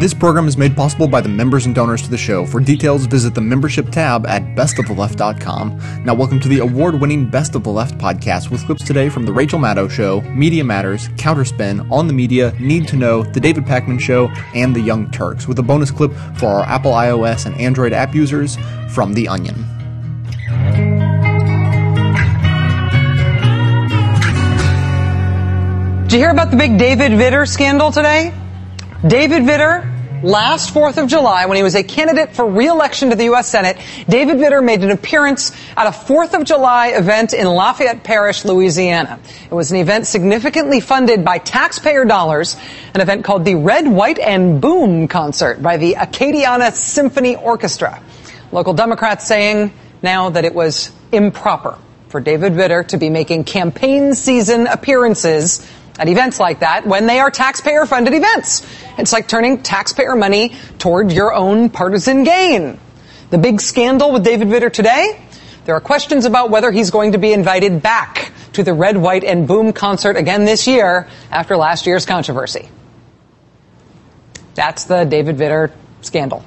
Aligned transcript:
This 0.00 0.14
program 0.14 0.48
is 0.48 0.56
made 0.56 0.74
possible 0.74 1.06
by 1.06 1.20
the 1.20 1.28
members 1.28 1.66
and 1.66 1.74
donors 1.74 2.00
to 2.00 2.08
the 2.08 2.16
show. 2.16 2.46
For 2.46 2.58
details, 2.58 3.04
visit 3.04 3.34
the 3.34 3.42
membership 3.42 3.90
tab 3.90 4.26
at 4.26 4.42
bestoftheleft.com. 4.56 6.04
Now, 6.06 6.14
welcome 6.14 6.40
to 6.40 6.48
the 6.48 6.60
award 6.60 6.98
winning 6.98 7.28
Best 7.28 7.54
of 7.54 7.64
the 7.64 7.70
Left 7.70 7.98
podcast 7.98 8.50
with 8.50 8.64
clips 8.64 8.82
today 8.82 9.10
from 9.10 9.26
The 9.26 9.32
Rachel 9.34 9.58
Maddow 9.58 9.90
Show, 9.90 10.22
Media 10.22 10.64
Matters, 10.64 11.08
Counterspin, 11.08 11.86
On 11.90 12.06
the 12.06 12.14
Media, 12.14 12.54
Need 12.58 12.88
to 12.88 12.96
Know, 12.96 13.24
The 13.24 13.40
David 13.40 13.66
Pakman 13.66 14.00
Show, 14.00 14.28
and 14.54 14.74
The 14.74 14.80
Young 14.80 15.10
Turks, 15.10 15.46
with 15.46 15.58
a 15.58 15.62
bonus 15.62 15.90
clip 15.90 16.14
for 16.34 16.46
our 16.46 16.62
Apple 16.62 16.92
iOS 16.92 17.44
and 17.44 17.54
Android 17.56 17.92
app 17.92 18.14
users 18.14 18.56
from 18.88 19.12
The 19.12 19.28
Onion. 19.28 19.66
Did 26.04 26.12
you 26.14 26.18
hear 26.20 26.30
about 26.30 26.50
the 26.50 26.56
big 26.56 26.78
David 26.78 27.12
Vitter 27.12 27.46
scandal 27.46 27.92
today? 27.92 28.32
David 29.06 29.44
Vitter, 29.44 30.22
last 30.22 30.74
4th 30.74 31.02
of 31.02 31.08
July, 31.08 31.46
when 31.46 31.56
he 31.56 31.62
was 31.62 31.74
a 31.74 31.82
candidate 31.82 32.34
for 32.36 32.46
re-election 32.46 33.08
to 33.08 33.16
the 33.16 33.24
U.S. 33.24 33.48
Senate, 33.48 33.78
David 34.06 34.36
Vitter 34.36 34.62
made 34.62 34.84
an 34.84 34.90
appearance 34.90 35.52
at 35.74 35.86
a 35.86 35.90
4th 35.90 36.38
of 36.38 36.44
July 36.44 36.88
event 36.88 37.32
in 37.32 37.46
Lafayette 37.46 38.04
Parish, 38.04 38.44
Louisiana. 38.44 39.18
It 39.50 39.54
was 39.54 39.70
an 39.70 39.78
event 39.78 40.06
significantly 40.06 40.80
funded 40.80 41.24
by 41.24 41.38
taxpayer 41.38 42.04
dollars, 42.04 42.58
an 42.92 43.00
event 43.00 43.24
called 43.24 43.46
the 43.46 43.54
Red, 43.54 43.88
White, 43.88 44.18
and 44.18 44.60
Boom 44.60 45.08
concert 45.08 45.62
by 45.62 45.78
the 45.78 45.94
Acadiana 45.94 46.70
Symphony 46.74 47.36
Orchestra. 47.36 48.02
Local 48.52 48.74
Democrats 48.74 49.26
saying 49.26 49.72
now 50.02 50.28
that 50.28 50.44
it 50.44 50.54
was 50.54 50.92
improper 51.10 51.78
for 52.08 52.20
David 52.20 52.52
Vitter 52.52 52.86
to 52.88 52.98
be 52.98 53.08
making 53.08 53.44
campaign 53.44 54.14
season 54.14 54.66
appearances 54.66 55.66
at 56.00 56.08
events 56.08 56.40
like 56.40 56.60
that 56.60 56.86
when 56.86 57.06
they 57.06 57.20
are 57.20 57.30
taxpayer 57.30 57.84
funded 57.84 58.14
events. 58.14 58.66
It's 58.96 59.12
like 59.12 59.28
turning 59.28 59.62
taxpayer 59.62 60.16
money 60.16 60.56
toward 60.78 61.12
your 61.12 61.34
own 61.34 61.68
partisan 61.68 62.24
gain. 62.24 62.80
The 63.28 63.36
big 63.36 63.60
scandal 63.60 64.10
with 64.10 64.24
David 64.24 64.48
Vitter 64.48 64.72
today, 64.72 65.22
there 65.66 65.74
are 65.74 65.80
questions 65.80 66.24
about 66.24 66.48
whether 66.50 66.70
he's 66.70 66.90
going 66.90 67.12
to 67.12 67.18
be 67.18 67.34
invited 67.34 67.82
back 67.82 68.32
to 68.54 68.62
the 68.62 68.72
Red, 68.72 68.96
White, 68.96 69.24
and 69.24 69.46
Boom 69.46 69.74
concert 69.74 70.16
again 70.16 70.46
this 70.46 70.66
year 70.66 71.06
after 71.30 71.56
last 71.58 71.86
year's 71.86 72.06
controversy. 72.06 72.70
That's 74.54 74.84
the 74.84 75.04
David 75.04 75.36
Vitter 75.36 75.70
scandal 76.00 76.44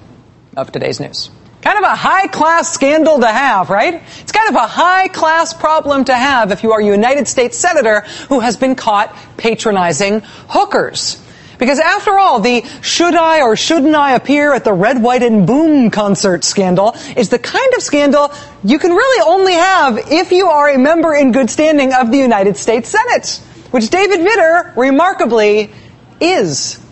of 0.58 0.72
today's 0.72 1.00
news. 1.00 1.30
Kind 1.64 1.78
of 1.78 1.86
a 1.86 1.96
high 1.96 2.28
class 2.28 2.74
scandal 2.74 3.20
to 3.20 3.28
have, 3.28 3.70
right? 3.70 4.04
It's 4.20 4.34
kind 4.34 4.50
of 4.50 4.56
a 4.56 4.68
high 4.68 5.08
class 5.08 5.54
problem 5.54 6.04
to 6.06 6.14
have 6.14 6.52
if 6.52 6.62
you 6.62 6.74
are 6.74 6.82
a 6.82 6.86
United 6.86 7.26
States 7.26 7.58
Senator 7.58 8.02
who 8.28 8.42
has 8.42 8.58
been 8.58 8.76
caught 8.76 9.16
patronizing 9.38 10.22
hookers. 10.50 11.24
Because 11.58 11.80
after 11.80 12.20
all, 12.20 12.42
the 12.42 12.66
should 12.82 13.16
I 13.16 13.44
or 13.44 13.56
shouldn't 13.56 13.96
I 13.96 14.16
appear 14.16 14.54
at 14.54 14.66
the 14.66 14.74
Red, 14.74 15.02
White, 15.02 15.24
and 15.24 15.48
Boom 15.48 15.90
concert 15.90 16.44
scandal 16.44 16.98
is 17.16 17.30
the 17.30 17.40
kind 17.40 17.74
of 17.76 17.82
scandal 17.82 18.34
you 18.66 18.78
can 18.78 18.92
really 18.92 19.24
only 19.26 19.54
have 19.54 20.12
if 20.12 20.34
you 20.34 20.48
are 20.48 20.70
a 20.70 20.78
member 20.78 21.16
in 21.16 21.32
good 21.32 21.50
standing 21.50 21.94
of 21.94 22.12
the 22.12 22.18
United 22.18 22.58
States 22.58 22.90
Senate, 22.90 23.40
which 23.72 23.90
David 23.90 24.20
Vitter 24.20 24.76
remarkably 24.76 25.72
is. 26.20 26.83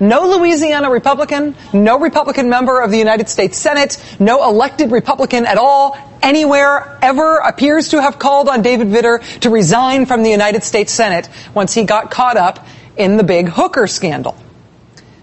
No 0.00 0.28
Louisiana 0.36 0.90
Republican, 0.90 1.56
no 1.72 1.98
Republican 1.98 2.48
member 2.48 2.80
of 2.80 2.92
the 2.92 2.98
United 2.98 3.28
States 3.28 3.58
Senate, 3.58 4.02
no 4.20 4.48
elected 4.48 4.92
Republican 4.92 5.44
at 5.44 5.58
all, 5.58 5.98
anywhere 6.22 6.98
ever 7.02 7.38
appears 7.38 7.88
to 7.88 8.00
have 8.00 8.18
called 8.18 8.48
on 8.48 8.62
David 8.62 8.88
Vitter 8.88 9.40
to 9.40 9.50
resign 9.50 10.06
from 10.06 10.22
the 10.22 10.30
United 10.30 10.62
States 10.62 10.92
Senate 10.92 11.28
once 11.52 11.74
he 11.74 11.82
got 11.82 12.12
caught 12.12 12.36
up 12.36 12.64
in 12.96 13.16
the 13.16 13.24
big 13.24 13.48
hooker 13.48 13.88
scandal. 13.88 14.36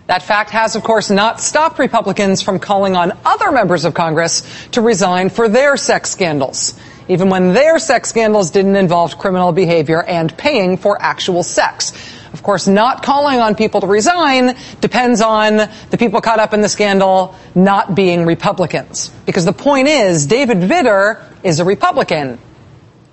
That 0.07 0.21
fact 0.21 0.51
has, 0.51 0.75
of 0.75 0.83
course, 0.83 1.09
not 1.09 1.41
stopped 1.41 1.79
Republicans 1.79 2.41
from 2.41 2.59
calling 2.59 2.95
on 2.95 3.17
other 3.25 3.51
members 3.51 3.85
of 3.85 3.93
Congress 3.93 4.43
to 4.71 4.81
resign 4.81 5.29
for 5.29 5.49
their 5.49 5.77
sex 5.77 6.11
scandals, 6.11 6.79
even 7.07 7.29
when 7.29 7.53
their 7.53 7.79
sex 7.79 8.09
scandals 8.09 8.51
didn't 8.51 8.75
involve 8.75 9.17
criminal 9.17 9.51
behavior 9.51 10.03
and 10.03 10.37
paying 10.37 10.77
for 10.77 11.01
actual 11.01 11.43
sex. 11.43 11.91
Of 12.35 12.43
course, 12.43 12.67
not 12.67 13.01
calling 13.01 13.39
on 13.39 13.55
people 13.55 13.79
to 13.79 13.87
resign 13.87 14.57
depends 14.81 15.21
on 15.21 15.55
the 15.89 15.97
people 15.97 16.19
caught 16.19 16.41
up 16.41 16.53
in 16.53 16.59
the 16.59 16.67
scandal 16.67 17.33
not 17.55 17.95
being 17.95 18.25
Republicans. 18.25 19.09
Because 19.25 19.45
the 19.45 19.53
point 19.53 19.87
is, 19.87 20.25
David 20.25 20.57
Vitter 20.57 21.23
is 21.43 21.61
a 21.61 21.63
Republican. 21.63 22.37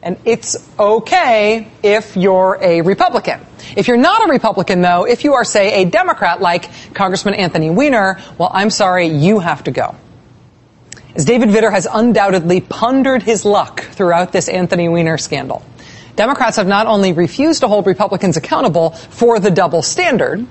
And 0.03 0.17
it's 0.25 0.57
okay 0.77 1.71
if 1.85 2.17
you're 2.17 2.59
a 2.61 2.81
Republican. 2.81 3.47
If 3.77 3.87
you're 3.87 3.97
not 3.97 4.29
a 4.29 4.33
Republican, 4.33 4.81
though, 4.81 5.07
if 5.07 5.23
you 5.23 5.35
are, 5.35 5.45
say, 5.45 5.85
a 5.85 5.85
Democrat 5.85 6.41
like 6.41 6.69
Congressman 6.93 7.35
Anthony 7.35 7.71
Weiner, 7.71 8.21
well, 8.39 8.51
I'm 8.53 8.71
sorry, 8.71 9.07
you 9.07 9.39
have 9.39 9.63
to 9.63 9.71
go. 9.71 9.95
As 11.15 11.25
David 11.25 11.51
Vitter 11.51 11.71
has 11.71 11.87
undoubtedly 11.87 12.61
pondered 12.61 13.23
his 13.23 13.45
luck 13.45 13.83
throughout 13.83 14.33
this 14.33 14.49
Anthony 14.49 14.89
Weiner 14.89 15.17
scandal. 15.17 15.65
Democrats 16.17 16.57
have 16.57 16.67
not 16.67 16.87
only 16.87 17.13
refused 17.13 17.61
to 17.61 17.69
hold 17.69 17.87
Republicans 17.87 18.37
accountable 18.37 18.91
for 18.91 19.39
the 19.39 19.51
double 19.51 19.83
standard, 19.83 20.47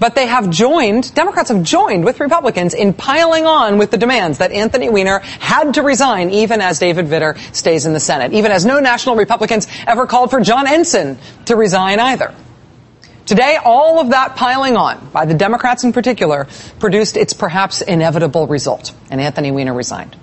but 0.00 0.14
they 0.14 0.26
have 0.26 0.50
joined, 0.50 1.14
Democrats 1.14 1.50
have 1.50 1.62
joined 1.62 2.04
with 2.04 2.20
Republicans 2.20 2.74
in 2.74 2.92
piling 2.92 3.46
on 3.46 3.78
with 3.78 3.90
the 3.90 3.96
demands 3.96 4.38
that 4.38 4.50
Anthony 4.50 4.90
Weiner 4.90 5.20
had 5.20 5.74
to 5.74 5.82
resign 5.82 6.30
even 6.30 6.60
as 6.60 6.78
David 6.78 7.06
Vitter 7.06 7.38
stays 7.54 7.86
in 7.86 7.92
the 7.92 8.00
Senate, 8.00 8.32
even 8.32 8.50
as 8.50 8.64
no 8.64 8.80
national 8.80 9.16
Republicans 9.16 9.68
ever 9.86 10.06
called 10.06 10.30
for 10.30 10.40
John 10.40 10.66
Ensign 10.66 11.18
to 11.46 11.56
resign 11.56 12.00
either. 12.00 12.34
Today, 13.26 13.56
all 13.64 14.00
of 14.00 14.10
that 14.10 14.36
piling 14.36 14.76
on, 14.76 15.08
by 15.10 15.24
the 15.24 15.32
Democrats 15.32 15.84
in 15.84 15.94
particular, 15.94 16.46
produced 16.78 17.16
its 17.16 17.32
perhaps 17.32 17.80
inevitable 17.80 18.46
result, 18.46 18.92
and 19.10 19.20
Anthony 19.20 19.50
Weiner 19.50 19.72
resigned. 19.72 20.16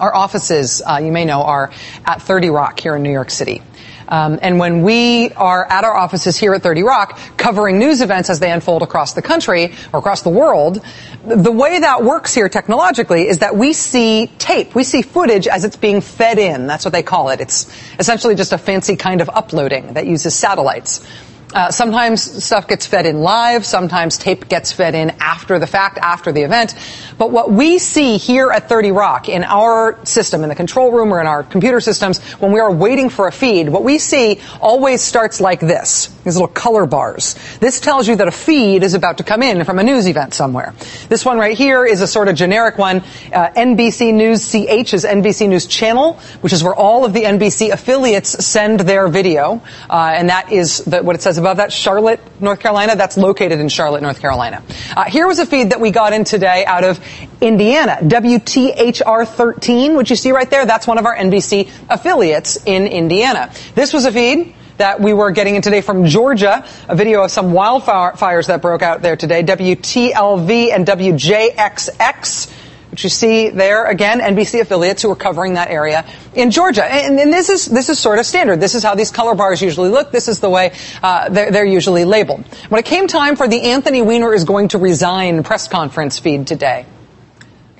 Our 0.00 0.14
offices, 0.14 0.82
uh, 0.84 1.00
you 1.02 1.12
may 1.12 1.24
know, 1.24 1.42
are 1.42 1.70
at 2.04 2.22
30 2.22 2.48
Rock 2.50 2.80
here 2.80 2.96
in 2.96 3.02
New 3.02 3.12
York 3.12 3.30
City. 3.30 3.62
Um, 4.08 4.38
and 4.42 4.58
when 4.58 4.82
we 4.82 5.30
are 5.32 5.64
at 5.64 5.84
our 5.84 5.94
offices 5.94 6.36
here 6.36 6.52
at 6.54 6.62
30 6.62 6.82
Rock 6.82 7.18
covering 7.36 7.78
news 7.78 8.00
events 8.00 8.28
as 8.30 8.40
they 8.40 8.50
unfold 8.50 8.82
across 8.82 9.14
the 9.14 9.22
country 9.22 9.74
or 9.92 10.00
across 10.00 10.22
the 10.22 10.28
world, 10.28 10.84
the 11.24 11.52
way 11.52 11.78
that 11.80 12.04
works 12.04 12.34
here 12.34 12.48
technologically 12.48 13.28
is 13.28 13.38
that 13.38 13.56
we 13.56 13.72
see 13.72 14.26
tape, 14.38 14.74
we 14.74 14.84
see 14.84 15.02
footage 15.02 15.46
as 15.46 15.64
it's 15.64 15.76
being 15.76 16.00
fed 16.00 16.38
in. 16.38 16.66
That's 16.66 16.84
what 16.84 16.92
they 16.92 17.02
call 17.02 17.30
it. 17.30 17.40
It's 17.40 17.72
essentially 17.98 18.34
just 18.34 18.52
a 18.52 18.58
fancy 18.58 18.96
kind 18.96 19.20
of 19.20 19.30
uploading 19.30 19.94
that 19.94 20.06
uses 20.06 20.34
satellites. 20.34 21.06
Uh, 21.54 21.70
sometimes 21.70 22.22
stuff 22.42 22.66
gets 22.66 22.86
fed 22.86 23.04
in 23.04 23.20
live. 23.20 23.66
Sometimes 23.66 24.16
tape 24.16 24.48
gets 24.48 24.72
fed 24.72 24.94
in 24.94 25.10
after 25.20 25.58
the 25.58 25.66
fact, 25.66 25.98
after 25.98 26.32
the 26.32 26.42
event. 26.42 26.74
But 27.22 27.30
what 27.30 27.52
we 27.52 27.78
see 27.78 28.16
here 28.16 28.50
at 28.50 28.68
30 28.68 28.90
Rock 28.90 29.28
in 29.28 29.44
our 29.44 30.04
system, 30.04 30.42
in 30.42 30.48
the 30.48 30.56
control 30.56 30.90
room 30.90 31.14
or 31.14 31.20
in 31.20 31.28
our 31.28 31.44
computer 31.44 31.80
systems, 31.80 32.20
when 32.40 32.50
we 32.50 32.58
are 32.58 32.72
waiting 32.72 33.10
for 33.10 33.28
a 33.28 33.30
feed, 33.30 33.68
what 33.68 33.84
we 33.84 33.98
see 33.98 34.40
always 34.60 35.02
starts 35.02 35.40
like 35.40 35.60
this. 35.60 36.08
These 36.24 36.34
little 36.34 36.48
color 36.48 36.84
bars. 36.84 37.36
This 37.60 37.78
tells 37.78 38.08
you 38.08 38.16
that 38.16 38.26
a 38.26 38.32
feed 38.32 38.82
is 38.82 38.94
about 38.94 39.18
to 39.18 39.22
come 39.22 39.40
in 39.40 39.64
from 39.64 39.78
a 39.78 39.84
news 39.84 40.08
event 40.08 40.34
somewhere. 40.34 40.74
This 41.08 41.24
one 41.24 41.38
right 41.38 41.56
here 41.56 41.86
is 41.86 42.00
a 42.00 42.08
sort 42.08 42.26
of 42.26 42.34
generic 42.34 42.76
one. 42.76 43.04
Uh, 43.32 43.50
NBC 43.50 44.12
News 44.12 44.44
CH 44.44 44.92
is 44.92 45.04
NBC 45.04 45.48
News 45.48 45.66
Channel, 45.66 46.14
which 46.40 46.52
is 46.52 46.64
where 46.64 46.74
all 46.74 47.04
of 47.04 47.12
the 47.12 47.22
NBC 47.22 47.70
affiliates 47.70 48.44
send 48.44 48.80
their 48.80 49.06
video. 49.06 49.62
Uh, 49.88 50.12
and 50.16 50.28
that 50.28 50.50
is 50.50 50.78
the, 50.78 51.04
what 51.04 51.14
it 51.14 51.22
says 51.22 51.38
above 51.38 51.58
that, 51.58 51.72
Charlotte, 51.72 52.18
North 52.40 52.58
Carolina. 52.58 52.96
That's 52.96 53.16
located 53.16 53.60
in 53.60 53.68
Charlotte, 53.68 54.02
North 54.02 54.20
Carolina. 54.20 54.62
Uh, 54.96 55.04
here 55.04 55.28
was 55.28 55.38
a 55.38 55.46
feed 55.46 55.70
that 55.70 55.80
we 55.80 55.92
got 55.92 56.12
in 56.12 56.24
today 56.24 56.64
out 56.64 56.82
of 56.82 56.98
Indiana, 57.40 57.98
WTHR 58.02 59.26
13, 59.26 59.96
which 59.96 60.10
you 60.10 60.16
see 60.16 60.32
right 60.32 60.48
there. 60.48 60.66
That's 60.66 60.86
one 60.86 60.98
of 60.98 61.06
our 61.06 61.16
NBC 61.16 61.70
affiliates 61.88 62.58
in 62.64 62.86
Indiana. 62.86 63.52
This 63.74 63.92
was 63.92 64.04
a 64.04 64.12
feed 64.12 64.54
that 64.78 65.00
we 65.00 65.12
were 65.12 65.30
getting 65.30 65.54
in 65.54 65.62
today 65.62 65.80
from 65.80 66.06
Georgia, 66.06 66.66
a 66.88 66.96
video 66.96 67.22
of 67.22 67.30
some 67.30 67.52
wildfires 67.52 68.46
that 68.46 68.62
broke 68.62 68.82
out 68.82 69.02
there 69.02 69.16
today, 69.16 69.42
WTLV 69.42 70.72
and 70.72 70.86
WJXX 70.86 72.52
which 72.92 73.04
you 73.04 73.10
see 73.10 73.48
there 73.48 73.86
again, 73.86 74.20
NBC 74.20 74.60
affiliates 74.60 75.00
who 75.00 75.10
are 75.10 75.16
covering 75.16 75.54
that 75.54 75.70
area 75.70 76.04
in 76.34 76.50
Georgia. 76.50 76.84
And, 76.84 77.18
and, 77.18 77.32
this 77.32 77.48
is 77.48 77.64
this 77.64 77.88
is 77.88 77.98
sort 77.98 78.18
of 78.18 78.26
standard. 78.26 78.60
This 78.60 78.74
is 78.74 78.82
how 78.82 78.94
these 78.94 79.10
color 79.10 79.34
bars 79.34 79.62
usually 79.62 79.88
look. 79.88 80.12
This 80.12 80.28
is 80.28 80.40
the 80.40 80.50
way 80.50 80.74
uh, 81.02 81.30
they're, 81.30 81.50
they're, 81.50 81.64
usually 81.64 82.04
labeled. 82.04 82.44
When 82.68 82.78
it 82.78 82.84
came 82.84 83.06
time 83.06 83.36
for 83.36 83.48
the 83.48 83.62
Anthony 83.62 84.02
Weiner 84.02 84.34
is 84.34 84.44
going 84.44 84.68
to 84.68 84.78
resign 84.78 85.42
press 85.42 85.68
conference 85.68 86.18
feed 86.18 86.46
today, 86.46 86.84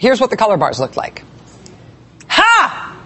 here's 0.02 0.20
what 0.20 0.31
the 0.31 0.37
color 0.37 0.56
bars 0.56 0.81
looked 0.81 0.96
like. 0.96 1.22
Ha! 2.28 3.00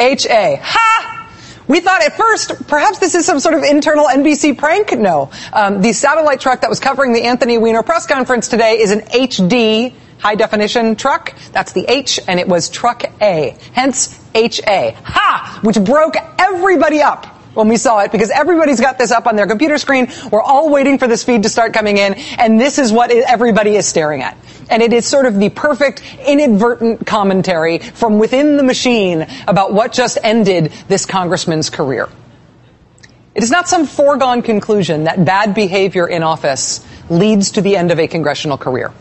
H 0.00 0.26
A. 0.26 0.58
Ha! 0.60 1.28
We 1.68 1.80
thought 1.80 2.02
at 2.02 2.16
first 2.16 2.66
perhaps 2.66 2.98
this 2.98 3.14
is 3.14 3.24
some 3.24 3.38
sort 3.38 3.54
of 3.54 3.62
internal 3.62 4.06
NBC 4.06 4.58
prank. 4.58 4.92
No. 4.92 5.30
Um, 5.52 5.80
the 5.82 5.92
satellite 5.92 6.40
truck 6.40 6.62
that 6.62 6.70
was 6.70 6.80
covering 6.80 7.12
the 7.12 7.22
Anthony 7.22 7.58
Weiner 7.58 7.82
press 7.82 8.06
conference 8.06 8.48
today 8.48 8.80
is 8.80 8.90
an 8.90 9.02
HD 9.02 9.94
high 10.18 10.34
definition 10.34 10.96
truck. 10.96 11.34
That's 11.52 11.72
the 11.72 11.84
H, 11.86 12.18
and 12.26 12.40
it 12.40 12.48
was 12.48 12.70
truck 12.70 13.04
A. 13.20 13.56
Hence 13.72 14.18
HA. 14.34 14.96
Ha! 15.04 15.60
Which 15.62 15.78
broke 15.84 16.16
everybody 16.38 17.02
up 17.02 17.26
when 17.54 17.68
we 17.68 17.76
saw 17.76 18.00
it 18.00 18.12
because 18.12 18.30
everybody's 18.30 18.80
got 18.80 18.98
this 18.98 19.10
up 19.10 19.26
on 19.26 19.36
their 19.36 19.46
computer 19.46 19.78
screen. 19.78 20.10
We're 20.30 20.42
all 20.42 20.70
waiting 20.70 20.98
for 20.98 21.06
this 21.06 21.24
feed 21.24 21.42
to 21.44 21.48
start 21.48 21.72
coming 21.72 21.96
in, 21.96 22.14
and 22.14 22.60
this 22.60 22.78
is 22.78 22.92
what 22.92 23.10
everybody 23.10 23.76
is 23.76 23.86
staring 23.86 24.22
at. 24.22 24.36
And 24.70 24.82
it 24.82 24.92
is 24.92 25.06
sort 25.06 25.26
of 25.26 25.38
the 25.38 25.50
perfect 25.50 26.02
inadvertent 26.26 27.06
commentary 27.06 27.78
from 27.78 28.18
within 28.18 28.56
the 28.56 28.62
machine 28.62 29.26
about 29.46 29.72
what 29.72 29.92
just 29.92 30.18
ended 30.22 30.72
this 30.88 31.06
congressman's 31.06 31.68
career. 31.70 32.08
It 33.34 33.42
is 33.42 33.50
not 33.50 33.68
some 33.68 33.86
foregone 33.86 34.42
conclusion 34.42 35.04
that 35.04 35.24
bad 35.24 35.54
behavior 35.54 36.06
in 36.06 36.22
office 36.22 36.86
leads 37.08 37.52
to 37.52 37.62
the 37.62 37.76
end 37.76 37.90
of 37.90 37.98
a 37.98 38.06
congressional 38.06 38.58
career. 38.58 38.92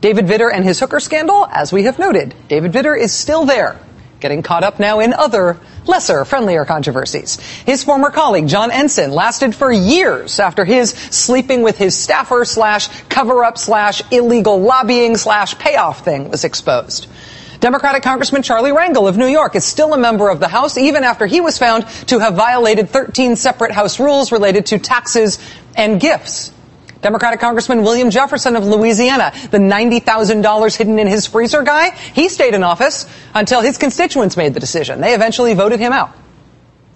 David 0.00 0.26
Vitter 0.26 0.50
and 0.52 0.64
his 0.64 0.80
hooker 0.80 1.00
scandal, 1.00 1.46
as 1.50 1.72
we 1.72 1.84
have 1.84 1.98
noted, 1.98 2.34
David 2.48 2.72
Vitter 2.72 2.98
is 2.98 3.12
still 3.12 3.44
there, 3.44 3.78
getting 4.20 4.42
caught 4.42 4.64
up 4.64 4.80
now 4.80 5.00
in 5.00 5.12
other, 5.12 5.58
lesser, 5.86 6.24
friendlier 6.24 6.64
controversies. 6.64 7.38
His 7.64 7.84
former 7.84 8.10
colleague, 8.10 8.48
John 8.48 8.70
Ensign, 8.70 9.10
lasted 9.10 9.54
for 9.54 9.70
years 9.70 10.40
after 10.40 10.64
his 10.64 10.90
sleeping 10.90 11.62
with 11.62 11.76
his 11.76 11.96
staffer 11.96 12.44
slash 12.44 12.88
cover 13.08 13.44
up 13.44 13.58
slash 13.58 14.02
illegal 14.10 14.60
lobbying 14.60 15.16
slash 15.16 15.58
payoff 15.58 16.04
thing 16.04 16.30
was 16.30 16.44
exposed. 16.44 17.08
Democratic 17.60 18.02
Congressman 18.02 18.42
Charlie 18.42 18.72
Rangel 18.72 19.08
of 19.08 19.16
New 19.16 19.26
York 19.26 19.56
is 19.56 19.64
still 19.64 19.94
a 19.94 19.98
member 19.98 20.28
of 20.28 20.38
the 20.38 20.48
House 20.48 20.76
even 20.76 21.02
after 21.02 21.26
he 21.26 21.40
was 21.40 21.56
found 21.58 21.86
to 22.08 22.18
have 22.18 22.34
violated 22.34 22.90
13 22.90 23.36
separate 23.36 23.72
House 23.72 23.98
rules 23.98 24.32
related 24.32 24.66
to 24.66 24.78
taxes 24.78 25.38
and 25.74 26.00
gifts. 26.00 26.53
Democratic 27.04 27.38
Congressman 27.38 27.82
William 27.82 28.08
Jefferson 28.08 28.56
of 28.56 28.64
Louisiana, 28.64 29.30
the 29.50 29.58
$90,000 29.58 30.74
hidden 30.74 30.98
in 30.98 31.06
his 31.06 31.26
freezer 31.26 31.62
guy, 31.62 31.90
he 31.90 32.30
stayed 32.30 32.54
in 32.54 32.64
office 32.64 33.04
until 33.34 33.60
his 33.60 33.76
constituents 33.76 34.38
made 34.38 34.54
the 34.54 34.60
decision. 34.60 35.02
They 35.02 35.12
eventually 35.12 35.52
voted 35.52 35.80
him 35.80 35.92
out. 35.92 36.16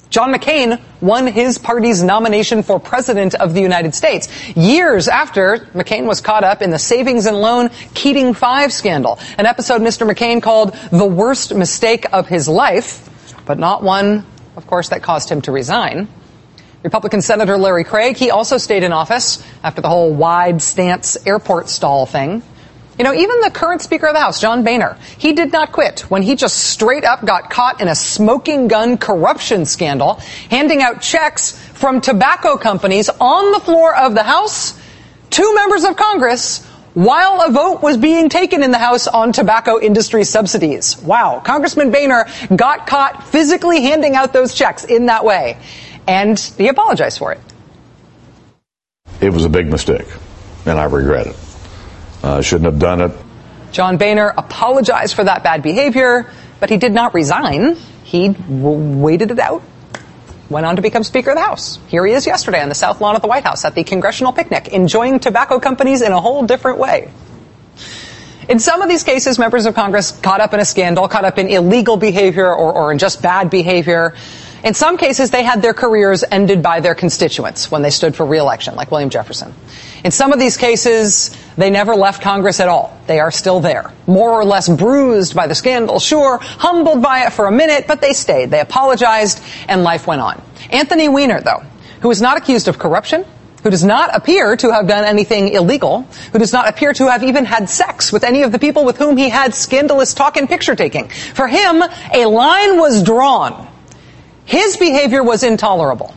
John 0.08 0.32
McCain 0.32 0.80
won 1.02 1.26
his 1.26 1.58
party's 1.58 2.02
nomination 2.02 2.62
for 2.62 2.80
president 2.80 3.34
of 3.34 3.52
the 3.52 3.60
United 3.60 3.94
States 3.94 4.30
years 4.56 5.08
after 5.08 5.68
McCain 5.74 6.06
was 6.06 6.22
caught 6.22 6.42
up 6.42 6.62
in 6.62 6.70
the 6.70 6.78
savings 6.78 7.26
and 7.26 7.38
loan 7.38 7.68
Keating 7.92 8.32
5 8.32 8.72
scandal, 8.72 9.18
an 9.36 9.44
episode 9.44 9.82
Mr. 9.82 10.10
McCain 10.10 10.42
called 10.42 10.74
the 10.90 11.04
worst 11.04 11.54
mistake 11.54 12.06
of 12.14 12.26
his 12.26 12.48
life, 12.48 13.44
but 13.44 13.58
not 13.58 13.82
one, 13.82 14.24
of 14.56 14.66
course, 14.66 14.88
that 14.88 15.02
caused 15.02 15.28
him 15.28 15.42
to 15.42 15.52
resign. 15.52 16.08
Republican 16.82 17.22
Senator 17.22 17.58
Larry 17.58 17.84
Craig, 17.84 18.16
he 18.16 18.30
also 18.30 18.56
stayed 18.56 18.84
in 18.84 18.92
office 18.92 19.44
after 19.64 19.80
the 19.80 19.88
whole 19.88 20.14
wide 20.14 20.62
stance 20.62 21.16
airport 21.26 21.68
stall 21.68 22.06
thing. 22.06 22.42
You 22.98 23.04
know, 23.04 23.14
even 23.14 23.40
the 23.40 23.50
current 23.50 23.80
Speaker 23.80 24.08
of 24.08 24.14
the 24.14 24.20
House, 24.20 24.40
John 24.40 24.64
Boehner, 24.64 24.96
he 25.18 25.32
did 25.32 25.52
not 25.52 25.70
quit 25.70 26.00
when 26.10 26.22
he 26.22 26.34
just 26.34 26.56
straight 26.56 27.04
up 27.04 27.24
got 27.24 27.48
caught 27.48 27.80
in 27.80 27.88
a 27.88 27.94
smoking 27.94 28.66
gun 28.66 28.98
corruption 28.98 29.66
scandal, 29.66 30.14
handing 30.50 30.82
out 30.82 31.00
checks 31.00 31.52
from 31.74 32.00
tobacco 32.00 32.56
companies 32.56 33.08
on 33.08 33.52
the 33.52 33.60
floor 33.60 33.94
of 33.94 34.14
the 34.14 34.24
House 34.24 34.80
to 35.30 35.54
members 35.54 35.84
of 35.84 35.96
Congress 35.96 36.64
while 36.94 37.42
a 37.46 37.52
vote 37.52 37.82
was 37.82 37.96
being 37.96 38.28
taken 38.28 38.64
in 38.64 38.72
the 38.72 38.78
House 38.78 39.06
on 39.06 39.32
tobacco 39.32 39.80
industry 39.80 40.24
subsidies. 40.24 41.00
Wow. 41.00 41.40
Congressman 41.44 41.92
Boehner 41.92 42.26
got 42.56 42.88
caught 42.88 43.28
physically 43.28 43.82
handing 43.82 44.16
out 44.16 44.32
those 44.32 44.54
checks 44.54 44.82
in 44.82 45.06
that 45.06 45.24
way. 45.24 45.58
And 46.08 46.38
he 46.38 46.68
apologized 46.68 47.18
for 47.18 47.32
it. 47.32 47.40
It 49.20 49.30
was 49.30 49.44
a 49.44 49.48
big 49.50 49.68
mistake, 49.68 50.06
and 50.64 50.78
I 50.78 50.84
regret 50.84 51.26
it. 51.26 51.36
Uh, 52.22 52.40
shouldn't 52.40 52.64
have 52.64 52.80
done 52.80 53.02
it. 53.02 53.12
John 53.72 53.98
Boehner 53.98 54.32
apologized 54.34 55.14
for 55.14 55.24
that 55.24 55.42
bad 55.42 55.62
behavior, 55.62 56.30
but 56.60 56.70
he 56.70 56.78
did 56.78 56.92
not 56.92 57.12
resign. 57.12 57.76
He 58.04 58.28
w- 58.28 58.98
waited 58.98 59.30
it 59.32 59.38
out, 59.38 59.62
went 60.48 60.64
on 60.64 60.76
to 60.76 60.82
become 60.82 61.04
Speaker 61.04 61.30
of 61.30 61.36
the 61.36 61.42
House. 61.42 61.78
Here 61.88 62.06
he 62.06 62.14
is 62.14 62.24
yesterday 62.26 62.62
on 62.62 62.70
the 62.70 62.74
South 62.74 63.02
Lawn 63.02 63.14
of 63.14 63.20
the 63.20 63.28
White 63.28 63.44
House 63.44 63.66
at 63.66 63.74
the 63.74 63.84
congressional 63.84 64.32
picnic, 64.32 64.68
enjoying 64.68 65.20
tobacco 65.20 65.60
companies 65.60 66.00
in 66.00 66.12
a 66.12 66.20
whole 66.20 66.46
different 66.46 66.78
way. 66.78 67.10
In 68.48 68.60
some 68.60 68.80
of 68.80 68.88
these 68.88 69.04
cases, 69.04 69.38
members 69.38 69.66
of 69.66 69.74
Congress 69.74 70.10
caught 70.10 70.40
up 70.40 70.54
in 70.54 70.60
a 70.60 70.64
scandal, 70.64 71.06
caught 71.06 71.26
up 71.26 71.36
in 71.36 71.48
illegal 71.48 71.98
behavior 71.98 72.46
or, 72.46 72.72
or 72.72 72.92
in 72.92 72.98
just 72.98 73.20
bad 73.20 73.50
behavior. 73.50 74.14
In 74.64 74.74
some 74.74 74.96
cases, 74.96 75.30
they 75.30 75.44
had 75.44 75.62
their 75.62 75.74
careers 75.74 76.24
ended 76.28 76.62
by 76.62 76.80
their 76.80 76.94
constituents 76.94 77.70
when 77.70 77.82
they 77.82 77.90
stood 77.90 78.16
for 78.16 78.26
reelection, 78.26 78.74
like 78.74 78.90
William 78.90 79.08
Jefferson. 79.08 79.54
In 80.04 80.10
some 80.10 80.32
of 80.32 80.40
these 80.40 80.56
cases, 80.56 81.36
they 81.56 81.70
never 81.70 81.94
left 81.94 82.22
Congress 82.22 82.58
at 82.58 82.68
all. 82.68 82.98
They 83.06 83.20
are 83.20 83.30
still 83.30 83.60
there. 83.60 83.92
More 84.06 84.32
or 84.32 84.44
less 84.44 84.68
bruised 84.68 85.34
by 85.34 85.46
the 85.46 85.54
scandal, 85.54 86.00
sure, 86.00 86.38
humbled 86.38 87.02
by 87.02 87.26
it 87.26 87.32
for 87.32 87.46
a 87.46 87.52
minute, 87.52 87.84
but 87.86 88.00
they 88.00 88.12
stayed. 88.12 88.50
They 88.50 88.60
apologized, 88.60 89.40
and 89.68 89.84
life 89.84 90.06
went 90.06 90.20
on. 90.20 90.42
Anthony 90.70 91.08
Weiner, 91.08 91.40
though, 91.40 91.62
who 92.00 92.10
is 92.10 92.20
not 92.20 92.36
accused 92.36 92.66
of 92.66 92.80
corruption, 92.80 93.24
who 93.62 93.70
does 93.70 93.84
not 93.84 94.14
appear 94.14 94.56
to 94.56 94.72
have 94.72 94.88
done 94.88 95.04
anything 95.04 95.48
illegal, 95.48 96.02
who 96.32 96.38
does 96.38 96.52
not 96.52 96.68
appear 96.68 96.92
to 96.94 97.10
have 97.10 97.22
even 97.22 97.44
had 97.44 97.68
sex 97.68 98.12
with 98.12 98.24
any 98.24 98.42
of 98.42 98.50
the 98.50 98.58
people 98.58 98.84
with 98.84 98.98
whom 98.98 99.16
he 99.16 99.28
had 99.28 99.54
scandalous 99.54 100.14
talk 100.14 100.36
and 100.36 100.48
picture 100.48 100.74
taking. 100.74 101.08
For 101.08 101.46
him, 101.46 101.82
a 102.12 102.26
line 102.26 102.78
was 102.78 103.02
drawn 103.02 103.68
his 104.48 104.78
behavior 104.78 105.22
was 105.22 105.42
intolerable. 105.42 106.14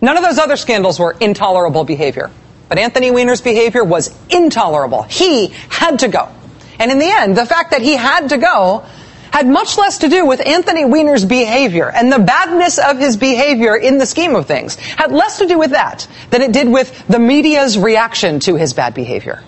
None 0.00 0.16
of 0.16 0.22
those 0.22 0.38
other 0.38 0.56
scandals 0.56 0.98
were 0.98 1.14
intolerable 1.20 1.84
behavior. 1.84 2.30
But 2.70 2.78
Anthony 2.78 3.10
Weiner's 3.10 3.42
behavior 3.42 3.84
was 3.84 4.10
intolerable. 4.30 5.02
He 5.02 5.48
had 5.68 5.98
to 5.98 6.08
go. 6.08 6.30
And 6.78 6.90
in 6.90 6.98
the 6.98 7.10
end, 7.10 7.36
the 7.36 7.44
fact 7.44 7.72
that 7.72 7.82
he 7.82 7.94
had 7.94 8.30
to 8.30 8.38
go 8.38 8.86
had 9.30 9.46
much 9.46 9.76
less 9.76 9.98
to 9.98 10.08
do 10.08 10.24
with 10.24 10.40
Anthony 10.46 10.86
Weiner's 10.86 11.26
behavior 11.26 11.90
and 11.90 12.10
the 12.10 12.18
badness 12.18 12.78
of 12.78 12.98
his 12.98 13.18
behavior 13.18 13.76
in 13.76 13.98
the 13.98 14.06
scheme 14.06 14.34
of 14.34 14.46
things. 14.46 14.76
Had 14.76 15.12
less 15.12 15.38
to 15.40 15.46
do 15.46 15.58
with 15.58 15.72
that 15.72 16.08
than 16.30 16.40
it 16.40 16.52
did 16.52 16.70
with 16.70 17.06
the 17.06 17.18
media's 17.18 17.78
reaction 17.78 18.40
to 18.40 18.56
his 18.56 18.72
bad 18.72 18.94
behavior. 18.94 19.44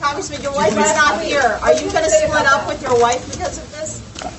Congressman, 0.00 0.42
your 0.42 0.54
wife 0.54 0.72
is 0.72 0.76
not 0.76 1.22
here. 1.22 1.40
Are 1.40 1.72
you 1.74 1.88
going 1.92 2.02
to 2.02 2.10
split 2.10 2.46
up 2.46 2.66
with 2.66 2.82
your 2.82 3.00
wife 3.00 3.24
because 3.30 3.58
of? 3.58 3.69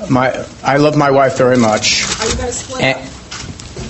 My, 0.10 0.46
I 0.64 0.78
love 0.78 0.96
my 0.98 1.12
wife 1.12 1.38
very 1.38 1.58
much. 1.58 2.04
Are 2.20 2.30
you 2.30 2.36
going 2.36 2.48
to 2.48 2.54
split 2.54 2.82
And- 2.84 3.00
up? 3.00 3.06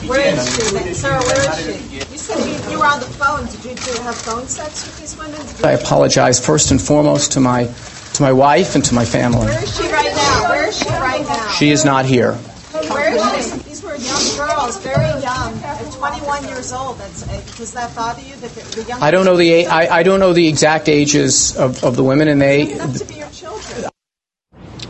Where 0.07 0.19
is 0.21 0.55
she? 0.55 0.93
Sir, 0.93 1.11
where 1.19 1.51
is 1.51 1.65
she? 1.65 1.97
You 2.11 2.17
said 2.17 2.39
you, 2.39 2.71
you 2.71 2.79
were 2.79 2.85
on 2.85 2.99
the 2.99 3.05
phone. 3.05 3.45
Did 3.45 3.63
you 3.65 3.75
do 3.75 4.01
have 4.03 4.15
phone 4.15 4.47
sex 4.47 4.85
with 4.85 4.99
these 4.99 5.17
women? 5.17 5.39
I 5.63 5.73
apologize 5.73 6.43
first 6.43 6.71
and 6.71 6.81
foremost 6.81 7.33
to 7.33 7.39
my, 7.39 7.65
to 8.13 8.21
my 8.23 8.31
wife 8.33 8.75
and 8.75 8.83
to 8.85 8.95
my 8.95 9.05
family. 9.05 9.45
Where 9.45 9.63
is 9.63 9.77
she 9.77 9.83
right 9.91 10.11
now? 10.15 10.49
Where 10.49 10.67
is 10.67 10.77
she 10.77 10.89
right 10.89 11.25
now? 11.27 11.51
She 11.51 11.69
is 11.69 11.85
not 11.85 12.05
here. 12.05 12.33
Where 12.33 13.37
is 13.37 13.51
she? 13.51 13.59
These 13.59 13.83
were 13.83 13.95
young 13.95 14.37
girls, 14.47 14.79
very 14.79 15.21
young, 15.21 15.53
at 15.63 15.91
21 15.91 16.47
years 16.47 16.73
old. 16.73 16.97
That's, 16.97 17.23
uh, 17.27 17.41
does 17.57 17.73
that 17.73 17.93
bother 17.95 18.21
you? 18.21 18.35
That 18.37 18.49
the, 18.51 18.83
young 18.83 19.01
I 19.03 19.11
don't 19.11 19.25
know 19.25 19.37
the, 19.37 19.67
I, 19.67 19.99
I 19.99 20.03
don't 20.03 20.19
know 20.19 20.33
the 20.33 20.47
exact 20.47 20.89
ages 20.89 21.55
of, 21.57 21.83
of 21.83 21.95
the 21.95 22.03
women 22.03 22.27
and 22.27 22.41
they, 22.41 22.71
Enough 22.71 22.97
to 22.97 23.05
be 23.05 23.15
your 23.15 23.29
children. 23.29 23.89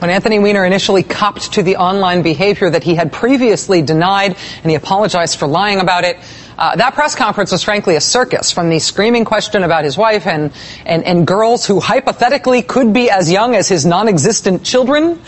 When 0.01 0.09
Anthony 0.09 0.39
Weiner 0.39 0.65
initially 0.65 1.03
copped 1.03 1.53
to 1.53 1.61
the 1.61 1.75
online 1.75 2.23
behavior 2.23 2.71
that 2.71 2.81
he 2.83 2.95
had 2.95 3.13
previously 3.13 3.83
denied, 3.83 4.35
and 4.63 4.71
he 4.71 4.73
apologized 4.73 5.37
for 5.37 5.45
lying 5.45 5.79
about 5.79 6.05
it, 6.05 6.17
uh, 6.57 6.75
that 6.77 6.95
press 6.95 7.13
conference 7.13 7.51
was 7.51 7.61
frankly 7.61 7.95
a 7.95 8.01
circus 8.01 8.51
from 8.51 8.71
the 8.71 8.79
screaming 8.79 9.25
question 9.25 9.61
about 9.63 9.83
his 9.83 9.99
wife 9.99 10.25
and, 10.25 10.53
and, 10.87 11.03
and 11.03 11.27
girls 11.27 11.67
who 11.67 11.79
hypothetically 11.79 12.63
could 12.63 12.93
be 12.93 13.11
as 13.11 13.31
young 13.31 13.53
as 13.53 13.69
his 13.69 13.85
non-existent 13.85 14.63
children, 14.63 15.21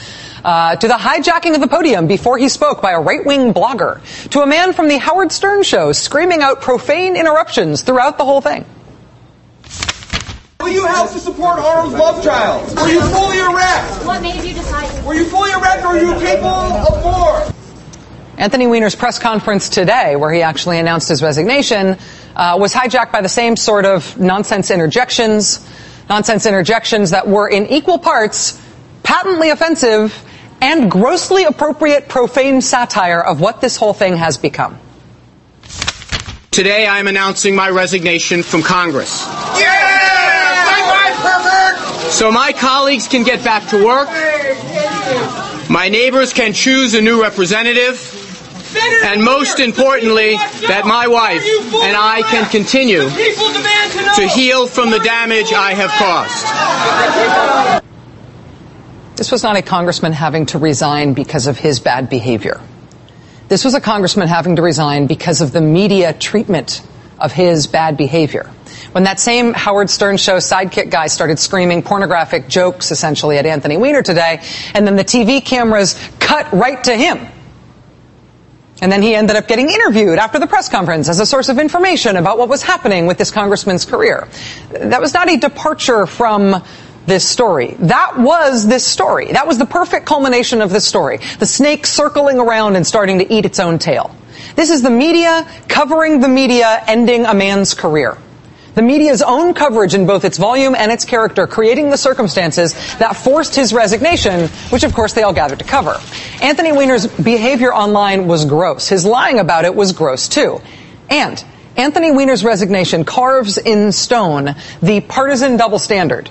uh, 0.43 0.75
to 0.75 0.87
the 0.87 0.95
hijacking 0.95 1.53
of 1.53 1.61
the 1.61 1.67
podium 1.67 2.07
before 2.07 2.39
he 2.39 2.49
spoke 2.49 2.81
by 2.81 2.93
a 2.93 2.99
right-wing 2.99 3.53
blogger, 3.53 4.01
to 4.31 4.41
a 4.41 4.47
man 4.47 4.73
from 4.73 4.87
the 4.87 4.97
Howard 4.97 5.31
Stern 5.31 5.61
show 5.61 5.91
screaming 5.91 6.41
out 6.41 6.61
profane 6.61 7.15
interruptions 7.15 7.83
throughout 7.83 8.17
the 8.17 8.25
whole 8.25 8.41
thing. 8.41 8.65
Will 10.63 10.69
you 10.69 10.85
help 10.85 11.11
to 11.11 11.19
support 11.19 11.59
Harlem's 11.59 11.93
love 11.93 12.23
child? 12.23 12.63
Were 12.77 12.87
you 12.87 13.01
fully 13.01 13.37
erect? 13.37 14.05
What 14.05 14.21
made 14.21 14.41
you 14.45 14.53
decide? 14.53 15.03
Were 15.03 15.13
you 15.13 15.25
fully 15.25 15.51
erect 15.51 15.83
or 15.83 15.87
are 15.87 15.97
you 15.97 16.13
capable 16.21 16.47
of 16.47 17.03
more? 17.03 17.53
Anthony 18.37 18.67
Weiner's 18.67 18.95
press 18.95 19.19
conference 19.19 19.67
today, 19.67 20.15
where 20.15 20.31
he 20.31 20.41
actually 20.41 20.79
announced 20.79 21.09
his 21.09 21.21
resignation, 21.21 21.97
uh, 22.37 22.55
was 22.57 22.73
hijacked 22.73 23.11
by 23.11 23.19
the 23.19 23.27
same 23.27 23.57
sort 23.57 23.83
of 23.83 24.17
nonsense 24.17 24.71
interjections, 24.71 25.67
nonsense 26.07 26.45
interjections 26.45 27.09
that 27.09 27.27
were 27.27 27.49
in 27.49 27.67
equal 27.67 27.99
parts 27.99 28.57
patently 29.03 29.49
offensive 29.49 30.17
and 30.61 30.89
grossly 30.89 31.43
appropriate 31.43 32.07
profane 32.07 32.61
satire 32.61 33.19
of 33.19 33.41
what 33.41 33.59
this 33.59 33.75
whole 33.75 33.93
thing 33.93 34.15
has 34.15 34.37
become. 34.37 34.79
Today 36.51 36.87
I 36.87 36.99
am 36.99 37.07
announcing 37.07 37.53
my 37.53 37.69
resignation 37.69 38.43
from 38.43 38.61
Congress. 38.63 39.27
Yeah! 39.59 40.02
So 42.13 42.31
my 42.31 42.53
colleagues 42.53 43.07
can 43.07 43.23
get 43.23 43.43
back 43.43 43.67
to 43.69 43.83
work. 43.83 44.07
My 45.67 45.89
neighbors 45.89 46.31
can 46.31 46.53
choose 46.53 46.93
a 46.93 47.01
new 47.01 47.19
representative. 47.21 48.19
And 49.03 49.23
most 49.23 49.59
importantly, 49.59 50.35
that 50.67 50.83
my 50.85 51.07
wife 51.07 51.43
and 51.43 51.97
I 51.97 52.21
can 52.21 52.47
continue 52.49 53.09
to 54.15 54.27
heal 54.27 54.67
from 54.67 54.91
the 54.91 54.99
damage 54.99 55.51
I 55.53 55.73
have 55.73 55.89
caused. 55.89 56.45
This 59.17 59.31
was 59.31 59.41
not 59.41 59.57
a 59.57 59.63
congressman 59.63 60.13
having 60.13 60.45
to 60.47 60.59
resign 60.59 61.15
because 61.15 61.47
of 61.47 61.57
his 61.57 61.79
bad 61.79 62.09
behavior. 62.09 62.61
This 63.47 63.65
was 63.65 63.73
a 63.73 63.81
congressman 63.81 64.27
having 64.27 64.55
to 64.57 64.61
resign 64.61 65.07
because 65.07 65.41
of 65.41 65.51
the 65.51 65.61
media 65.61 66.13
treatment 66.13 66.83
of 67.19 67.31
his 67.31 67.65
bad 67.65 67.97
behavior. 67.97 68.51
When 68.93 69.05
that 69.05 69.19
same 69.19 69.53
Howard 69.53 69.89
Stern 69.89 70.17
show 70.17 70.37
sidekick 70.37 70.91
guy 70.91 71.07
started 71.07 71.39
screaming 71.39 71.81
pornographic 71.81 72.47
jokes 72.47 72.91
essentially 72.91 73.39
at 73.39 73.45
Anthony 73.47 73.75
Weiner 73.75 74.03
today, 74.03 74.43
and 74.75 74.85
then 74.85 74.95
the 74.95 75.03
TV 75.03 75.43
cameras 75.43 75.95
cut 76.19 76.53
right 76.53 76.81
to 76.83 76.95
him. 76.95 77.27
And 78.83 78.91
then 78.91 79.01
he 79.01 79.15
ended 79.15 79.35
up 79.35 79.47
getting 79.47 79.71
interviewed 79.71 80.19
after 80.19 80.37
the 80.37 80.45
press 80.45 80.69
conference 80.69 81.09
as 81.09 81.19
a 81.19 81.25
source 81.25 81.49
of 81.49 81.57
information 81.57 82.17
about 82.17 82.37
what 82.37 82.49
was 82.49 82.61
happening 82.61 83.07
with 83.07 83.17
this 83.17 83.31
congressman's 83.31 83.83
career. 83.83 84.27
That 84.69 85.01
was 85.01 85.13
not 85.13 85.27
a 85.27 85.37
departure 85.37 86.05
from 86.05 86.63
this 87.07 87.27
story. 87.27 87.75
That 87.79 88.19
was 88.19 88.67
this 88.67 88.85
story. 88.85 89.31
That 89.31 89.47
was 89.47 89.57
the 89.57 89.65
perfect 89.65 90.05
culmination 90.05 90.61
of 90.61 90.69
this 90.69 90.85
story. 90.85 91.17
The 91.39 91.47
snake 91.47 91.87
circling 91.87 92.39
around 92.39 92.75
and 92.75 92.85
starting 92.85 93.17
to 93.19 93.33
eat 93.33 93.45
its 93.45 93.59
own 93.59 93.79
tail. 93.79 94.15
This 94.55 94.69
is 94.69 94.83
the 94.83 94.91
media 94.91 95.47
covering 95.67 96.19
the 96.19 96.29
media 96.29 96.83
ending 96.85 97.25
a 97.25 97.33
man's 97.33 97.73
career. 97.73 98.17
The 98.75 98.81
media's 98.81 99.21
own 99.21 99.53
coverage 99.53 99.93
in 99.93 100.07
both 100.07 100.25
its 100.25 100.37
volume 100.37 100.73
and 100.75 100.91
its 100.91 101.05
character 101.05 101.45
creating 101.45 101.89
the 101.89 101.97
circumstances 101.97 102.73
that 102.97 103.15
forced 103.15 103.55
his 103.55 103.73
resignation, 103.73 104.47
which 104.69 104.83
of 104.83 104.93
course 104.93 105.13
they 105.13 105.23
all 105.23 105.33
gathered 105.33 105.59
to 105.59 105.65
cover. 105.65 105.99
Anthony 106.41 106.71
Weiner's 106.71 107.05
behavior 107.05 107.73
online 107.73 108.27
was 108.27 108.45
gross. 108.45 108.87
His 108.89 109.05
lying 109.05 109.39
about 109.39 109.65
it 109.65 109.75
was 109.75 109.91
gross 109.91 110.27
too. 110.27 110.59
And 111.09 111.43
Anthony 111.77 112.11
Weiner's 112.11 112.43
resignation 112.43 113.05
carves 113.05 113.57
in 113.57 113.91
stone 113.91 114.55
the 114.81 115.01
partisan 115.01 115.57
double 115.57 115.79
standard 115.79 116.29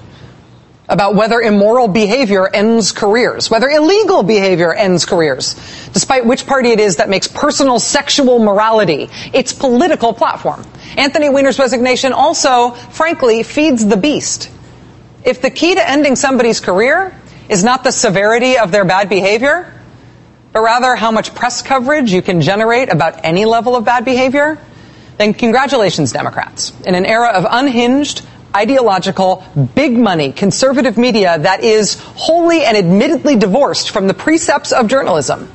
about 0.93 1.15
whether 1.15 1.41
immoral 1.41 1.89
behavior 1.89 2.47
ends 2.47 2.93
careers, 2.93 3.51
whether 3.51 3.69
illegal 3.69 4.23
behavior 4.23 4.75
ends 4.75 5.07
careers, 5.07 5.55
despite 5.95 6.27
which 6.27 6.47
party 6.47 6.69
it 6.69 6.79
is 6.79 6.97
that 6.97 7.09
makes 7.09 7.27
personal 7.27 7.81
sexual 7.81 8.39
morality 8.39 9.09
its 9.33 9.55
political 9.55 10.13
platform. 10.13 10.67
Anthony 10.99 11.31
Weiner's 11.31 11.59
resignation 11.59 12.13
also, 12.13 12.73
frankly, 12.73 13.43
feeds 13.43 13.87
the 13.87 13.97
beast. 13.97 14.51
If 15.25 15.41
the 15.41 15.51
key 15.51 15.75
to 15.75 15.91
ending 15.91 16.15
somebody's 16.15 16.61
career 16.61 17.19
is 17.49 17.65
not 17.65 17.85
the 17.85 17.91
severity 17.91 18.59
of 18.59 18.71
their 18.71 18.85
bad 18.85 19.09
behavior, 19.09 19.73
but 20.53 20.61
rather 20.61 20.95
how 20.95 21.11
much 21.11 21.35
press 21.35 21.63
coverage 21.63 22.13
you 22.13 22.21
can 22.21 22.43
generate 22.43 22.91
about 22.91 23.25
any 23.25 23.47
level 23.47 23.77
of 23.77 23.87
bad 23.87 24.05
behavior, 24.05 24.59
then 25.17 25.33
congratulations, 25.33 26.13
Democrats. 26.13 26.75
In 26.85 26.95
an 26.95 27.07
era 27.07 27.29
of 27.29 27.47
unhinged, 27.49 28.23
ideological, 28.55 29.45
big 29.75 29.97
money, 29.97 30.33
conservative 30.33 30.99
media 30.99 31.39
that 31.39 31.63
is 31.63 32.01
wholly 32.01 32.65
and 32.65 32.77
admittedly 32.77 33.37
divorced 33.37 33.91
from 33.91 34.07
the 34.07 34.15
precepts 34.15 34.73
of 34.73 34.89
journalism. 34.89 35.51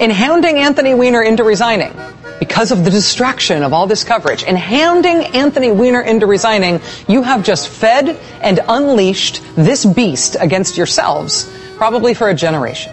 In 0.00 0.10
hounding 0.10 0.58
Anthony 0.58 0.94
Weiner 0.94 1.22
into 1.22 1.44
resigning, 1.44 1.92
because 2.38 2.72
of 2.72 2.84
the 2.84 2.90
distraction 2.90 3.62
of 3.62 3.72
all 3.72 3.86
this 3.86 4.02
coverage, 4.02 4.42
in 4.42 4.56
hounding 4.56 5.26
Anthony 5.34 5.70
Weiner 5.70 6.00
into 6.00 6.26
resigning, 6.26 6.80
you 7.06 7.22
have 7.22 7.44
just 7.44 7.68
fed 7.68 8.18
and 8.40 8.58
unleashed 8.68 9.42
this 9.54 9.84
beast 9.84 10.36
against 10.40 10.76
yourselves, 10.76 11.48
probably 11.76 12.14
for 12.14 12.30
a 12.30 12.34
generation. 12.34 12.92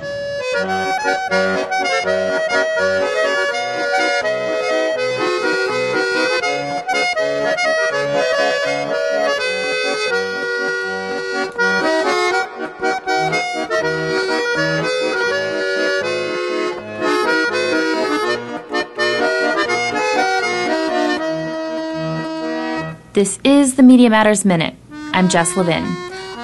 This 23.20 23.38
is 23.44 23.76
the 23.76 23.84
Media 23.84 24.10
Matters 24.10 24.46
Minute. 24.46 24.76
I'm 25.12 25.28
Jess 25.28 25.58
Levin. 25.58 25.84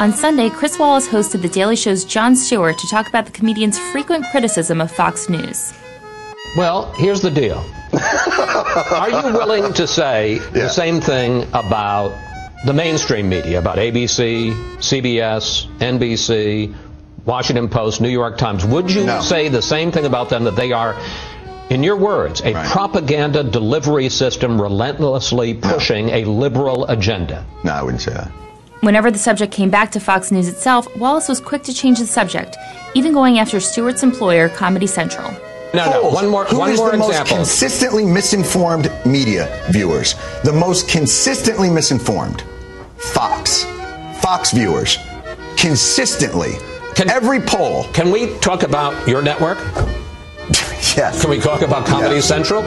On 0.01 0.11
Sunday, 0.11 0.49
Chris 0.49 0.77
Wallace 0.77 1.07
hosted 1.07 1.41
The 1.41 1.47
Daily 1.47 1.77
Show's 1.77 2.03
Jon 2.03 2.35
Stewart 2.35 2.77
to 2.79 2.87
talk 2.89 3.07
about 3.07 3.25
the 3.25 3.31
comedian's 3.31 3.79
frequent 3.79 4.25
criticism 4.29 4.81
of 4.81 4.91
Fox 4.91 5.29
News. 5.29 5.73
Well, 6.57 6.91
here's 6.97 7.21
the 7.21 7.31
deal. 7.31 7.65
Are 8.91 9.09
you 9.09 9.37
willing 9.37 9.71
to 9.71 9.87
say 9.87 10.33
yeah. 10.33 10.49
the 10.51 10.67
same 10.67 10.99
thing 10.99 11.43
about 11.53 12.13
the 12.65 12.73
mainstream 12.73 13.29
media, 13.29 13.57
about 13.57 13.77
ABC, 13.77 14.51
CBS, 14.79 15.67
NBC, 15.77 16.75
Washington 17.23 17.69
Post, 17.69 18.01
New 18.01 18.09
York 18.09 18.37
Times? 18.37 18.65
Would 18.65 18.91
you 18.91 19.05
no. 19.05 19.21
say 19.21 19.47
the 19.47 19.61
same 19.61 19.93
thing 19.93 20.05
about 20.05 20.27
them 20.27 20.43
that 20.43 20.57
they 20.57 20.73
are 20.73 20.93
in 21.69 21.83
your 21.83 21.95
words, 21.95 22.41
a 22.41 22.53
right. 22.53 22.69
propaganda 22.69 23.43
delivery 23.43 24.09
system 24.09 24.61
relentlessly 24.61 25.53
pushing 25.53 26.07
no. 26.07 26.15
a 26.15 26.25
liberal 26.25 26.85
agenda. 26.85 27.45
No, 27.63 27.71
I 27.71 27.83
wouldn't 27.83 28.01
say 28.01 28.13
that. 28.13 28.31
Whenever 28.81 29.09
the 29.09 29.17
subject 29.17 29.51
came 29.51 29.69
back 29.69 29.91
to 29.91 29.99
Fox 29.99 30.31
News 30.31 30.47
itself, 30.47 30.87
Wallace 30.97 31.27
was 31.27 31.39
quick 31.39 31.63
to 31.63 31.73
change 31.73 31.97
the 31.97 32.05
subject, 32.05 32.55
even 32.93 33.13
going 33.13 33.39
after 33.39 33.59
Stewart's 33.59 34.03
employer, 34.03 34.47
Comedy 34.49 34.85
Central. 34.85 35.31
No, 35.73 35.89
no. 35.89 36.09
One 36.09 36.27
more. 36.27 36.45
Who 36.45 36.59
one 36.59 36.71
is 36.71 36.77
more 36.77 36.91
the 36.91 36.97
example. 36.97 37.37
most 37.37 37.47
consistently 37.47 38.05
misinformed 38.05 38.91
media 39.05 39.65
viewers? 39.71 40.15
The 40.43 40.53
most 40.53 40.87
consistently 40.87 41.69
misinformed. 41.69 42.43
Fox. 42.97 43.65
Fox 44.21 44.51
viewers. 44.51 44.97
Consistently. 45.57 46.53
Can, 46.93 47.09
Every 47.09 47.41
poll. 47.41 47.85
Can 47.91 48.11
we 48.11 48.37
talk 48.39 48.63
about 48.63 49.07
your 49.07 49.21
network? 49.21 49.57
Yes. 50.95 51.19
Can 51.19 51.29
we 51.29 51.39
talk 51.39 51.61
about 51.61 51.85
Comedy 51.85 52.15
yes. 52.15 52.25
Central? 52.25 52.61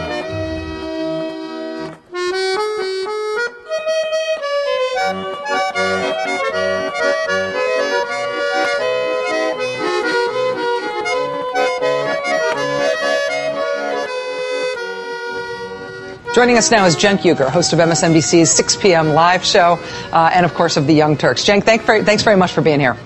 Joining 16.34 16.56
us 16.56 16.70
now 16.70 16.84
is 16.84 16.94
Cenk 16.94 17.20
Uygur, 17.22 17.48
host 17.48 17.72
of 17.72 17.80
MSNBC's 17.80 18.50
6 18.50 18.76
p.m. 18.76 19.08
live 19.08 19.44
show, 19.44 19.76
uh, 20.12 20.30
and 20.32 20.44
of 20.44 20.54
course 20.54 20.76
of 20.76 20.86
the 20.86 20.94
Young 20.94 21.16
Turks. 21.16 21.42
Cenk, 21.42 21.64
thank 21.64 21.82
very, 21.82 22.04
thanks 22.04 22.22
very 22.22 22.36
much 22.36 22.52
for 22.52 22.60
being 22.60 22.78
here. 22.78 22.96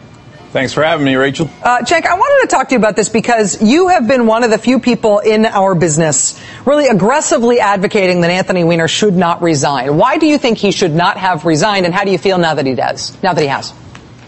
Thanks 0.53 0.75
for 0.75 0.83
having 0.83 1.07
me, 1.07 1.15
Rachel. 1.15 1.49
Uh, 1.63 1.79
Cenk, 1.79 2.05
I 2.05 2.15
wanted 2.15 2.47
to 2.47 2.55
talk 2.55 2.69
to 2.69 2.75
you 2.75 2.79
about 2.79 2.95
this 2.95 3.09
because 3.09 3.63
you 3.63 3.89
have 3.89 4.07
been 4.07 4.27
one 4.27 4.45
of 4.45 4.51
the 4.51 4.59
few 4.59 4.81
people 4.81 5.21
in 5.21 5.47
our 5.47 5.75
business 5.75 6.39
really 6.67 6.89
aggressively 6.89 7.59
advocating 7.59 8.21
that 8.21 8.31
Anthony 8.31 8.63
Weiner 8.63 8.87
should 8.87 9.17
not 9.17 9.41
resign. 9.41 9.97
Why 9.97 10.19
do 10.19 10.27
you 10.27 10.37
think 10.37 10.59
he 10.59 10.71
should 10.71 10.95
not 10.95 11.17
have 11.17 11.47
resigned, 11.47 11.87
and 11.87 11.95
how 11.95 12.05
do 12.05 12.11
you 12.11 12.19
feel 12.19 12.37
now 12.37 12.53
that 12.53 12.67
he 12.67 12.75
does? 12.75 13.17
Now 13.23 13.33
that 13.33 13.41
he 13.41 13.47
has? 13.47 13.73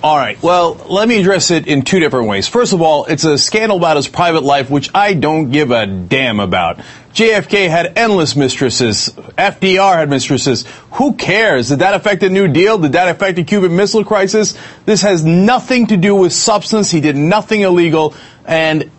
All 0.02 0.16
right. 0.16 0.42
Well, 0.42 0.74
let 0.88 1.08
me 1.08 1.20
address 1.20 1.50
it 1.50 1.66
in 1.66 1.82
two 1.82 1.98
different 1.98 2.28
ways. 2.28 2.48
First 2.48 2.72
of 2.72 2.80
all, 2.80 3.04
it's 3.04 3.24
a 3.24 3.36
scandal 3.36 3.76
about 3.76 3.96
his 3.96 4.08
private 4.08 4.44
life, 4.44 4.70
which 4.70 4.90
I 4.94 5.12
don't 5.12 5.50
give 5.50 5.70
a 5.70 5.86
damn 5.86 6.40
about. 6.40 6.80
JFK 7.14 7.68
had 7.68 7.96
endless 7.96 8.34
mistresses. 8.34 9.08
FDR 9.38 9.94
had 9.94 10.10
mistresses. 10.10 10.64
Who 10.94 11.14
cares? 11.14 11.68
Did 11.68 11.78
that 11.78 11.94
affect 11.94 12.20
the 12.20 12.28
New 12.28 12.48
Deal? 12.48 12.76
Did 12.76 12.92
that 12.92 13.08
affect 13.08 13.36
the 13.36 13.44
Cuban 13.44 13.76
Missile 13.76 14.04
Crisis? 14.04 14.58
This 14.84 15.02
has 15.02 15.24
nothing 15.24 15.86
to 15.86 15.96
do 15.96 16.16
with 16.16 16.32
substance. 16.32 16.90
He 16.90 17.00
did 17.00 17.14
nothing 17.14 17.60
illegal. 17.60 18.14
And 18.44 18.90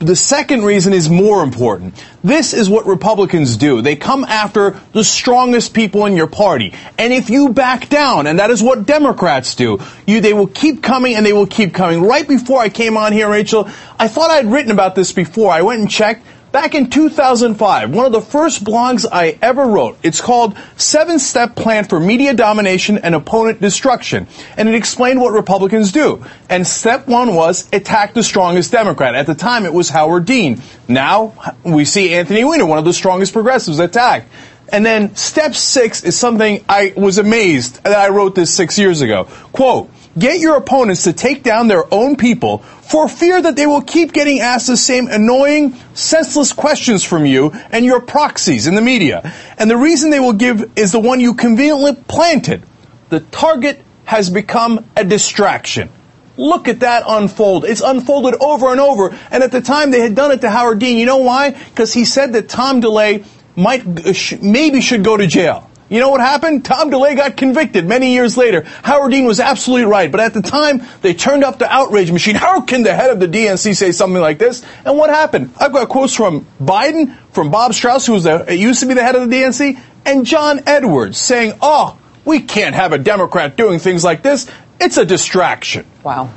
the 0.00 0.14
second 0.14 0.64
reason 0.64 0.92
is 0.92 1.08
more 1.08 1.42
important. 1.42 1.94
This 2.22 2.52
is 2.52 2.68
what 2.68 2.84
Republicans 2.84 3.56
do. 3.56 3.80
They 3.80 3.96
come 3.96 4.24
after 4.24 4.78
the 4.92 5.02
strongest 5.02 5.72
people 5.72 6.04
in 6.04 6.14
your 6.14 6.26
party. 6.26 6.74
And 6.98 7.10
if 7.10 7.30
you 7.30 7.48
back 7.48 7.88
down, 7.88 8.26
and 8.26 8.38
that 8.38 8.50
is 8.50 8.62
what 8.62 8.84
Democrats 8.84 9.54
do, 9.54 9.80
you, 10.06 10.20
they 10.20 10.34
will 10.34 10.46
keep 10.46 10.82
coming 10.82 11.14
and 11.14 11.24
they 11.24 11.32
will 11.32 11.46
keep 11.46 11.72
coming. 11.72 12.02
Right 12.02 12.28
before 12.28 12.60
I 12.60 12.68
came 12.68 12.98
on 12.98 13.14
here, 13.14 13.30
Rachel, 13.30 13.66
I 13.98 14.08
thought 14.08 14.30
I 14.30 14.36
had 14.36 14.52
written 14.52 14.72
about 14.72 14.94
this 14.94 15.12
before. 15.12 15.50
I 15.50 15.62
went 15.62 15.80
and 15.80 15.90
checked. 15.90 16.26
Back 16.52 16.74
in 16.74 16.90
2005, 16.90 17.94
one 17.94 18.04
of 18.04 18.12
the 18.12 18.20
first 18.20 18.62
blogs 18.62 19.06
I 19.10 19.38
ever 19.40 19.64
wrote, 19.64 19.96
it's 20.02 20.20
called 20.20 20.54
Seven 20.76 21.18
Step 21.18 21.56
Plan 21.56 21.86
for 21.86 21.98
Media 21.98 22.34
Domination 22.34 22.98
and 22.98 23.14
Opponent 23.14 23.62
Destruction. 23.62 24.26
And 24.58 24.68
it 24.68 24.74
explained 24.74 25.22
what 25.22 25.32
Republicans 25.32 25.92
do. 25.92 26.22
And 26.50 26.66
step 26.66 27.08
one 27.08 27.34
was 27.34 27.70
attack 27.72 28.12
the 28.12 28.22
strongest 28.22 28.70
Democrat. 28.70 29.14
At 29.14 29.26
the 29.26 29.34
time, 29.34 29.64
it 29.64 29.72
was 29.72 29.88
Howard 29.88 30.26
Dean. 30.26 30.60
Now, 30.88 31.54
we 31.64 31.86
see 31.86 32.12
Anthony 32.12 32.44
Weiner, 32.44 32.66
one 32.66 32.78
of 32.78 32.84
the 32.84 32.92
strongest 32.92 33.32
progressives, 33.32 33.78
attacked. 33.78 34.28
And 34.68 34.84
then 34.84 35.16
step 35.16 35.54
six 35.54 36.04
is 36.04 36.18
something 36.18 36.62
I 36.68 36.92
was 36.94 37.16
amazed 37.16 37.82
that 37.84 37.98
I 37.98 38.10
wrote 38.10 38.34
this 38.34 38.52
six 38.52 38.78
years 38.78 39.00
ago. 39.00 39.24
Quote, 39.52 39.90
Get 40.18 40.40
your 40.40 40.56
opponents 40.56 41.04
to 41.04 41.12
take 41.12 41.42
down 41.42 41.68
their 41.68 41.84
own 41.92 42.16
people 42.16 42.58
for 42.58 43.08
fear 43.08 43.40
that 43.40 43.56
they 43.56 43.66
will 43.66 43.80
keep 43.80 44.12
getting 44.12 44.40
asked 44.40 44.66
the 44.66 44.76
same 44.76 45.08
annoying, 45.08 45.74
senseless 45.94 46.52
questions 46.52 47.02
from 47.02 47.24
you 47.24 47.52
and 47.70 47.84
your 47.84 48.00
proxies 48.00 48.66
in 48.66 48.74
the 48.74 48.82
media. 48.82 49.32
And 49.56 49.70
the 49.70 49.76
reason 49.76 50.10
they 50.10 50.20
will 50.20 50.34
give 50.34 50.70
is 50.76 50.92
the 50.92 51.00
one 51.00 51.20
you 51.20 51.32
conveniently 51.32 51.94
planted. 51.94 52.62
The 53.08 53.20
target 53.20 53.82
has 54.04 54.28
become 54.28 54.84
a 54.96 55.04
distraction. 55.04 55.88
Look 56.36 56.68
at 56.68 56.80
that 56.80 57.04
unfold. 57.06 57.64
It's 57.64 57.80
unfolded 57.80 58.34
over 58.40 58.70
and 58.70 58.80
over. 58.80 59.16
And 59.30 59.42
at 59.42 59.52
the 59.52 59.60
time, 59.60 59.90
they 59.90 60.00
had 60.00 60.14
done 60.14 60.30
it 60.30 60.42
to 60.42 60.50
Howard 60.50 60.78
Dean. 60.78 60.98
You 60.98 61.06
know 61.06 61.18
why? 61.18 61.50
Because 61.50 61.92
he 61.94 62.04
said 62.04 62.34
that 62.34 62.48
Tom 62.48 62.80
DeLay 62.80 63.24
might, 63.56 63.86
uh, 63.86 64.12
maybe 64.42 64.80
should 64.80 65.04
go 65.04 65.16
to 65.16 65.26
jail. 65.26 65.70
You 65.92 66.00
know 66.00 66.08
what 66.08 66.22
happened? 66.22 66.64
Tom 66.64 66.90
DeLay 66.90 67.14
got 67.14 67.36
convicted 67.36 67.86
many 67.86 68.14
years 68.14 68.38
later. 68.38 68.62
Howard 68.82 69.12
Dean 69.12 69.26
was 69.26 69.40
absolutely 69.40 69.84
right. 69.84 70.10
But 70.10 70.20
at 70.20 70.32
the 70.32 70.40
time, 70.40 70.80
they 71.02 71.12
turned 71.12 71.44
up 71.44 71.58
the 71.58 71.70
outrage 71.70 72.10
machine. 72.10 72.34
How 72.34 72.62
can 72.62 72.82
the 72.82 72.94
head 72.94 73.10
of 73.10 73.20
the 73.20 73.28
DNC 73.28 73.76
say 73.76 73.92
something 73.92 74.20
like 74.20 74.38
this? 74.38 74.64
And 74.86 74.96
what 74.96 75.10
happened? 75.10 75.52
I've 75.60 75.70
got 75.74 75.90
quotes 75.90 76.14
from 76.14 76.46
Biden, 76.58 77.14
from 77.32 77.50
Bob 77.50 77.74
Strauss, 77.74 78.06
who 78.06 78.14
was 78.14 78.24
the, 78.24 78.56
used 78.56 78.80
to 78.80 78.86
be 78.86 78.94
the 78.94 79.02
head 79.02 79.16
of 79.16 79.28
the 79.28 79.36
DNC, 79.36 79.78
and 80.06 80.24
John 80.24 80.62
Edwards 80.66 81.18
saying, 81.18 81.58
oh, 81.60 81.98
we 82.24 82.40
can't 82.40 82.74
have 82.74 82.94
a 82.94 82.98
Democrat 82.98 83.58
doing 83.58 83.78
things 83.78 84.02
like 84.02 84.22
this. 84.22 84.50
It's 84.80 84.96
a 84.96 85.04
distraction. 85.04 85.84
Wow 86.02 86.30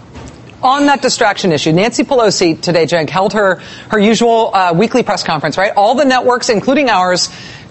on 0.66 0.88
that 0.88 1.02
distraction 1.02 1.52
issue, 1.52 1.72
Nancy 1.72 2.04
Pelosi 2.04 2.60
today, 2.60 2.86
Cenk, 2.86 3.10
held 3.10 3.34
her, 3.34 3.62
her 3.90 4.00
usual 4.00 4.54
uh, 4.54 4.74
weekly 4.74 5.04
press 5.04 5.24
conference, 5.24 5.60
right? 5.60 5.72
All 5.76 5.94
the 5.94 6.06
networks, 6.06 6.50
including 6.50 6.90
ours, 6.90 7.30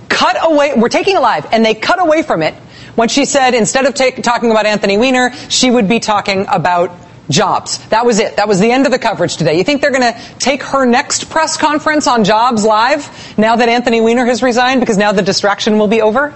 cut 0.09 0.37
away, 0.41 0.75
we're 0.77 0.89
taking 0.89 1.17
live, 1.17 1.47
and 1.53 1.65
they 1.65 1.75
cut 1.75 2.01
away 2.01 2.23
from 2.23 2.43
it 2.43 2.55
when 2.95 3.09
she 3.09 3.25
said 3.25 3.55
instead 3.55 3.87
of 3.87 3.95
take, 3.95 4.23
talking 4.23 4.51
about 4.51 4.67
Anthony 4.67 4.97
Weiner, 4.97 5.33
she 5.49 5.71
would 5.71 5.89
be 5.89 6.01
talking 6.01 6.47
about 6.49 6.97
jobs. 7.29 7.79
That 7.89 8.07
was 8.07 8.19
it. 8.19 8.37
That 8.37 8.49
was 8.49 8.61
the 8.61 8.71
end 8.71 8.87
of 8.87 8.93
the 8.93 8.99
coverage 8.99 9.37
today. 9.37 9.57
You 9.59 9.65
think 9.65 9.81
they're 9.81 9.91
going 9.91 10.13
to 10.13 10.21
take 10.39 10.63
her 10.63 10.85
next 10.85 11.31
press 11.31 11.57
conference 11.57 12.07
on 12.07 12.25
jobs 12.25 12.65
live 12.65 13.39
now 13.39 13.57
that 13.57 13.69
Anthony 13.69 14.01
Weiner 14.01 14.27
has 14.27 14.43
resigned 14.43 14.81
because 14.81 14.99
now 14.99 15.13
the 15.13 15.23
distraction 15.23 15.79
will 15.79 15.89
be 15.89 16.03
over? 16.03 16.35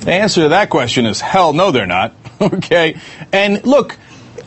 The 0.00 0.12
answer 0.12 0.42
to 0.42 0.48
that 0.50 0.70
question 0.70 1.06
is 1.06 1.20
hell 1.20 1.52
no, 1.52 1.70
they're 1.70 1.86
not. 1.86 2.14
okay. 2.40 3.00
And 3.32 3.64
look, 3.66 3.96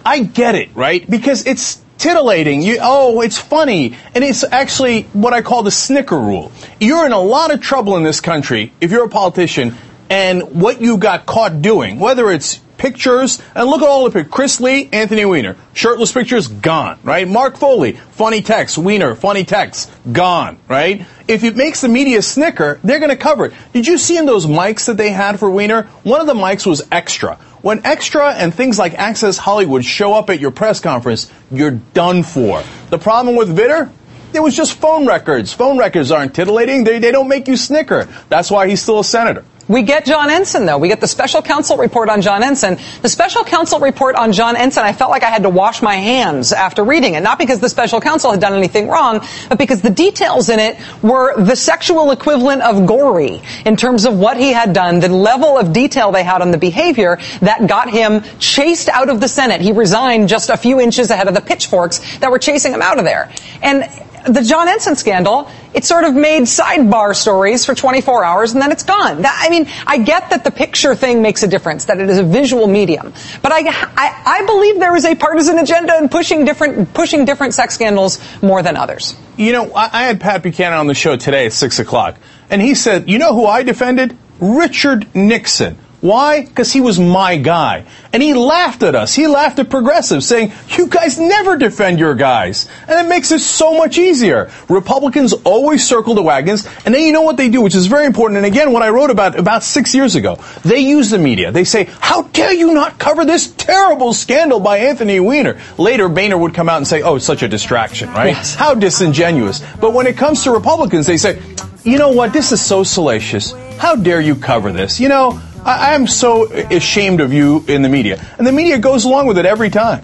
I 0.06 0.24
get 0.24 0.56
it, 0.56 0.76
right? 0.76 1.08
Because 1.08 1.46
it's 1.46 1.81
titillating. 2.02 2.62
You, 2.62 2.80
oh, 2.82 3.22
it's 3.22 3.38
funny. 3.38 3.96
And 4.16 4.24
it's 4.24 4.44
actually 4.44 5.04
what 5.14 5.34
I 5.34 5.42
call 5.42 5.64
the 5.64 5.72
snicker 5.72 6.20
rule. 6.20 6.52
You're 6.80 7.06
in 7.06 7.12
a 7.12 7.20
lot 7.20 7.54
of 7.54 7.62
trouble 7.62 7.96
in 7.98 8.04
this 8.04 8.20
country 8.20 8.74
if 8.82 8.92
you're 8.92 9.06
a 9.06 9.10
politician 9.10 9.76
and 10.12 10.60
what 10.62 10.82
you 10.82 10.98
got 10.98 11.26
caught 11.26 11.62
doing, 11.62 11.98
whether 11.98 12.30
it's 12.30 12.58
pictures, 12.78 13.42
and 13.56 13.70
look 13.70 13.82
at 13.82 13.88
all 13.88 14.04
the 14.04 14.12
pictures. 14.12 14.34
Chris 14.34 14.60
Lee, 14.60 14.90
Anthony 14.92 15.24
Weiner. 15.24 15.56
Shirtless 15.72 16.12
pictures, 16.12 16.48
gone, 16.50 17.00
right? 17.02 17.26
Mark 17.26 17.56
Foley, 17.56 17.94
funny 17.94 18.42
text. 18.42 18.78
Weiner, 18.78 19.16
funny 19.16 19.46
text, 19.46 19.90
gone, 20.12 20.58
right? 20.68 21.06
If 21.30 21.46
it 21.46 21.56
makes 21.56 21.80
the 21.80 21.88
media 21.88 22.22
snicker, 22.22 22.82
they're 22.84 23.00
going 23.00 23.12
to 23.12 23.16
cover 23.16 23.46
it. 23.46 23.54
Did 23.72 23.88
you 23.88 23.98
see 23.98 24.18
in 24.18 24.26
those 24.26 24.48
mics 24.48 24.88
that 24.88 24.98
they 24.98 25.12
had 25.12 25.40
for 25.40 25.50
Weiner? 25.50 25.84
One 26.04 26.20
of 26.20 26.28
the 26.28 26.34
mics 26.34 26.66
was 26.66 26.86
extra. 26.92 27.38
When 27.62 27.86
Extra 27.86 28.34
and 28.34 28.54
things 28.54 28.78
like 28.78 28.96
Access 28.96 29.38
Hollywood 29.38 29.86
show 29.86 30.14
up 30.14 30.30
at 30.30 30.42
your 30.42 30.52
press 30.52 30.82
conference, 30.82 31.32
you're 31.52 31.80
done 31.94 32.24
for. 32.24 32.64
The 32.90 32.98
problem 32.98 33.38
with 33.38 33.56
Vitter? 33.56 33.90
It 34.34 34.42
was 34.42 34.58
just 34.58 34.74
phone 34.74 35.06
records. 35.06 35.54
Phone 35.54 35.78
records 35.78 36.12
aren't 36.12 36.34
titillating. 36.34 36.84
They, 36.84 37.00
they 37.00 37.12
don't 37.12 37.28
make 37.28 37.48
you 37.48 37.56
snicker. 37.56 38.10
That's 38.30 38.50
why 38.50 38.68
he's 38.68 38.82
still 38.82 39.00
a 39.00 39.04
senator. 39.04 39.46
We 39.72 39.84
get 39.84 40.04
John 40.04 40.30
Ensign, 40.30 40.66
though. 40.66 40.78
We 40.78 40.90
get 40.90 41.00
the 41.00 41.08
special 41.08 41.42
counsel 41.42 41.78
report 41.78 42.10
on 42.10 42.22
John 42.22 42.44
Ensign. 42.44 42.78
The 43.02 43.08
special 43.08 43.46
counsel 43.46 43.80
report 43.80 44.18
on 44.18 44.34
John 44.34 44.58
Ensign, 44.58 44.84
I 44.84 44.92
felt 44.92 45.12
like 45.12 45.24
I 45.24 45.30
had 45.30 45.44
to 45.44 45.50
wash 45.50 45.82
my 45.82 45.96
hands 45.96 46.52
after 46.52 46.84
reading 46.84 47.14
it. 47.14 47.24
Not 47.24 47.40
because 47.40 47.62
the 47.62 47.70
special 47.70 48.02
counsel 48.02 48.32
had 48.32 48.42
done 48.42 48.54
anything 48.54 48.90
wrong, 48.90 49.26
but 49.48 49.58
because 49.58 49.82
the 49.82 49.90
details 49.90 50.50
in 50.50 50.60
it 50.60 50.78
were 51.02 51.42
the 51.42 51.56
sexual 51.56 52.12
equivalent 52.12 52.64
of 52.64 52.86
gory 52.86 53.42
in 53.66 53.78
terms 53.78 54.04
of 54.04 54.20
what 54.20 54.36
he 54.36 54.52
had 54.52 54.74
done, 54.74 55.00
the 55.00 55.08
level 55.08 55.58
of 55.58 55.72
detail 55.72 56.12
they 56.12 56.24
had 56.24 56.42
on 56.42 56.52
the 56.52 56.58
behavior 56.58 57.18
that 57.40 57.66
got 57.68 57.90
him 57.90 58.24
chased 58.40 58.90
out 58.90 59.08
of 59.08 59.22
the 59.22 59.30
Senate. 59.30 59.62
He 59.62 59.72
resigned 59.72 60.28
just 60.28 60.50
a 60.50 60.58
few 60.58 60.82
inches 60.82 61.12
ahead 61.12 61.30
of 61.30 61.34
the 61.34 61.40
pitchforks 61.40 62.18
that 62.18 62.30
were 62.30 62.40
chasing 62.40 62.74
him 62.74 62.82
out 62.82 62.98
of 63.00 63.06
there. 63.06 63.32
And 63.62 63.90
the 64.26 64.42
John 64.42 64.68
Ensign 64.68 64.96
scandal, 64.96 65.50
it 65.74 65.86
sort 65.86 66.04
of 66.04 66.14
made 66.14 66.44
sidebar 66.44 67.16
stories 67.16 67.66
for 67.66 67.76
24 67.76 68.24
hours 68.24 68.54
and 68.54 68.62
then 68.62 68.72
it's 68.72 68.84
gone. 68.84 69.22
That, 69.22 69.40
I 69.44 69.50
mean, 69.50 69.68
I 69.88 69.98
get 69.98 70.30
that 70.32 70.44
the 70.44 70.52
picture 70.52 70.96
thing 70.96 71.22
makes 71.22 71.44
a 71.44 71.48
difference, 71.48 71.86
that 71.86 72.00
it 72.00 72.10
is 72.10 72.18
a 72.18 72.24
visual 72.24 72.68
medium, 72.68 73.14
but 73.42 73.52
I, 73.52 73.62
I, 73.68 74.42
I 74.42 74.46
believe 74.46 74.80
there 74.80 74.96
is 74.96 75.06
a 75.06 75.16
partisan 75.16 75.60
agenda 75.60 75.98
in 75.98 76.10
pushing 76.10 76.46
different, 76.46 76.94
pushing 76.94 77.26
different 77.26 77.54
sex 77.54 77.76
scandals 77.76 78.20
more 78.42 78.62
than 78.64 78.78
others. 78.78 79.16
You 79.38 79.54
know, 79.54 79.72
I, 79.74 79.90
I 79.92 80.04
had 80.04 80.20
Pat 80.20 80.44
Buchanan 80.44 80.78
on 80.78 80.88
the 80.88 80.94
show 80.94 81.16
today 81.16 81.46
at 81.46 81.54
6 81.54 81.80
o'clock, 81.80 82.18
and 82.50 82.62
he 82.62 82.76
said, 82.76 83.10
you 83.10 83.18
know 83.18 83.34
who 83.34 83.46
I 83.46 83.64
defended? 83.64 84.18
Richard 84.40 85.16
Nixon. 85.16 85.78
Why? 86.02 86.44
Because 86.44 86.74
he 86.74 86.82
was 86.82 87.00
my 87.00 87.38
guy. 87.38 87.86
And 88.12 88.24
he 88.24 88.34
laughed 88.34 88.82
at 88.82 88.96
us. 88.96 89.14
He 89.14 89.28
laughed 89.28 89.60
at 89.60 89.70
progressives, 89.70 90.28
saying, 90.28 90.52
You 90.70 90.88
guys 90.88 91.20
never 91.20 91.58
defend 91.58 92.00
your 92.00 92.16
guys. 92.16 92.68
And 92.88 93.06
it 93.06 93.08
makes 93.08 93.32
it 93.32 93.40
so 93.40 93.78
much 93.78 94.00
easier. 94.00 94.52
Republicans 94.68 95.34
always 95.46 95.88
circle 95.88 96.16
the 96.16 96.24
wagons, 96.24 96.68
and 96.86 96.94
then 96.94 97.04
you 97.04 97.12
know 97.12 97.22
what 97.22 97.38
they 97.38 97.50
do, 97.50 97.62
which 97.62 97.76
is 97.76 97.86
very 97.86 98.08
important. 98.08 98.38
And 98.38 98.48
again, 98.48 98.74
what 98.74 98.82
I 98.82 98.90
wrote 98.90 99.12
about 99.12 99.38
about 99.38 99.64
six 99.64 99.94
years 99.94 100.16
ago, 100.16 100.40
they 100.64 100.80
use 100.80 101.12
the 101.12 101.20
media. 101.20 101.52
They 101.52 101.64
say, 101.64 101.84
How 102.00 102.24
dare 102.24 102.54
you 102.54 102.74
not 102.74 102.98
cover 102.98 103.24
this 103.24 103.52
terrible 103.52 104.14
scandal 104.14 104.60
by 104.60 104.80
Anthony 104.80 105.20
Weiner? 105.20 105.62
Later, 105.78 106.10
Boehner 106.10 106.38
would 106.38 106.56
come 106.56 106.68
out 106.68 106.78
and 106.78 106.88
say, 106.88 107.04
Oh, 107.04 107.18
it's 107.18 107.26
such 107.26 107.44
a 107.44 107.48
distraction, 107.48 108.10
right? 108.10 108.34
Yes. 108.34 108.56
How 108.56 108.74
disingenuous. 108.74 109.64
But 109.80 109.94
when 109.94 110.08
it 110.08 110.18
comes 110.18 110.44
to 110.46 110.52
Republicans, 110.52 111.06
they 111.06 111.18
say, 111.18 111.40
You 111.84 112.00
know 112.00 112.12
what? 112.12 112.34
This 112.34 112.52
is 112.52 112.60
so 112.60 112.84
salacious. 112.84 113.54
How 113.78 113.96
dare 113.96 114.22
you 114.22 114.36
cover 114.36 114.72
this? 114.72 115.00
You 115.00 115.10
know, 115.10 115.42
I, 115.66 115.94
am 115.94 116.08
so 116.08 116.52
ashamed 116.52 117.22
of 117.22 117.34
you 117.34 117.64
in 117.68 117.82
the 117.82 117.90
media. 117.90 118.24
And 118.38 118.48
the 118.48 118.52
media 118.52 118.80
goes 118.80 119.06
along 119.06 119.28
with 119.28 119.38
it 119.38 119.46
every 119.46 119.70
time. 119.70 120.04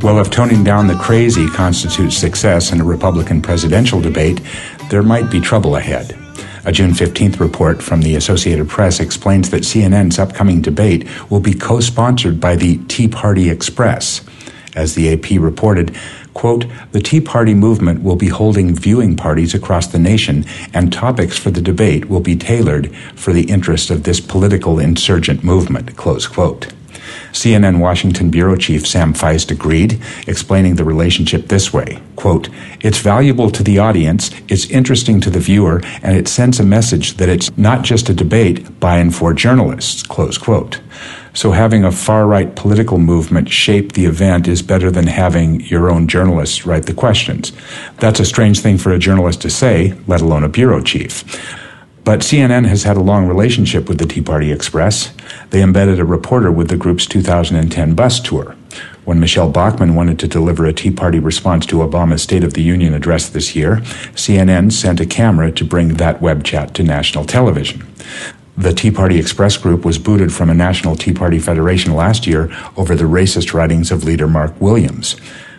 Well, 0.00 0.20
if 0.20 0.30
toning 0.30 0.62
down 0.62 0.86
the 0.86 0.94
crazy 0.94 1.48
constitutes 1.48 2.16
success 2.16 2.70
in 2.70 2.80
a 2.80 2.84
Republican 2.84 3.42
presidential 3.42 4.00
debate, 4.00 4.40
there 4.90 5.02
might 5.02 5.28
be 5.28 5.40
trouble 5.40 5.74
ahead. 5.74 6.16
A 6.64 6.70
June 6.70 6.92
15th 6.92 7.40
report 7.40 7.82
from 7.82 8.02
the 8.02 8.14
Associated 8.14 8.68
Press 8.68 9.00
explains 9.00 9.50
that 9.50 9.64
CNN's 9.64 10.20
upcoming 10.20 10.62
debate 10.62 11.08
will 11.28 11.40
be 11.40 11.52
co 11.52 11.80
sponsored 11.80 12.38
by 12.38 12.54
the 12.54 12.78
Tea 12.86 13.08
Party 13.08 13.50
Express. 13.50 14.20
As 14.76 14.94
the 14.94 15.12
AP 15.12 15.40
reported, 15.40 15.96
quote, 16.32 16.66
the 16.92 17.00
Tea 17.00 17.20
Party 17.20 17.52
movement 17.52 18.04
will 18.04 18.14
be 18.14 18.28
holding 18.28 18.76
viewing 18.76 19.16
parties 19.16 19.52
across 19.52 19.88
the 19.88 19.98
nation, 19.98 20.44
and 20.72 20.92
topics 20.92 21.36
for 21.36 21.50
the 21.50 21.60
debate 21.60 22.08
will 22.08 22.20
be 22.20 22.36
tailored 22.36 22.94
for 23.16 23.32
the 23.32 23.50
interest 23.50 23.90
of 23.90 24.04
this 24.04 24.20
political 24.20 24.78
insurgent 24.78 25.42
movement, 25.42 25.96
close 25.96 26.28
quote. 26.28 26.72
CNN 27.32 27.78
Washington 27.78 28.30
bureau 28.30 28.56
chief 28.56 28.86
Sam 28.86 29.14
Feist 29.14 29.50
agreed, 29.50 30.00
explaining 30.26 30.74
the 30.74 30.84
relationship 30.84 31.48
this 31.48 31.72
way, 31.72 32.00
quote, 32.16 32.48
It's 32.80 32.98
valuable 32.98 33.50
to 33.50 33.62
the 33.62 33.78
audience, 33.78 34.30
it's 34.48 34.70
interesting 34.70 35.20
to 35.20 35.30
the 35.30 35.40
viewer, 35.40 35.80
and 36.02 36.16
it 36.16 36.28
sends 36.28 36.60
a 36.60 36.64
message 36.64 37.14
that 37.14 37.28
it's 37.28 37.56
not 37.56 37.82
just 37.82 38.08
a 38.08 38.14
debate 38.14 38.80
by 38.80 38.98
and 38.98 39.14
for 39.14 39.32
journalists, 39.32 40.02
close 40.02 40.38
quote. 40.38 40.80
So 41.34 41.52
having 41.52 41.84
a 41.84 41.92
far-right 41.92 42.56
political 42.56 42.98
movement 42.98 43.48
shape 43.48 43.92
the 43.92 44.06
event 44.06 44.48
is 44.48 44.60
better 44.60 44.90
than 44.90 45.06
having 45.06 45.60
your 45.60 45.88
own 45.88 46.08
journalists 46.08 46.66
write 46.66 46.86
the 46.86 46.94
questions. 46.94 47.52
That's 47.98 48.18
a 48.18 48.24
strange 48.24 48.58
thing 48.58 48.76
for 48.76 48.90
a 48.90 48.98
journalist 48.98 49.42
to 49.42 49.50
say, 49.50 49.94
let 50.08 50.20
alone 50.20 50.42
a 50.42 50.48
bureau 50.48 50.82
chief. 50.82 51.24
But 52.08 52.20
CNN 52.20 52.64
has 52.68 52.84
had 52.84 52.96
a 52.96 53.02
long 53.02 53.26
relationship 53.28 53.86
with 53.86 53.98
the 53.98 54.06
Tea 54.06 54.22
Party 54.22 54.50
Express. 54.50 55.12
They 55.50 55.62
embedded 55.62 56.00
a 56.00 56.06
reporter 56.06 56.50
with 56.50 56.70
the 56.70 56.76
group's 56.78 57.04
2010 57.04 57.94
bus 57.94 58.18
tour. 58.18 58.56
When 59.04 59.20
Michele 59.20 59.50
Bachmann 59.50 59.94
wanted 59.94 60.18
to 60.20 60.26
deliver 60.26 60.64
a 60.64 60.72
Tea 60.72 60.90
Party 60.90 61.18
response 61.18 61.66
to 61.66 61.80
Obama's 61.80 62.22
State 62.22 62.44
of 62.44 62.54
the 62.54 62.62
Union 62.62 62.94
address 62.94 63.28
this 63.28 63.54
year, 63.54 63.82
CNN 64.14 64.72
sent 64.72 65.00
a 65.00 65.04
camera 65.04 65.52
to 65.52 65.66
bring 65.66 65.96
that 65.96 66.22
web 66.22 66.44
chat 66.44 66.72
to 66.76 66.82
national 66.82 67.26
television. 67.26 67.86
The 68.56 68.72
Tea 68.72 68.90
Party 68.90 69.18
Express 69.18 69.58
Group 69.58 69.84
was 69.84 69.98
booted 69.98 70.32
from 70.32 70.48
a 70.48 70.54
National 70.54 70.96
Tea 70.96 71.12
Party 71.12 71.38
Federation 71.38 71.92
last 71.92 72.26
year 72.26 72.50
over 72.74 72.94
the 72.94 73.04
racist 73.04 73.52
writings 73.52 73.90
of 73.90 74.04
leader 74.04 74.26
Mark 74.26 74.58
Williams. 74.62 75.14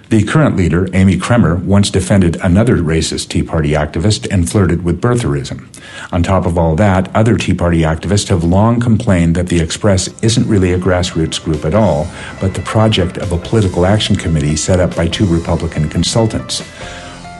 The 0.09 0.23
current 0.23 0.57
leader, 0.57 0.89
Amy 0.95 1.17
Kremer, 1.17 1.57
once 1.57 1.91
defended 1.91 2.37
another 2.37 2.77
racist 2.77 3.29
Tea 3.29 3.43
Party 3.43 3.73
activist 3.73 4.27
and 4.31 4.49
flirted 4.49 4.83
with 4.83 4.99
birtherism. 4.99 5.67
On 6.11 6.23
top 6.23 6.47
of 6.47 6.57
all 6.57 6.75
that, 6.77 7.15
other 7.15 7.37
Tea 7.37 7.53
Party 7.53 7.81
activists 7.81 8.29
have 8.29 8.43
long 8.43 8.79
complained 8.79 9.35
that 9.35 9.49
the 9.49 9.59
Express 9.59 10.09
isn't 10.23 10.47
really 10.47 10.73
a 10.73 10.79
grassroots 10.79 11.43
group 11.43 11.63
at 11.63 11.75
all, 11.75 12.07
but 12.41 12.55
the 12.55 12.61
project 12.61 13.19
of 13.19 13.31
a 13.31 13.37
political 13.37 13.85
action 13.85 14.15
committee 14.15 14.55
set 14.55 14.79
up 14.79 14.95
by 14.95 15.07
two 15.07 15.27
Republican 15.27 15.87
consultants. 15.87 16.61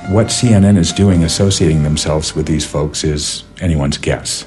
What 0.09 0.27
CNN 0.27 0.77
is 0.77 0.93
doing 0.93 1.23
associating 1.23 1.81
themselves 1.81 2.35
with 2.35 2.45
these 2.45 2.67
folks 2.67 3.03
is 3.03 3.45
anyone's 3.61 3.97
guess. 3.97 4.45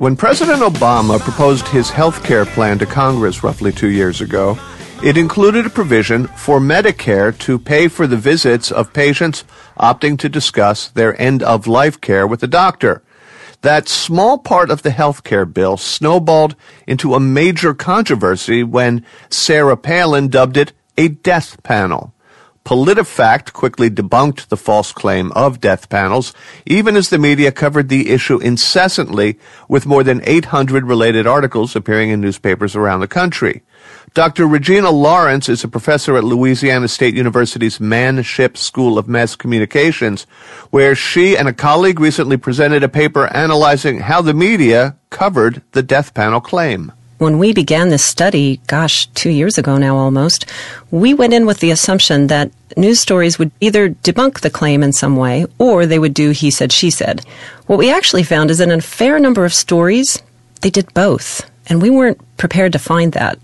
When 0.00 0.16
President 0.16 0.62
Obama 0.62 1.20
proposed 1.20 1.68
his 1.68 1.90
health 1.90 2.24
care 2.24 2.46
plan 2.46 2.78
to 2.78 2.86
Congress 2.86 3.44
roughly 3.44 3.70
two 3.70 3.90
years 3.90 4.22
ago, 4.22 4.58
it 5.04 5.18
included 5.18 5.66
a 5.66 5.68
provision 5.68 6.26
for 6.26 6.58
Medicare 6.58 7.38
to 7.40 7.58
pay 7.58 7.86
for 7.86 8.06
the 8.06 8.16
visits 8.16 8.72
of 8.72 8.94
patients 8.94 9.44
opting 9.78 10.18
to 10.20 10.30
discuss 10.30 10.88
their 10.88 11.20
end 11.20 11.42
of 11.42 11.66
life 11.66 12.00
care 12.00 12.26
with 12.26 12.42
a 12.42 12.46
doctor. 12.46 13.02
That 13.60 13.90
small 13.90 14.38
part 14.38 14.70
of 14.70 14.80
the 14.80 14.90
health 14.90 15.22
care 15.22 15.44
bill 15.44 15.76
snowballed 15.76 16.56
into 16.86 17.12
a 17.12 17.20
major 17.20 17.74
controversy 17.74 18.62
when 18.62 19.04
Sarah 19.28 19.76
Palin 19.76 20.28
dubbed 20.28 20.56
it 20.56 20.72
a 20.96 21.08
death 21.08 21.62
panel. 21.62 22.14
PolitiFact 22.70 23.52
quickly 23.52 23.90
debunked 23.90 24.46
the 24.46 24.56
false 24.56 24.92
claim 24.92 25.32
of 25.32 25.60
death 25.60 25.88
panels, 25.88 26.32
even 26.64 26.94
as 26.94 27.08
the 27.08 27.18
media 27.18 27.50
covered 27.50 27.88
the 27.88 28.10
issue 28.10 28.38
incessantly 28.38 29.40
with 29.68 29.86
more 29.86 30.04
than 30.04 30.22
800 30.22 30.84
related 30.84 31.26
articles 31.26 31.74
appearing 31.74 32.10
in 32.10 32.20
newspapers 32.20 32.76
around 32.76 33.00
the 33.00 33.08
country. 33.08 33.62
Dr. 34.14 34.46
Regina 34.46 34.92
Lawrence 34.92 35.48
is 35.48 35.64
a 35.64 35.68
professor 35.68 36.16
at 36.16 36.22
Louisiana 36.22 36.86
State 36.86 37.16
University's 37.16 37.80
Manship 37.80 38.56
School 38.56 38.98
of 38.98 39.08
Mass 39.08 39.34
Communications, 39.34 40.28
where 40.70 40.94
she 40.94 41.36
and 41.36 41.48
a 41.48 41.52
colleague 41.52 41.98
recently 41.98 42.36
presented 42.36 42.84
a 42.84 42.88
paper 42.88 43.26
analyzing 43.34 43.98
how 43.98 44.22
the 44.22 44.32
media 44.32 44.96
covered 45.10 45.60
the 45.72 45.82
death 45.82 46.14
panel 46.14 46.40
claim 46.40 46.92
when 47.20 47.38
we 47.38 47.52
began 47.52 47.90
this 47.90 48.04
study, 48.04 48.60
gosh, 48.66 49.06
two 49.08 49.28
years 49.30 49.58
ago 49.58 49.76
now 49.76 49.96
almost, 49.96 50.46
we 50.90 51.12
went 51.12 51.34
in 51.34 51.44
with 51.44 51.60
the 51.60 51.70
assumption 51.70 52.28
that 52.28 52.50
news 52.78 52.98
stories 52.98 53.38
would 53.38 53.50
either 53.60 53.90
debunk 53.90 54.40
the 54.40 54.48
claim 54.48 54.82
in 54.82 54.92
some 54.92 55.16
way 55.16 55.44
or 55.58 55.84
they 55.84 55.98
would 55.98 56.14
do 56.14 56.30
he 56.30 56.50
said, 56.50 56.72
she 56.72 56.88
said. 56.90 57.20
What 57.66 57.78
we 57.78 57.92
actually 57.92 58.22
found 58.22 58.50
is 58.50 58.56
that 58.58 58.70
in 58.70 58.78
a 58.78 58.82
fair 58.82 59.18
number 59.18 59.44
of 59.44 59.52
stories, 59.52 60.22
they 60.62 60.70
did 60.70 60.92
both. 60.94 61.48
And 61.66 61.82
we 61.82 61.90
weren't 61.90 62.18
prepared 62.38 62.72
to 62.72 62.78
find 62.78 63.12
that. 63.12 63.38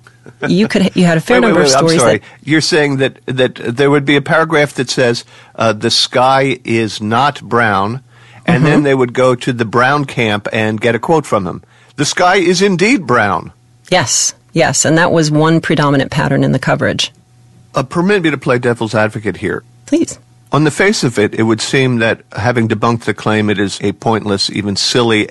You 0.48 0.68
could 0.68 0.96
you 0.96 1.04
had 1.04 1.18
a 1.18 1.20
fair 1.20 1.36
wait, 1.36 1.48
number 1.48 1.60
wait, 1.60 1.66
wait, 1.66 1.74
of 1.74 1.78
stories. 1.78 2.02
I'm 2.02 2.08
sorry. 2.08 2.22
You're 2.42 2.60
saying 2.62 2.96
that 2.96 3.20
that 3.26 3.54
there 3.56 3.90
would 3.90 4.04
be 4.06 4.16
a 4.16 4.22
paragraph 4.22 4.72
that 4.74 4.88
says 4.90 5.24
uh, 5.54 5.72
the 5.74 5.90
sky 5.90 6.58
is 6.64 7.00
not 7.00 7.42
brown, 7.42 8.02
and 8.46 8.56
Mm-hmm. 8.56 8.64
then 8.64 8.82
they 8.84 8.94
would 8.94 9.12
go 9.12 9.34
to 9.34 9.52
the 9.52 9.64
brown 9.64 10.04
camp 10.06 10.48
and 10.52 10.80
get 10.80 10.94
a 10.94 10.98
quote 10.98 11.26
from 11.26 11.44
them. 11.44 11.62
The 11.96 12.04
sky 12.04 12.36
is 12.36 12.60
indeed 12.62 13.06
brown. 13.06 13.52
Yes, 13.90 14.35
yes, 14.53 14.85
and 14.85 14.99
that 14.99 15.12
was 15.12 15.31
one 15.31 15.61
predominant 15.61 16.11
pattern 16.11 16.44
in 16.44 16.53
the 16.53 16.59
coverage. 16.59 17.12
Uh, 17.75 17.83
permit 17.83 18.22
me 18.22 18.31
to 18.31 18.38
play 18.38 18.59
devil's 18.59 18.94
advocate 18.94 19.38
here. 19.38 19.62
Please. 19.87 20.18
On 20.53 20.64
the 20.64 20.70
face 20.70 21.05
of 21.05 21.18
it, 21.18 21.35
it 21.35 21.42
would 21.42 21.61
seem 21.61 21.99
that 21.99 22.22
having 22.33 22.68
debunked 22.68 23.05
the 23.05 23.14
claim, 23.14 23.51
it 23.51 23.59
is 23.59 23.81
a 23.83 23.92
pointless, 23.92 24.49
even 24.51 24.77
silly, 24.77 25.29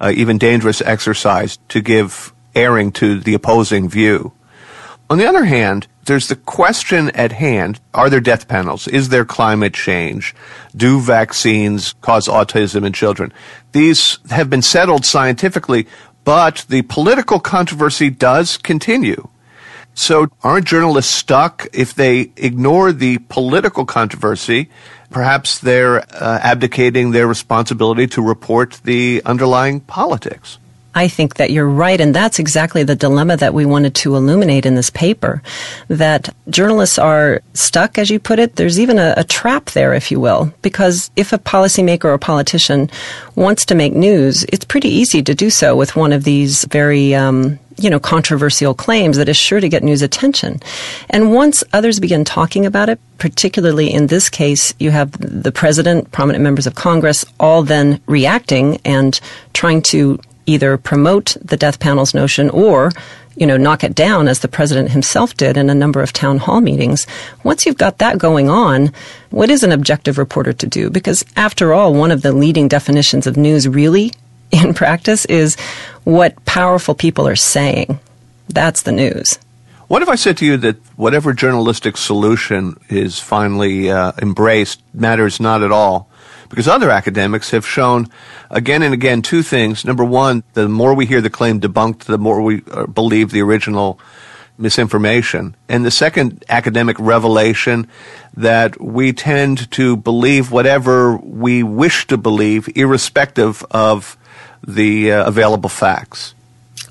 uh, 0.00 0.12
even 0.14 0.38
dangerous 0.38 0.80
exercise 0.82 1.58
to 1.68 1.80
give 1.80 2.32
airing 2.54 2.92
to 2.92 3.18
the 3.18 3.34
opposing 3.34 3.88
view. 3.88 4.32
On 5.08 5.18
the 5.18 5.26
other 5.26 5.44
hand, 5.44 5.88
there's 6.04 6.28
the 6.28 6.36
question 6.36 7.10
at 7.10 7.32
hand 7.32 7.80
are 7.94 8.08
there 8.08 8.20
death 8.20 8.48
panels? 8.48 8.86
Is 8.86 9.08
there 9.08 9.24
climate 9.24 9.74
change? 9.74 10.34
Do 10.76 11.00
vaccines 11.00 11.94
cause 12.00 12.28
autism 12.28 12.86
in 12.86 12.92
children? 12.92 13.32
These 13.72 14.18
have 14.30 14.48
been 14.48 14.62
settled 14.62 15.04
scientifically, 15.04 15.86
but 16.24 16.64
the 16.68 16.82
political 16.82 17.40
controversy 17.40 18.10
does 18.10 18.56
continue. 18.56 19.28
So 19.94 20.28
aren't 20.42 20.66
journalists 20.66 21.12
stuck 21.12 21.68
if 21.72 21.94
they 21.94 22.32
ignore 22.36 22.92
the 22.92 23.18
political 23.18 23.84
controversy? 23.84 24.70
Perhaps 25.10 25.58
they're 25.58 26.00
uh, 26.00 26.38
abdicating 26.42 27.10
their 27.10 27.26
responsibility 27.26 28.06
to 28.08 28.22
report 28.22 28.80
the 28.84 29.20
underlying 29.26 29.80
politics. 29.80 30.58
I 30.94 31.08
think 31.08 31.36
that 31.36 31.50
you're 31.50 31.68
right, 31.68 32.00
and 32.00 32.14
that's 32.14 32.38
exactly 32.38 32.82
the 32.82 32.96
dilemma 32.96 33.36
that 33.36 33.54
we 33.54 33.64
wanted 33.64 33.94
to 33.96 34.16
illuminate 34.16 34.66
in 34.66 34.74
this 34.74 34.90
paper. 34.90 35.42
That 35.88 36.34
journalists 36.48 36.98
are 36.98 37.42
stuck, 37.54 37.98
as 37.98 38.10
you 38.10 38.18
put 38.18 38.38
it. 38.38 38.56
There's 38.56 38.80
even 38.80 38.98
a, 38.98 39.14
a 39.16 39.24
trap 39.24 39.66
there, 39.66 39.94
if 39.94 40.10
you 40.10 40.18
will, 40.18 40.52
because 40.62 41.10
if 41.16 41.32
a 41.32 41.38
policymaker 41.38 42.06
or 42.06 42.18
politician 42.18 42.90
wants 43.36 43.64
to 43.66 43.74
make 43.74 43.92
news, 43.92 44.44
it's 44.44 44.64
pretty 44.64 44.88
easy 44.88 45.22
to 45.22 45.34
do 45.34 45.50
so 45.50 45.76
with 45.76 45.94
one 45.94 46.12
of 46.12 46.24
these 46.24 46.64
very 46.64 47.14
um, 47.14 47.58
you 47.80 47.88
know, 47.88 47.98
controversial 47.98 48.74
claims 48.74 49.16
that 49.16 49.28
is 49.28 49.36
sure 49.36 49.60
to 49.60 49.68
get 49.68 49.82
news 49.82 50.02
attention. 50.02 50.60
And 51.08 51.32
once 51.32 51.64
others 51.72 51.98
begin 51.98 52.24
talking 52.24 52.66
about 52.66 52.88
it, 52.88 53.00
particularly 53.18 53.92
in 53.92 54.08
this 54.08 54.28
case, 54.28 54.74
you 54.78 54.90
have 54.90 55.12
the 55.12 55.52
president, 55.52 56.12
prominent 56.12 56.44
members 56.44 56.66
of 56.66 56.74
Congress, 56.74 57.24
all 57.38 57.62
then 57.62 58.00
reacting 58.06 58.78
and 58.84 59.18
trying 59.54 59.82
to 59.82 60.18
either 60.50 60.76
promote 60.76 61.36
the 61.42 61.56
death 61.56 61.78
panel's 61.78 62.14
notion 62.14 62.50
or 62.50 62.90
you 63.36 63.46
know, 63.46 63.56
knock 63.56 63.82
it 63.82 63.94
down 63.94 64.28
as 64.28 64.40
the 64.40 64.48
president 64.48 64.90
himself 64.90 65.34
did 65.34 65.56
in 65.56 65.70
a 65.70 65.74
number 65.74 66.02
of 66.02 66.12
town 66.12 66.36
hall 66.36 66.60
meetings. 66.60 67.06
Once 67.42 67.64
you've 67.64 67.78
got 67.78 67.96
that 67.98 68.18
going 68.18 68.50
on, 68.50 68.92
what 69.30 69.48
is 69.48 69.62
an 69.62 69.72
objective 69.72 70.18
reporter 70.18 70.52
to 70.52 70.66
do? 70.66 70.90
Because 70.90 71.24
after 71.36 71.72
all, 71.72 71.94
one 71.94 72.10
of 72.10 72.20
the 72.20 72.32
leading 72.32 72.68
definitions 72.68 73.26
of 73.26 73.38
news 73.38 73.66
really 73.66 74.12
in 74.50 74.74
practice 74.74 75.24
is 75.26 75.56
what 76.04 76.44
powerful 76.44 76.94
people 76.94 77.26
are 77.26 77.36
saying. 77.36 77.98
That's 78.48 78.82
the 78.82 78.92
news. 78.92 79.38
What 79.88 80.02
if 80.02 80.08
I 80.08 80.16
said 80.16 80.36
to 80.38 80.46
you 80.46 80.56
that 80.58 80.76
whatever 80.96 81.32
journalistic 81.32 81.96
solution 81.96 82.78
is 82.88 83.18
finally 83.18 83.90
uh, 83.90 84.12
embraced 84.20 84.82
matters 84.92 85.40
not 85.40 85.62
at 85.62 85.72
all? 85.72 86.09
Because 86.50 86.68
other 86.68 86.90
academics 86.90 87.52
have 87.52 87.66
shown 87.66 88.08
again 88.50 88.82
and 88.82 88.92
again 88.92 89.22
two 89.22 89.42
things. 89.42 89.84
Number 89.84 90.04
one, 90.04 90.42
the 90.52 90.68
more 90.68 90.94
we 90.94 91.06
hear 91.06 91.20
the 91.20 91.30
claim 91.30 91.60
debunked, 91.60 92.00
the 92.00 92.18
more 92.18 92.42
we 92.42 92.62
uh, 92.70 92.86
believe 92.86 93.30
the 93.30 93.40
original 93.40 93.98
misinformation. 94.58 95.56
And 95.68 95.86
the 95.86 95.90
second 95.90 96.44
academic 96.48 96.98
revelation 96.98 97.88
that 98.36 98.80
we 98.80 99.12
tend 99.12 99.70
to 99.72 99.96
believe 99.96 100.52
whatever 100.52 101.16
we 101.16 101.62
wish 101.62 102.06
to 102.08 102.18
believe, 102.18 102.68
irrespective 102.76 103.64
of 103.70 104.18
the 104.66 105.12
uh, 105.12 105.26
available 105.26 105.70
facts. 105.70 106.34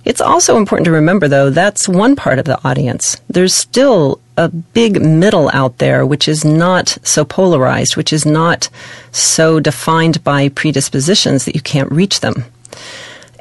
It's 0.05 0.21
also 0.21 0.57
important 0.57 0.85
to 0.85 0.91
remember, 0.91 1.27
though, 1.27 1.49
that's 1.49 1.87
one 1.87 2.15
part 2.15 2.39
of 2.39 2.45
the 2.45 2.59
audience. 2.67 3.19
There's 3.29 3.53
still 3.53 4.19
a 4.39 4.47
big 4.47 5.01
middle 5.01 5.49
out 5.53 5.77
there 5.79 6.05
which 6.05 6.27
is 6.27 6.45
not 6.45 6.97
so 7.03 7.25
polarized, 7.25 7.97
which 7.97 8.13
is 8.13 8.25
not 8.25 8.69
so 9.11 9.59
defined 9.59 10.23
by 10.23 10.47
predispositions 10.47 11.43
that 11.43 11.55
you 11.55 11.61
can't 11.61 11.91
reach 11.91 12.21
them. 12.21 12.45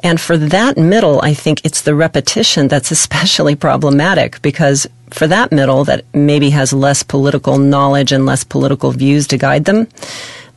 And 0.03 0.19
for 0.19 0.37
that 0.37 0.77
middle, 0.77 1.21
I 1.21 1.33
think 1.33 1.61
it's 1.63 1.81
the 1.81 1.95
repetition 1.95 2.67
that's 2.67 2.91
especially 2.99 3.55
problematic 3.55 4.41
because 4.41 4.87
for 5.09 5.25
that 5.27 5.53
middle 5.53 5.85
that 5.85 6.03
maybe 6.13 6.49
has 6.49 6.73
less 6.73 7.01
political 7.01 7.57
knowledge 7.57 8.11
and 8.11 8.25
less 8.25 8.43
political 8.43 8.91
views 8.91 9.25
to 9.27 9.37
guide 9.37 9.65
them, 9.65 9.87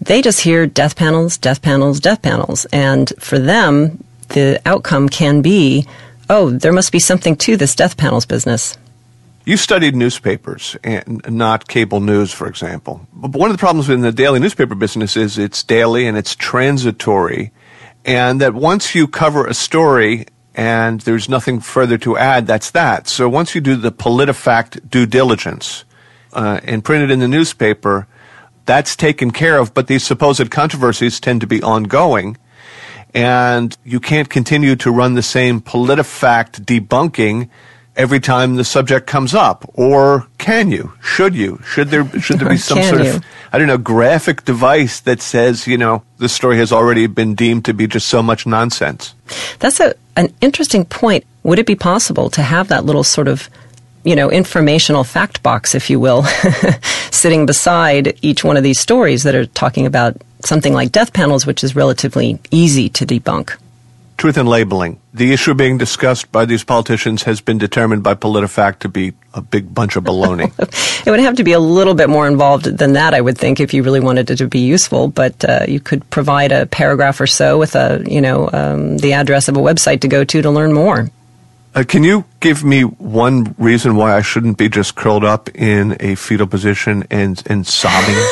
they 0.00 0.22
just 0.22 0.40
hear 0.40 0.66
death 0.66 0.96
panels, 0.96 1.38
death 1.38 1.62
panels, 1.62 2.00
death 2.00 2.20
panels. 2.20 2.66
And 2.72 3.12
for 3.20 3.38
them, 3.38 4.02
the 4.30 4.60
outcome 4.66 5.08
can 5.08 5.40
be, 5.40 5.86
oh, 6.28 6.50
there 6.50 6.72
must 6.72 6.90
be 6.90 6.98
something 6.98 7.36
to 7.36 7.56
this 7.56 7.76
death 7.76 7.96
panels 7.96 8.26
business. 8.26 8.76
You 9.44 9.56
studied 9.56 9.96
newspapers 9.96 10.76
and 10.84 11.20
not 11.28 11.66
cable 11.66 12.00
news, 12.00 12.32
for 12.32 12.46
example. 12.46 13.08
But 13.12 13.32
one 13.32 13.50
of 13.50 13.56
the 13.56 13.60
problems 13.60 13.88
in 13.88 14.00
the 14.00 14.12
daily 14.12 14.38
newspaper 14.38 14.76
business 14.76 15.16
is 15.16 15.36
it's 15.36 15.64
daily 15.64 16.06
and 16.06 16.16
it's 16.16 16.36
transitory. 16.36 17.50
And 18.04 18.40
that 18.40 18.54
once 18.54 18.94
you 18.94 19.08
cover 19.08 19.46
a 19.46 19.54
story 19.54 20.26
and 20.54 21.00
there's 21.00 21.28
nothing 21.28 21.58
further 21.58 21.98
to 21.98 22.16
add, 22.16 22.46
that's 22.46 22.70
that. 22.70 23.08
So 23.08 23.28
once 23.28 23.54
you 23.54 23.60
do 23.60 23.74
the 23.74 23.90
PolitiFact 23.90 24.88
due 24.88 25.06
diligence 25.06 25.84
uh, 26.32 26.60
and 26.62 26.84
print 26.84 27.02
it 27.02 27.10
in 27.10 27.18
the 27.18 27.28
newspaper, 27.28 28.06
that's 28.64 28.94
taken 28.94 29.32
care 29.32 29.58
of. 29.58 29.74
But 29.74 29.88
these 29.88 30.04
supposed 30.04 30.52
controversies 30.52 31.18
tend 31.18 31.40
to 31.40 31.48
be 31.48 31.60
ongoing. 31.62 32.36
And 33.12 33.76
you 33.84 33.98
can't 33.98 34.30
continue 34.30 34.76
to 34.76 34.90
run 34.92 35.14
the 35.14 35.22
same 35.22 35.60
PolitiFact 35.60 36.64
debunking 36.64 37.50
every 37.96 38.20
time 38.20 38.56
the 38.56 38.64
subject 38.64 39.06
comes 39.06 39.34
up 39.34 39.68
or 39.74 40.26
can 40.38 40.70
you? 40.70 40.92
Should 41.02 41.34
you? 41.34 41.60
Should 41.64 41.88
there 41.88 42.08
should 42.20 42.40
there 42.40 42.48
be 42.48 42.56
some 42.56 42.82
sort 42.82 43.04
you? 43.04 43.10
of 43.16 43.24
i 43.52 43.58
don't 43.58 43.66
know 43.66 43.78
graphic 43.78 44.44
device 44.44 45.00
that 45.00 45.20
says 45.20 45.66
you 45.66 45.76
know 45.76 46.02
the 46.18 46.28
story 46.28 46.56
has 46.56 46.72
already 46.72 47.06
been 47.06 47.34
deemed 47.34 47.64
to 47.66 47.74
be 47.74 47.86
just 47.86 48.08
so 48.08 48.22
much 48.22 48.46
nonsense? 48.46 49.14
That's 49.58 49.80
a 49.80 49.94
an 50.16 50.32
interesting 50.40 50.84
point. 50.84 51.24
Would 51.42 51.58
it 51.58 51.66
be 51.66 51.76
possible 51.76 52.30
to 52.30 52.42
have 52.42 52.68
that 52.68 52.84
little 52.84 53.04
sort 53.04 53.28
of 53.28 53.48
you 54.04 54.16
know 54.16 54.30
informational 54.30 55.04
fact 55.04 55.42
box 55.42 55.74
if 55.74 55.90
you 55.90 56.00
will 56.00 56.22
sitting 57.10 57.46
beside 57.46 58.18
each 58.22 58.42
one 58.44 58.56
of 58.56 58.62
these 58.62 58.80
stories 58.80 59.22
that 59.22 59.34
are 59.34 59.46
talking 59.46 59.86
about 59.86 60.16
something 60.44 60.74
like 60.74 60.90
death 60.90 61.12
panels 61.12 61.46
which 61.46 61.62
is 61.62 61.76
relatively 61.76 62.38
easy 62.50 62.88
to 62.88 63.06
debunk 63.06 63.56
truth 64.22 64.38
in 64.38 64.46
labeling. 64.46 65.00
The 65.12 65.32
issue 65.32 65.52
being 65.52 65.78
discussed 65.78 66.30
by 66.30 66.44
these 66.44 66.62
politicians 66.62 67.24
has 67.24 67.40
been 67.40 67.58
determined 67.58 68.04
by 68.04 68.14
PolitiFact 68.14 68.78
to 68.78 68.88
be 68.88 69.14
a 69.34 69.40
big 69.40 69.74
bunch 69.74 69.96
of 69.96 70.04
baloney. 70.04 70.46
it 71.06 71.10
would 71.10 71.18
have 71.18 71.34
to 71.38 71.42
be 71.42 71.50
a 71.50 71.58
little 71.58 71.94
bit 71.94 72.08
more 72.08 72.28
involved 72.28 72.66
than 72.66 72.92
that, 72.92 73.14
I 73.14 73.20
would 73.20 73.36
think, 73.36 73.58
if 73.58 73.74
you 73.74 73.82
really 73.82 73.98
wanted 73.98 74.30
it 74.30 74.36
to 74.36 74.46
be 74.46 74.60
useful. 74.60 75.08
But 75.08 75.44
uh, 75.44 75.64
you 75.66 75.80
could 75.80 76.08
provide 76.10 76.52
a 76.52 76.66
paragraph 76.66 77.20
or 77.20 77.26
so 77.26 77.58
with 77.58 77.74
a, 77.74 78.00
you 78.06 78.20
know, 78.20 78.48
um, 78.52 78.98
the 78.98 79.12
address 79.14 79.48
of 79.48 79.56
a 79.56 79.60
website 79.60 80.02
to 80.02 80.08
go 80.08 80.22
to 80.22 80.40
to 80.40 80.50
learn 80.52 80.72
more. 80.72 81.10
Uh, 81.74 81.82
can 81.82 82.04
you 82.04 82.24
give 82.38 82.62
me 82.62 82.82
one 82.82 83.56
reason 83.58 83.96
why 83.96 84.14
I 84.16 84.22
shouldn't 84.22 84.56
be 84.56 84.68
just 84.68 84.94
curled 84.94 85.24
up 85.24 85.48
in 85.56 85.96
a 85.98 86.14
fetal 86.14 86.46
position 86.46 87.02
and 87.10 87.42
and 87.46 87.66
sobbing? 87.66 88.22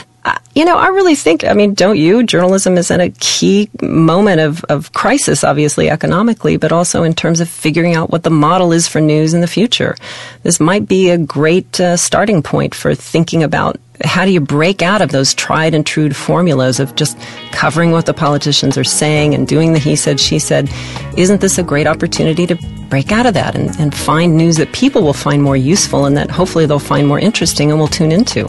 you 0.54 0.64
know, 0.64 0.78
I 0.78 0.88
really 0.88 1.14
think, 1.14 1.44
I 1.44 1.52
mean, 1.52 1.74
don't 1.74 1.98
you? 1.98 2.22
Journalism 2.22 2.78
is 2.78 2.90
in 2.90 3.00
a 3.00 3.10
key 3.10 3.68
moment 3.82 4.40
of, 4.40 4.64
of 4.64 4.92
crisis, 4.94 5.44
obviously 5.44 5.90
economically, 5.90 6.56
but 6.56 6.72
also 6.72 7.02
in 7.02 7.14
terms 7.14 7.40
of 7.40 7.48
figuring 7.48 7.94
out 7.94 8.10
what 8.10 8.22
the 8.22 8.30
model 8.30 8.72
is 8.72 8.88
for 8.88 9.00
news 9.00 9.34
in 9.34 9.42
the 9.42 9.46
future. 9.46 9.96
This 10.44 10.58
might 10.58 10.88
be 10.88 11.10
a 11.10 11.18
great 11.18 11.78
uh, 11.78 11.96
starting 11.96 12.42
point 12.42 12.74
for 12.74 12.94
thinking 12.94 13.42
about 13.42 13.78
how 14.04 14.24
do 14.24 14.30
you 14.30 14.40
break 14.40 14.82
out 14.82 15.00
of 15.00 15.10
those 15.10 15.34
tried 15.34 15.74
and 15.74 15.86
true 15.86 16.10
formulas 16.10 16.80
of 16.80 16.94
just 16.96 17.18
covering 17.52 17.92
what 17.92 18.06
the 18.06 18.14
politicians 18.14 18.76
are 18.76 18.84
saying 18.84 19.34
and 19.34 19.46
doing 19.46 19.72
the 19.72 19.78
he 19.78 19.96
said, 19.96 20.20
she 20.20 20.38
said? 20.38 20.70
Isn't 21.16 21.40
this 21.40 21.58
a 21.58 21.62
great 21.62 21.86
opportunity 21.86 22.46
to 22.46 22.56
break 22.88 23.12
out 23.12 23.26
of 23.26 23.34
that 23.34 23.54
and, 23.54 23.78
and 23.78 23.94
find 23.94 24.36
news 24.36 24.56
that 24.56 24.72
people 24.72 25.02
will 25.02 25.12
find 25.12 25.42
more 25.42 25.56
useful 25.56 26.06
and 26.06 26.16
that 26.16 26.30
hopefully 26.30 26.66
they'll 26.66 26.78
find 26.78 27.06
more 27.06 27.18
interesting 27.18 27.70
and 27.70 27.78
will 27.78 27.88
tune 27.88 28.12
into? 28.12 28.48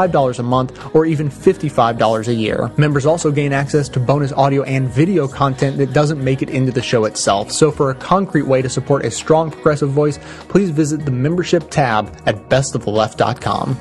a 0.05 0.43
month 0.43 0.95
or 0.95 1.05
even 1.05 1.29
$55 1.29 2.27
a 2.27 2.33
year. 2.33 2.71
Members 2.77 3.05
also 3.05 3.31
gain 3.31 3.53
access 3.53 3.89
to 3.89 3.99
bonus 3.99 4.31
audio 4.33 4.63
and 4.63 4.87
video 4.87 5.27
content 5.27 5.77
that 5.77 5.93
doesn't 5.93 6.23
make 6.23 6.41
it 6.41 6.49
into 6.49 6.71
the 6.71 6.81
show 6.81 7.05
itself. 7.05 7.51
So 7.51 7.71
for 7.71 7.89
a 7.89 7.95
concrete 7.95 8.43
way 8.43 8.61
to 8.61 8.69
support 8.69 9.05
a 9.05 9.11
strong 9.11 9.51
progressive 9.51 9.89
voice, 9.89 10.19
please 10.49 10.69
visit 10.69 11.05
the 11.05 11.11
membership 11.11 11.69
tab 11.69 12.15
at 12.25 12.49
bestoftheleft.com. 12.49 13.77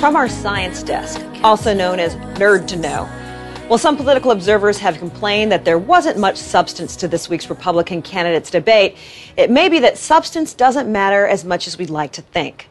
From 0.00 0.14
our 0.14 0.28
science 0.28 0.82
desk, 0.82 1.20
also 1.42 1.74
known 1.74 1.98
as 1.98 2.14
Nerd 2.38 2.68
to 2.68 2.76
Know. 2.76 3.25
Well, 3.68 3.78
some 3.78 3.96
political 3.96 4.30
observers 4.30 4.78
have 4.78 4.98
complained 4.98 5.50
that 5.50 5.64
there 5.64 5.76
wasn't 5.76 6.18
much 6.18 6.36
substance 6.36 6.94
to 6.96 7.08
this 7.08 7.28
week's 7.28 7.50
Republican 7.50 8.00
candidates 8.00 8.48
debate. 8.48 8.96
It 9.36 9.50
may 9.50 9.68
be 9.68 9.80
that 9.80 9.98
substance 9.98 10.54
doesn't 10.54 10.90
matter 10.90 11.26
as 11.26 11.44
much 11.44 11.66
as 11.66 11.76
we'd 11.76 11.90
like 11.90 12.12
to 12.12 12.22
think. 12.22 12.68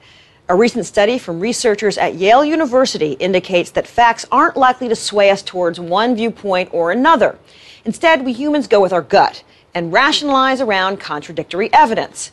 A 0.47 0.55
recent 0.55 0.85
study 0.85 1.17
from 1.17 1.41
researchers 1.41 1.97
at 1.97 2.15
Yale 2.15 2.45
University 2.45 3.11
indicates 3.13 3.71
that 3.71 3.87
facts 3.87 4.25
aren't 4.31 4.55
likely 4.55 4.87
to 4.87 4.95
sway 4.95 5.31
us 5.31 5.41
towards 5.41 5.81
one 5.81 6.15
viewpoint 6.15 6.69
or 6.71 6.93
another. 6.93 7.37
Instead, 7.83 8.23
we 8.23 8.31
humans 8.31 8.65
go 8.65 8.79
with 8.79 8.93
our 8.93 9.01
gut 9.01 9.43
and 9.73 9.91
rationalize 9.91 10.61
around 10.61 11.01
contradictory 11.01 11.69
evidence. 11.73 12.31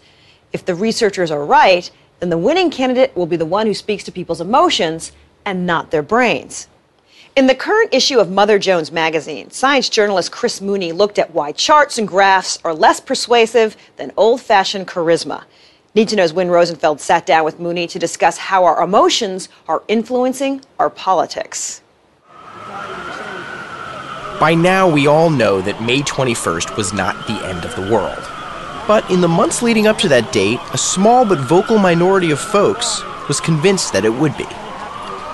If 0.53 0.65
the 0.65 0.77
researchers 0.77 1.33
are 1.33 1.45
right, 1.45 1.91
then 2.21 2.31
the 2.31 2.39
winning 2.39 2.71
candidate 2.71 3.17
will 3.17 3.27
be 3.27 3.37
the 3.37 3.45
one 3.45 3.67
who 3.67 3.75
speaks 3.75 4.05
to 4.05 4.13
people's 4.13 4.41
emotions 4.41 5.11
and 5.45 5.67
not 5.67 5.91
their 5.91 6.03
brains. 6.03 6.69
In 7.35 7.47
the 7.47 7.55
current 7.55 7.95
issue 7.95 8.19
of 8.19 8.31
Mother 8.31 8.59
Jones 8.59 8.93
magazine, 8.93 9.51
science 9.51 9.89
journalist 9.89 10.31
Chris 10.31 10.61
Mooney 10.61 10.93
looked 10.93 11.19
at 11.19 11.33
why 11.33 11.53
charts 11.53 11.97
and 11.97 12.07
graphs 12.07 12.59
are 12.63 12.75
less 12.75 13.01
persuasive 13.01 13.75
than 13.97 14.13
old 14.19 14.43
fashioned 14.43 14.87
charisma. 14.87 15.45
Need 15.95 16.09
to 16.11 16.17
Know's 16.17 16.35
Win 16.35 16.51
Rosenfeld 16.51 17.01
sat 17.01 17.25
down 17.25 17.47
with 17.47 17.59
Mooney 17.59 17.87
to 17.87 17.99
discuss 17.99 18.37
how 18.37 18.65
our 18.65 18.85
emotions 18.85 19.49
are 19.67 19.83
influencing 19.89 20.61
our 20.79 20.91
politics. 20.91 21.81
By 24.39 24.55
now, 24.55 24.87
we 24.87 25.07
all 25.07 25.31
know 25.31 25.63
that 25.63 25.83
May 25.83 26.01
21st 26.01 26.77
was 26.77 26.93
not 26.93 27.27
the 27.27 27.43
end 27.47 27.65
of 27.65 27.75
the 27.77 27.91
world. 27.91 28.23
But 28.87 29.11
in 29.11 29.23
the 29.23 29.29
months 29.29 29.63
leading 29.63 29.87
up 29.87 29.97
to 29.99 30.09
that 30.09 30.35
date, 30.35 30.61
a 30.75 30.79
small 30.79 31.25
but 31.25 31.39
vocal 31.39 31.79
minority 31.79 32.31
of 32.31 32.41
folks 32.41 33.03
was 33.27 33.41
convinced 33.41 33.95
that 33.95 34.05
it 34.05 34.13
would 34.13 34.37
be. 34.37 34.47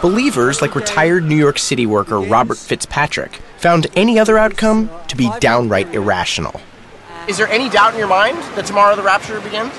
Believers 0.00 0.62
like 0.62 0.76
retired 0.76 1.24
New 1.24 1.34
York 1.34 1.58
City 1.58 1.84
worker 1.84 2.20
Robert 2.20 2.56
Fitzpatrick 2.56 3.32
found 3.56 3.88
any 3.96 4.16
other 4.16 4.38
outcome 4.38 4.88
to 5.08 5.16
be 5.16 5.28
downright 5.40 5.92
irrational. 5.92 6.61
Is 7.26 7.37
there 7.37 7.48
any 7.48 7.68
doubt 7.68 7.94
in 7.94 7.98
your 7.98 8.06
mind 8.06 8.38
that 8.54 8.64
tomorrow 8.64 8.94
the 8.94 9.02
rapture 9.02 9.40
begins? 9.40 9.74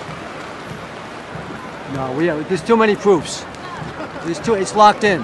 No, 1.93 2.13
we 2.17 2.25
have, 2.25 2.47
there's 2.49 2.61
too 2.61 2.75
many 2.75 2.97
proofs. 2.97 3.45
There's 4.25 4.41
too, 4.41 4.55
it's 4.55 4.75
locked 4.75 5.05
in. 5.05 5.23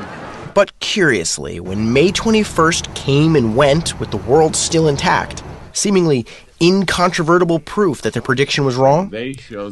But 0.53 0.79
curiously, 0.79 1.59
when 1.59 1.91
May 1.91 2.13
21st 2.13 2.95
came 2.95 3.35
and 3.35 3.57
went 3.57 3.99
with 3.99 4.11
the 4.11 4.17
world 4.17 4.55
still 4.55 4.87
intact, 4.87 5.43
seemingly 5.73 6.25
incontrovertible 6.65 7.59
proof 7.59 8.01
that 8.01 8.13
their 8.13 8.21
prediction 8.21 8.65
was 8.65 8.75
wrong, 8.75 9.13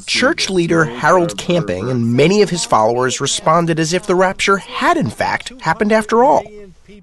church 0.06 0.49
leader 0.49 0.86
Harold 0.86 1.38
Camping 1.38 1.89
and 1.89 2.13
many 2.13 2.41
of 2.41 2.49
his 2.49 2.65
followers 2.65 3.19
responded 3.19 3.79
as 3.79 3.93
if 3.93 4.06
the 4.06 4.15
rapture 4.15 4.58
had 4.58 4.97
in 4.97 5.10
fact 5.10 5.53
happened 5.62 5.91
after 5.91 6.23
all. 6.23 6.43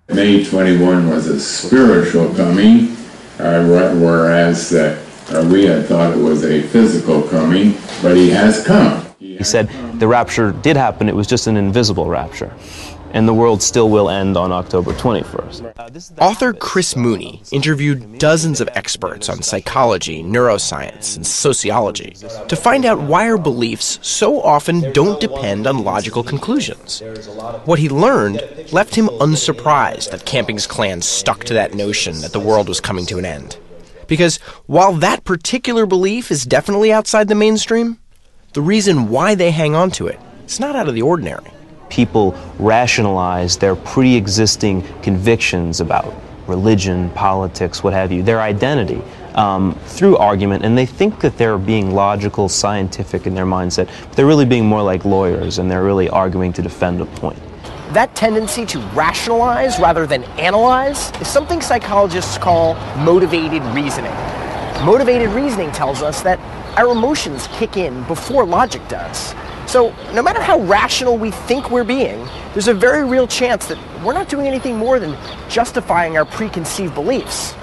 May 0.09 0.45
21 0.45 1.09
was 1.09 1.27
a 1.27 1.41
spiritual 1.41 2.33
coming, 2.35 2.97
uh, 3.39 3.65
whereas 3.67 4.73
uh, 4.73 5.49
we 5.51 5.65
had 5.65 5.87
thought 5.87 6.17
it 6.17 6.21
was 6.21 6.45
a 6.45 6.63
physical 6.63 7.23
coming, 7.23 7.75
but 8.03 8.17
he 8.17 8.31
has 8.31 8.65
come. 8.65 9.07
He 9.19 9.45
said 9.45 9.69
the 9.99 10.09
rapture 10.09 10.53
did 10.53 10.77
happen, 10.77 11.09
it 11.09 11.15
was 11.15 11.27
just 11.27 11.47
an 11.47 11.57
invisible 11.57 12.09
rapture. 12.09 12.53
And 13.13 13.27
the 13.27 13.35
world 13.35 13.63
still 13.63 13.89
will 13.89 14.09
end 14.09 14.37
on 14.37 14.53
October 14.53 14.93
21st. 14.93 16.19
Author 16.19 16.53
Chris 16.53 16.97
Mooney 16.97 17.43
interviewed 17.51 18.19
dozens 18.19 18.61
of 18.61 18.69
experts 18.75 19.29
on 19.29 19.43
psychology, 19.43 20.23
neuroscience, 20.23 21.17
and 21.17 21.27
sociology 21.27 22.15
to 22.49 22.57
find 22.57 22.85
out 22.85 23.01
why 23.01 23.29
our 23.29 23.39
beliefs 23.39 23.99
so 24.03 24.41
often 24.43 24.93
don't 24.93 25.21
depend 25.21 25.67
on 25.67 25.85
logical 25.85 26.23
conclusions. 26.23 27.03
What 27.65 27.79
he 27.79 27.89
learned 27.89 28.43
left 28.73 28.95
him 28.95 29.09
unsurprised 29.21 30.13
that 30.13 30.25
Camping's 30.25 30.67
clan 30.67 31.03
stuck 31.03 31.45
to 31.45 31.55
that 31.55 31.75
notion 31.75 32.21
that 32.21 32.33
the 32.33 32.41
world 32.41 32.69
was 32.69 32.81
coming 32.81 33.07
to 33.07 33.19
an 33.19 33.25
end. 33.25 33.59
Because 34.07 34.39
while 34.67 34.93
that 34.95 35.25
particular 35.25 35.87
belief 35.87 36.31
is 36.31 36.45
definitely 36.45 36.93
outside 36.93 37.29
the 37.29 37.35
mainstream, 37.35 37.99
the 38.55 38.63
reason 38.63 39.09
why 39.09 39.37
they 39.37 39.53
hang 39.53 39.77
on 39.77 39.91
to 39.93 40.09
it 40.09 40.19
is 40.47 40.59
not 40.59 40.75
out 40.75 40.89
of 40.89 40.95
the 40.95 41.03
ordinary 41.03 41.51
people 41.91 42.35
rationalize 42.59 43.57
their 43.59 43.77
pre 43.77 44.15
existing 44.15 44.83
convictions 45.03 45.81
about 45.81 46.15
religion, 46.47 47.11
politics, 47.11 47.83
what 47.83 47.93
have 47.93 48.11
you, 48.11 48.23
their 48.23 48.41
identity. 48.41 49.03
Um, 49.35 49.77
through 49.85 50.17
argument, 50.17 50.65
and 50.65 50.77
they 50.77 50.87
think 50.87 51.21
that 51.21 51.39
they're 51.39 51.57
being 51.57 51.95
logical, 51.95 52.49
scientific 52.49 53.29
in 53.29 53.35
their 53.35 53.47
mindset, 53.47 53.87
but 53.87 54.13
they're 54.15 54.27
really 54.27 54.45
being 54.45 54.67
more 54.67 54.83
like 54.83 55.05
lawyers 55.05 55.59
and 55.59 55.71
they're 55.71 55.85
really 55.85 56.09
arguing 56.09 56.53
to 56.55 56.63
defend 56.63 57.01
a 57.01 57.07
point. 57.07 57.39
That 57.93 58.13
tendency 58.17 58.67
to 58.67 58.81
rationalize 58.93 59.79
rather 59.79 60.05
than 60.05 60.25
analyze 60.39 61.13
is 61.21 61.29
something 61.29 61.61
psychologists 61.61 62.39
call 62.39 62.75
motivated 63.05 63.63
reasoning. 63.67 64.13
Motivated 64.85 65.29
reasoning 65.31 65.71
tells 65.71 66.03
us 66.03 66.23
that 66.23 66.41
our 66.77 66.91
emotions 66.91 67.49
kick 67.53 67.77
in 67.77 68.03
before 68.05 68.45
logic 68.45 68.87
does. 68.89 69.35
So, 69.71 69.95
no 70.13 70.21
matter 70.21 70.43
how 70.43 70.59
rational 70.63 71.17
we 71.17 71.31
think 71.31 71.71
we're 71.71 71.85
being, 71.85 72.27
there's 72.55 72.67
a 72.67 72.75
very 72.75 73.05
real 73.05 73.29
chance 73.29 73.67
that 73.67 73.79
we're 74.03 74.15
not 74.15 74.29
doing 74.29 74.49
anything 74.49 74.77
more 74.77 74.99
than 74.99 75.17
justifying 75.49 76.17
our 76.17 76.25
preconceived 76.25 76.93
beliefs. 76.93 77.55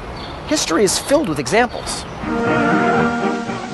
History 0.48 0.86
is 0.86 0.98
filled 0.98 1.28
with 1.28 1.38
examples. 1.38 2.06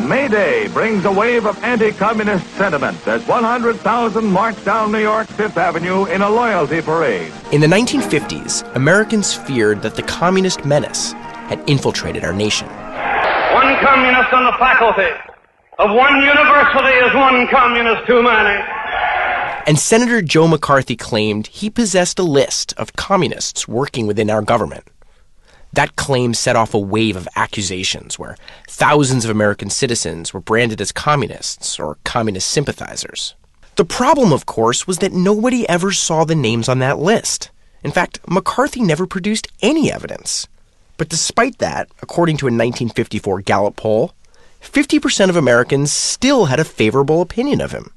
May 0.09 0.27
Day 0.27 0.67
brings 0.69 1.05
a 1.05 1.11
wave 1.11 1.45
of 1.45 1.63
anti-communist 1.63 2.47
sentiment 2.55 3.07
as 3.07 3.23
100,000 3.27 4.25
march 4.25 4.65
down 4.65 4.91
New 4.91 4.97
York's 4.97 5.31
Fifth 5.33 5.57
Avenue 5.59 6.05
in 6.05 6.23
a 6.23 6.29
loyalty 6.29 6.81
parade. 6.81 7.31
In 7.51 7.61
the 7.61 7.67
1950s, 7.67 8.63
Americans 8.75 9.35
feared 9.35 9.83
that 9.83 9.93
the 9.93 10.01
communist 10.01 10.65
menace 10.65 11.11
had 11.11 11.63
infiltrated 11.69 12.23
our 12.23 12.33
nation. 12.33 12.67
One 12.67 13.77
communist 13.85 14.33
on 14.33 14.45
the 14.45 14.53
faculty 14.57 15.32
of 15.79 15.89
one 15.89 16.21
university 16.21 16.93
is 17.05 17.13
one 17.15 17.47
communist 17.47 18.05
too 18.07 18.21
many. 18.21 18.63
And 19.65 19.79
Senator 19.79 20.21
Joe 20.21 20.47
McCarthy 20.47 20.95
claimed 20.95 21.47
he 21.47 21.69
possessed 21.69 22.19
a 22.19 22.23
list 22.23 22.73
of 22.77 22.93
communists 22.93 23.67
working 23.67 24.07
within 24.07 24.29
our 24.29 24.41
government. 24.41 24.83
That 25.71 25.95
claim 25.95 26.35
set 26.35 26.55
off 26.55 26.73
a 26.73 26.79
wave 26.79 27.15
of 27.15 27.27
accusations 27.35 28.19
where 28.19 28.37
thousands 28.67 29.25
of 29.25 29.31
American 29.31 29.69
citizens 29.69 30.33
were 30.33 30.39
branded 30.39 30.79
as 30.79 30.91
communists 30.91 31.79
or 31.79 31.97
communist 32.03 32.51
sympathizers. 32.51 33.33
The 33.75 33.85
problem, 33.85 34.31
of 34.31 34.45
course, 34.45 34.85
was 34.85 34.99
that 34.99 35.13
nobody 35.13 35.67
ever 35.67 35.91
saw 35.91 36.25
the 36.25 36.35
names 36.35 36.69
on 36.69 36.77
that 36.79 36.99
list. 36.99 37.49
In 37.83 37.91
fact, 37.91 38.19
McCarthy 38.27 38.81
never 38.81 39.07
produced 39.07 39.47
any 39.63 39.91
evidence. 39.91 40.47
But 40.97 41.09
despite 41.09 41.57
that, 41.57 41.89
according 42.03 42.37
to 42.37 42.45
a 42.45 42.53
1954 42.53 43.41
Gallup 43.41 43.75
poll, 43.75 44.13
50% 44.63 45.29
of 45.29 45.35
Americans 45.35 45.91
still 45.91 46.45
had 46.45 46.59
a 46.59 46.63
favorable 46.63 47.21
opinion 47.21 47.61
of 47.61 47.71
him. 47.71 47.91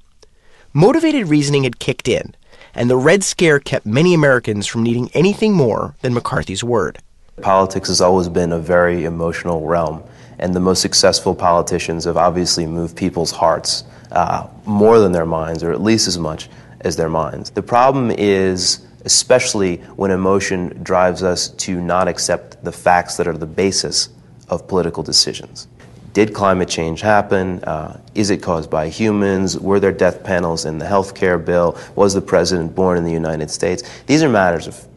Motivated 0.72 1.28
reasoning 1.28 1.64
had 1.64 1.78
kicked 1.78 2.08
in, 2.08 2.34
and 2.74 2.90
the 2.90 2.96
Red 2.96 3.24
Scare 3.24 3.60
kept 3.60 3.86
many 3.86 4.12
Americans 4.12 4.66
from 4.66 4.82
needing 4.82 5.08
anything 5.14 5.54
more 5.54 5.94
than 6.02 6.12
McCarthy's 6.12 6.64
word. 6.64 6.98
Politics 7.40 7.88
has 7.88 8.00
always 8.00 8.28
been 8.28 8.52
a 8.52 8.58
very 8.58 9.04
emotional 9.04 9.66
realm, 9.66 10.02
and 10.38 10.54
the 10.54 10.60
most 10.60 10.82
successful 10.82 11.34
politicians 11.34 12.04
have 12.04 12.16
obviously 12.16 12.66
moved 12.66 12.96
people's 12.96 13.30
hearts 13.30 13.84
uh, 14.12 14.46
more 14.64 14.98
than 14.98 15.12
their 15.12 15.24
minds, 15.24 15.62
or 15.62 15.72
at 15.72 15.80
least 15.80 16.08
as 16.08 16.18
much 16.18 16.48
as 16.80 16.96
their 16.96 17.08
minds. 17.08 17.50
The 17.50 17.62
problem 17.62 18.10
is, 18.10 18.86
especially 19.04 19.76
when 19.96 20.10
emotion 20.10 20.80
drives 20.82 21.22
us 21.22 21.48
to 21.48 21.80
not 21.80 22.08
accept 22.08 22.62
the 22.64 22.72
facts 22.72 23.16
that 23.16 23.28
are 23.28 23.38
the 23.38 23.46
basis 23.46 24.10
of 24.48 24.66
political 24.68 25.02
decisions. 25.02 25.68
Did 26.16 26.32
climate 26.32 26.70
change 26.70 27.02
happen? 27.02 27.62
Uh, 27.64 28.00
is 28.14 28.30
it 28.30 28.38
caused 28.38 28.70
by 28.70 28.88
humans? 28.88 29.58
Were 29.58 29.78
there 29.78 29.92
death 29.92 30.24
panels 30.24 30.64
in 30.64 30.78
the 30.78 30.86
health 30.86 31.14
care 31.14 31.36
bill? 31.36 31.78
Was 31.94 32.14
the 32.14 32.22
president 32.22 32.74
born 32.74 32.96
in 32.96 33.04
the 33.04 33.12
United 33.12 33.50
States? 33.50 33.82
These 34.06 34.22
are 34.22 34.28
matters 34.30 34.66
of 34.66 34.88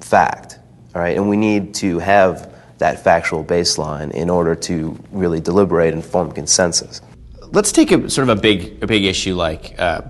fact, 0.00 0.60
all 0.94 1.02
right? 1.02 1.14
And 1.14 1.28
we 1.28 1.36
need 1.36 1.74
to 1.74 1.98
have 1.98 2.54
that 2.78 3.04
factual 3.04 3.44
baseline 3.44 4.12
in 4.12 4.30
order 4.30 4.54
to 4.54 4.98
really 5.10 5.40
deliberate 5.40 5.92
and 5.92 6.02
form 6.02 6.32
consensus. 6.32 7.02
Let's 7.50 7.70
take 7.70 7.92
a 7.92 8.08
sort 8.08 8.30
of 8.30 8.38
a 8.38 8.40
big, 8.40 8.82
a 8.82 8.86
big 8.86 9.04
issue 9.04 9.34
like, 9.34 9.78
uh, 9.78 10.00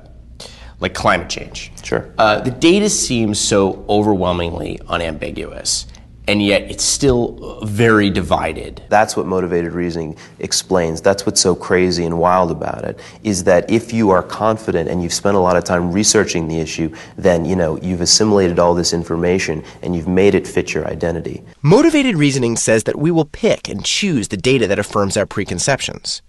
like 0.78 0.94
climate 0.94 1.28
change. 1.28 1.72
Sure. 1.82 2.08
Uh, 2.18 2.40
the 2.40 2.52
data 2.52 2.88
seems 2.88 3.40
so 3.40 3.84
overwhelmingly 3.88 4.78
unambiguous 4.86 5.86
and 6.28 6.40
yet 6.40 6.62
it's 6.70 6.84
still 6.84 7.60
very 7.64 8.08
divided. 8.10 8.82
That's 8.88 9.16
what 9.16 9.26
motivated 9.26 9.72
reasoning 9.72 10.16
explains. 10.38 11.00
That's 11.00 11.26
what's 11.26 11.40
so 11.40 11.54
crazy 11.54 12.04
and 12.04 12.18
wild 12.18 12.50
about 12.50 12.84
it 12.84 12.98
is 13.24 13.44
that 13.44 13.68
if 13.70 13.92
you 13.92 14.10
are 14.10 14.22
confident 14.22 14.88
and 14.88 15.02
you've 15.02 15.12
spent 15.12 15.36
a 15.36 15.40
lot 15.40 15.56
of 15.56 15.64
time 15.64 15.92
researching 15.92 16.48
the 16.48 16.60
issue, 16.60 16.94
then 17.16 17.44
you 17.44 17.56
know 17.56 17.78
you've 17.78 18.00
assimilated 18.00 18.58
all 18.58 18.74
this 18.74 18.92
information 18.92 19.64
and 19.82 19.96
you've 19.96 20.08
made 20.08 20.34
it 20.34 20.46
fit 20.46 20.72
your 20.74 20.86
identity. 20.86 21.42
Motivated 21.62 22.16
reasoning 22.16 22.56
says 22.56 22.84
that 22.84 22.98
we 22.98 23.10
will 23.10 23.24
pick 23.24 23.68
and 23.68 23.84
choose 23.84 24.28
the 24.28 24.36
data 24.36 24.66
that 24.68 24.78
affirms 24.78 25.16
our 25.16 25.26
preconceptions. 25.26 26.22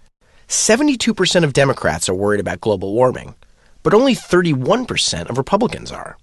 72% 0.48 1.44
of 1.44 1.54
Democrats 1.54 2.10
are 2.10 2.14
worried 2.14 2.40
about 2.40 2.62
global 2.62 2.94
warming, 2.94 3.36
but 3.82 3.94
only 3.94 4.16
31% 4.16 5.30
of 5.30 5.38
Republicans 5.38 5.92
are. 5.92 6.18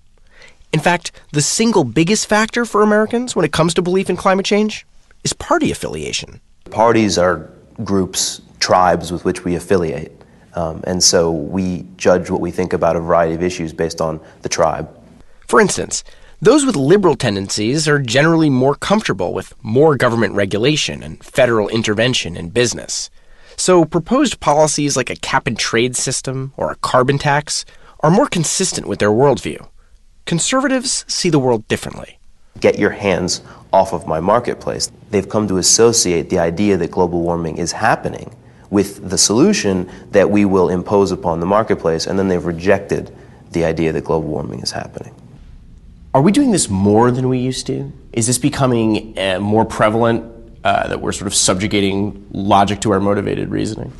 In 0.72 0.80
fact, 0.80 1.12
the 1.32 1.42
single 1.42 1.84
biggest 1.84 2.26
factor 2.26 2.64
for 2.64 2.82
Americans 2.82 3.34
when 3.34 3.44
it 3.44 3.52
comes 3.52 3.74
to 3.74 3.82
belief 3.82 4.08
in 4.08 4.16
climate 4.16 4.46
change 4.46 4.86
is 5.24 5.32
party 5.32 5.70
affiliation. 5.70 6.40
Parties 6.70 7.18
are 7.18 7.50
groups, 7.82 8.40
tribes 8.60 9.10
with 9.10 9.24
which 9.24 9.44
we 9.44 9.56
affiliate. 9.56 10.12
Um, 10.54 10.82
and 10.86 11.02
so 11.02 11.30
we 11.30 11.86
judge 11.96 12.30
what 12.30 12.40
we 12.40 12.50
think 12.50 12.72
about 12.72 12.96
a 12.96 13.00
variety 13.00 13.34
of 13.34 13.42
issues 13.42 13.72
based 13.72 14.00
on 14.00 14.20
the 14.42 14.48
tribe. 14.48 14.88
For 15.46 15.60
instance, 15.60 16.04
those 16.40 16.64
with 16.64 16.76
liberal 16.76 17.16
tendencies 17.16 17.86
are 17.86 17.98
generally 17.98 18.48
more 18.48 18.74
comfortable 18.74 19.34
with 19.34 19.52
more 19.62 19.96
government 19.96 20.34
regulation 20.34 21.02
and 21.02 21.22
federal 21.22 21.68
intervention 21.68 22.36
in 22.36 22.48
business. 22.48 23.10
So 23.56 23.84
proposed 23.84 24.40
policies 24.40 24.96
like 24.96 25.10
a 25.10 25.16
cap 25.16 25.46
and 25.46 25.58
trade 25.58 25.96
system 25.96 26.52
or 26.56 26.70
a 26.70 26.76
carbon 26.76 27.18
tax 27.18 27.64
are 28.00 28.10
more 28.10 28.26
consistent 28.26 28.86
with 28.86 29.00
their 29.00 29.10
worldview. 29.10 29.68
Conservatives 30.30 31.04
see 31.08 31.28
the 31.28 31.40
world 31.40 31.66
differently. 31.66 32.20
Get 32.60 32.78
your 32.78 32.90
hands 32.90 33.42
off 33.72 33.92
of 33.92 34.06
my 34.06 34.20
marketplace. 34.20 34.88
They've 35.10 35.28
come 35.28 35.48
to 35.48 35.56
associate 35.56 36.30
the 36.30 36.38
idea 36.38 36.76
that 36.76 36.92
global 36.92 37.20
warming 37.22 37.58
is 37.58 37.72
happening 37.72 38.36
with 38.70 39.10
the 39.10 39.18
solution 39.18 39.90
that 40.12 40.30
we 40.30 40.44
will 40.44 40.68
impose 40.68 41.10
upon 41.10 41.40
the 41.40 41.46
marketplace, 41.46 42.06
and 42.06 42.16
then 42.16 42.28
they've 42.28 42.44
rejected 42.44 43.12
the 43.50 43.64
idea 43.64 43.90
that 43.90 44.04
global 44.04 44.28
warming 44.28 44.60
is 44.60 44.70
happening. 44.70 45.12
Are 46.14 46.22
we 46.22 46.30
doing 46.30 46.52
this 46.52 46.70
more 46.70 47.10
than 47.10 47.28
we 47.28 47.40
used 47.40 47.66
to? 47.66 47.92
Is 48.12 48.28
this 48.28 48.38
becoming 48.38 49.18
uh, 49.18 49.40
more 49.40 49.64
prevalent 49.64 50.32
uh, 50.62 50.86
that 50.86 51.00
we're 51.00 51.10
sort 51.10 51.26
of 51.26 51.34
subjugating 51.34 52.24
logic 52.30 52.80
to 52.82 52.92
our 52.92 53.00
motivated 53.00 53.48
reasoning? 53.48 53.92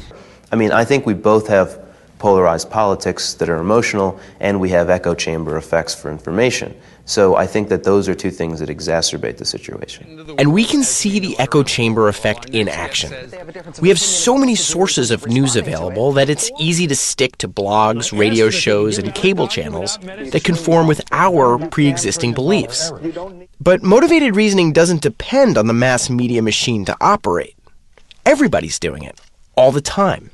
I 0.53 0.55
mean, 0.55 0.71
I 0.71 0.85
think 0.85 1.07
we 1.07 1.15
both 1.15 1.49
have 1.49 1.90
polarized 2.21 2.71
politics 2.71 3.35
that 3.35 3.49
are 3.49 3.57
emotional, 3.57 4.21
and 4.39 4.61
we 4.61 4.69
have 4.69 4.89
echo 4.91 5.15
chamber 5.15 5.57
effects 5.57 5.95
for 5.95 6.11
information. 6.11 6.79
So 7.07 7.35
I 7.35 7.47
think 7.47 7.71
that 7.71 7.83
those 7.83 8.09
are 8.09 8.15
two 8.15 8.31
things 8.31 8.61
that 8.61 8.69
exacerbate 8.69 9.39
the 9.39 9.45
situation. 9.45 10.37
And 10.39 10.53
we 10.53 10.65
can 10.65 10.85
see 10.85 11.19
the 11.19 11.37
echo 11.41 11.65
chamber 11.65 12.07
effect 12.07 12.51
in 12.51 12.69
action. 12.69 13.13
We 13.81 13.89
have 13.89 13.99
so 13.99 14.39
many 14.39 14.55
sources 14.55 15.11
of 15.11 15.27
news 15.27 15.57
available 15.57 16.13
that 16.13 16.31
it's 16.31 16.53
easy 16.61 16.87
to 16.87 16.95
stick 16.95 17.37
to 17.39 17.49
blogs, 17.49 18.17
radio 18.17 18.49
shows, 18.51 18.97
and 18.99 19.13
cable 19.13 19.49
channels 19.49 19.99
that 20.03 20.45
conform 20.45 20.87
with 20.87 21.03
our 21.11 21.59
pre 21.69 21.89
existing 21.89 22.33
beliefs. 22.35 22.93
But 23.59 23.83
motivated 23.83 24.37
reasoning 24.37 24.73
doesn't 24.73 25.03
depend 25.03 25.59
on 25.59 25.67
the 25.67 25.75
mass 25.75 26.11
media 26.11 26.43
machine 26.43 26.85
to 26.85 26.97
operate. 27.01 27.57
Everybody's 28.25 28.79
doing 28.79 29.03
it, 29.03 29.21
all 29.57 29.73
the 29.73 29.81
time. 29.81 30.31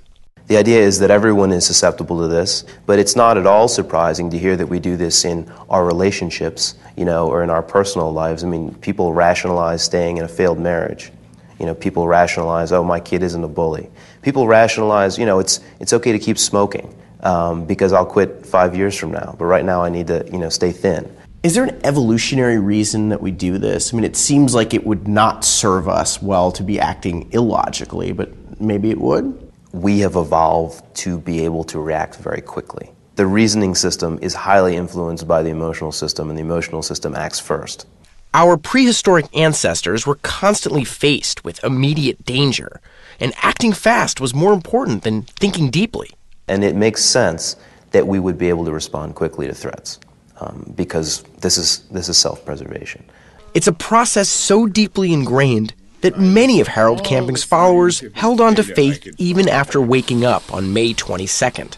The 0.47 0.57
idea 0.57 0.79
is 0.79 1.01
that 1.01 1.11
everyone 1.11 1.51
is 1.51 1.67
susceptible 1.67 2.21
to 2.21 2.29
this, 2.29 2.65
but 2.87 3.01
it's 3.01 3.17
not 3.17 3.37
at 3.37 3.47
all 3.47 3.67
surprising 3.67 4.31
to 4.31 4.39
hear 4.39 4.57
that 4.57 4.67
we 4.67 4.79
do 4.79 4.97
this 4.97 5.25
in 5.25 5.51
our 5.69 5.85
relationships, 5.85 6.77
you 6.97 7.05
know, 7.05 7.27
or 7.27 7.43
in 7.43 7.51
our 7.51 7.63
personal 7.63 8.13
lives. 8.13 8.45
I 8.45 8.47
mean, 8.47 8.73
people 8.77 9.13
rationalize 9.13 9.83
staying 9.83 10.19
in 10.19 10.25
a 10.25 10.29
failed 10.29 10.61
marriage. 10.61 11.11
You 11.59 11.67
know, 11.67 11.75
people 11.75 12.07
rationalize, 12.07 12.71
oh, 12.71 12.85
my 12.85 13.01
kid 13.01 13.25
isn't 13.25 13.43
a 13.43 13.49
bully. 13.49 13.91
People 14.23 14.47
rationalize, 14.47 15.19
you 15.19 15.27
know, 15.27 15.41
it's, 15.41 15.61
it's 15.81 15.93
okay 15.93 16.13
to 16.13 16.19
keep 16.19 16.39
smoking 16.39 16.95
um, 17.21 17.65
because 17.65 17.93
I'll 17.93 18.07
quit 18.07 18.47
five 18.47 18.77
years 18.77 18.97
from 18.97 19.11
now, 19.11 19.35
but 19.37 19.47
right 19.47 19.65
now 19.65 19.83
I 19.83 19.89
need 19.89 20.07
to, 20.07 20.29
you 20.31 20.39
know, 20.39 20.49
stay 20.49 20.71
thin. 20.71 21.13
Is 21.43 21.55
there 21.55 21.65
an 21.65 21.81
evolutionary 21.83 22.59
reason 22.59 23.09
that 23.09 23.21
we 23.21 23.33
do 23.33 23.59
this? 23.59 23.93
I 23.93 23.97
mean, 23.97 24.05
it 24.05 24.17
seems 24.17 24.55
like 24.55 24.75
it 24.75 24.87
would 24.87 25.09
not 25.09 25.45
serve 25.45 25.89
us 25.89 26.23
well 26.23 26.53
to 26.53 26.63
be 26.63 26.79
acting 26.79 27.33
illogically, 27.33 28.13
but 28.13 28.61
maybe 28.61 28.91
it 28.91 28.99
would? 28.99 29.46
We 29.77 29.99
have 29.99 30.17
evolved 30.17 30.83
to 31.05 31.19
be 31.19 31.45
able 31.45 31.63
to 31.65 31.79
react 31.79 32.17
very 32.17 32.41
quickly. 32.41 32.93
The 33.17 33.27
reasoning 33.27 33.75
system 33.75 34.19
is 34.23 34.33
highly 34.33 34.75
influenced 34.75 35.29
by 35.29 35.43
the 35.43 35.51
emotional 35.51 35.93
system, 35.93 36.31
and 36.31 36.39
the 36.39 36.43
emotional 36.43 36.83
system 36.83 37.15
acts 37.15 37.39
first. 37.39 37.87
Our 38.33 38.57
prehistoric 38.57 39.27
ancestors 39.37 40.07
were 40.07 40.15
constantly 40.23 40.85
faced 40.85 41.45
with 41.45 41.63
immediate 41.63 42.25
danger, 42.25 42.81
and 43.21 43.35
acting 43.43 43.75
fast 43.75 44.19
was 44.19 44.33
more 44.33 44.55
important 44.55 45.03
than 45.03 45.23
thinking 45.23 45.69
deeply. 45.69 46.09
And 46.49 46.65
it 46.65 46.75
makes 46.75 47.05
sense 47.05 47.57
that 47.91 48.07
we 48.07 48.19
would 48.19 48.39
be 48.39 48.49
able 48.49 48.65
to 48.65 48.73
respond 48.73 49.15
quickly 49.15 49.47
to 49.47 49.55
threats 49.55 50.01
um, 50.41 50.73
because 50.75 51.23
this 51.43 51.59
is, 51.59 51.81
this 51.91 52.09
is 52.09 52.17
self 52.17 52.47
preservation. 52.47 53.05
It's 53.53 53.67
a 53.67 53.75
process 53.75 54.31
so 54.31 54.67
deeply 54.67 55.13
ingrained 55.13 55.75
that 56.01 56.19
many 56.19 56.61
of 56.61 56.69
Harold 56.69 57.05
Camping's 57.05 57.45
followers 57.45 58.05
held 58.15 58.41
on 58.41 58.55
to 58.57 58.63
faith 58.63 59.09
even 59.19 59.49
after 59.49 59.81
waking 59.81 60.25
up 60.25 60.53
on 60.53 60.73
May 60.73 60.95
22nd. 60.95 61.77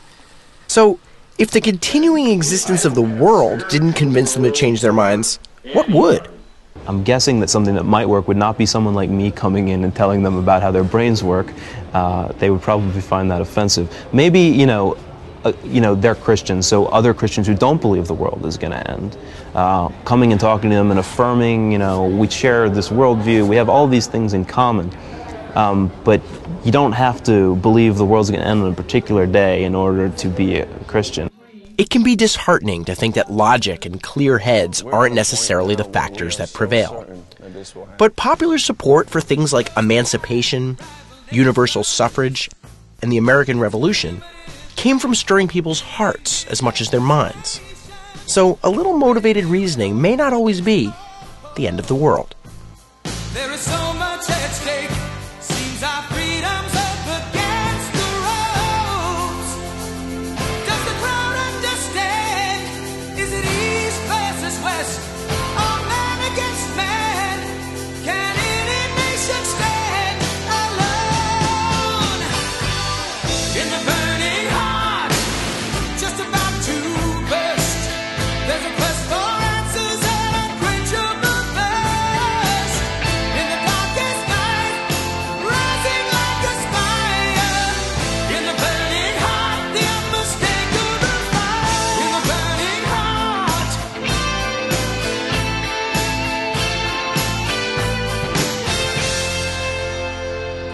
So, 0.67 0.99
if 1.39 1.53
the 1.53 1.61
continuing 1.61 2.29
existence 2.31 2.85
of 2.85 2.95
the 2.95 3.03
world 3.03 3.65
didn't 3.69 3.93
convince 3.93 4.35
them 4.35 4.43
to 4.43 4.51
change 4.51 4.81
their 4.81 4.93
minds, 4.93 5.39
what 5.73 5.89
would? 5.89 6.29
I'm 6.87 7.05
guessing 7.05 7.41
that 7.41 7.51
something 7.51 7.75
that 7.75 7.85
might 7.85 8.09
work 8.09 8.27
would 8.29 8.37
not 8.37 8.57
be 8.57 8.67
someone 8.67 8.95
like 8.95 9.11
me 9.11 9.31
coming 9.31 9.69
in 9.69 9.85
and 9.85 9.95
telling 9.95 10.23
them 10.23 10.37
about 10.37 10.63
how 10.63 10.71
their 10.71 10.85
brains 10.85 11.23
work. 11.23 11.53
Uh, 11.93 12.33
they 12.39 12.51
would 12.51 12.63
probably 12.63 13.01
find 13.01 13.31
that 13.31 13.41
offensive. 13.41 13.95
Maybe, 14.13 14.41
you 14.41 14.67
know, 14.67 14.97
uh, 15.49 15.53
you 15.65 15.81
know, 15.81 15.95
they're 15.95 16.15
Christians, 16.15 16.67
so 16.67 16.87
other 16.87 17.15
Christians 17.15 17.47
who 17.47 17.55
don't 17.55 17.81
believe 17.81 18.07
the 18.07 18.15
world 18.15 18.45
is 18.47 18.57
going 18.57 18.73
to 18.73 18.91
end, 18.91 19.17
uh, 19.55 19.89
coming 20.05 20.33
and 20.33 20.41
talking 20.41 20.71
to 20.71 20.77
them 20.77 20.91
and 20.91 21.01
affirming, 21.01 21.73
you 21.73 21.79
know, 21.79 22.07
we 22.07 22.29
share 22.29 22.69
this 22.69 22.89
worldview, 22.89 23.47
we 23.47 23.57
have 23.57 23.69
all 23.69 23.87
these 23.87 24.07
things 24.07 24.35
in 24.35 24.45
common. 24.45 24.91
Um, 25.55 25.91
but 26.05 26.21
you 26.65 26.71
don't 26.71 26.93
have 26.93 27.23
to 27.25 27.57
believe 27.57 27.97
the 27.97 28.05
world's 28.05 28.31
going 28.31 28.43
to 28.43 28.47
end 28.47 28.63
on 28.63 28.73
a 28.73 28.75
particular 28.75 29.27
day 29.27 29.65
in 29.65 29.75
order 29.75 30.09
to 30.09 30.29
be 30.29 30.59
a 30.59 30.67
Christian. 30.85 31.31
It 31.79 31.91
can 31.91 32.03
be 32.03 32.17
disheartening 32.17 32.85
to 32.87 32.95
think 32.95 33.15
that 33.15 33.31
logic 33.31 33.87
and 33.87 34.03
clear 34.03 34.39
heads 34.39 34.83
aren't 34.83 35.15
necessarily 35.15 35.75
the 35.75 35.85
factors 35.85 36.37
that 36.37 36.53
prevail. 36.53 37.07
But 37.97 38.17
popular 38.17 38.59
support 38.59 39.09
for 39.09 39.21
things 39.21 39.53
like 39.53 39.71
emancipation, 39.77 40.77
universal 41.31 41.85
suffrage, 41.85 42.51
and 43.01 43.13
the 43.13 43.17
American 43.17 43.61
Revolution 43.61 44.23
came 44.79 45.01
from 45.01 45.13
stirring 45.13 45.49
people's 45.49 45.81
hearts 45.81 46.47
as 46.47 46.63
much 46.63 46.81
as 46.81 46.89
their 46.89 47.01
minds. 47.01 47.61
So 48.27 48.61
a 48.63 48.71
little 48.71 48.97
motivated 48.97 49.45
reasoning 49.45 50.01
may 50.01 50.15
not 50.15 50.33
always 50.33 50.61
be 50.61 50.93
the 51.57 51.67
end 51.67 51.81
of 51.81 51.89
the 51.89 51.97
world. 51.97 52.37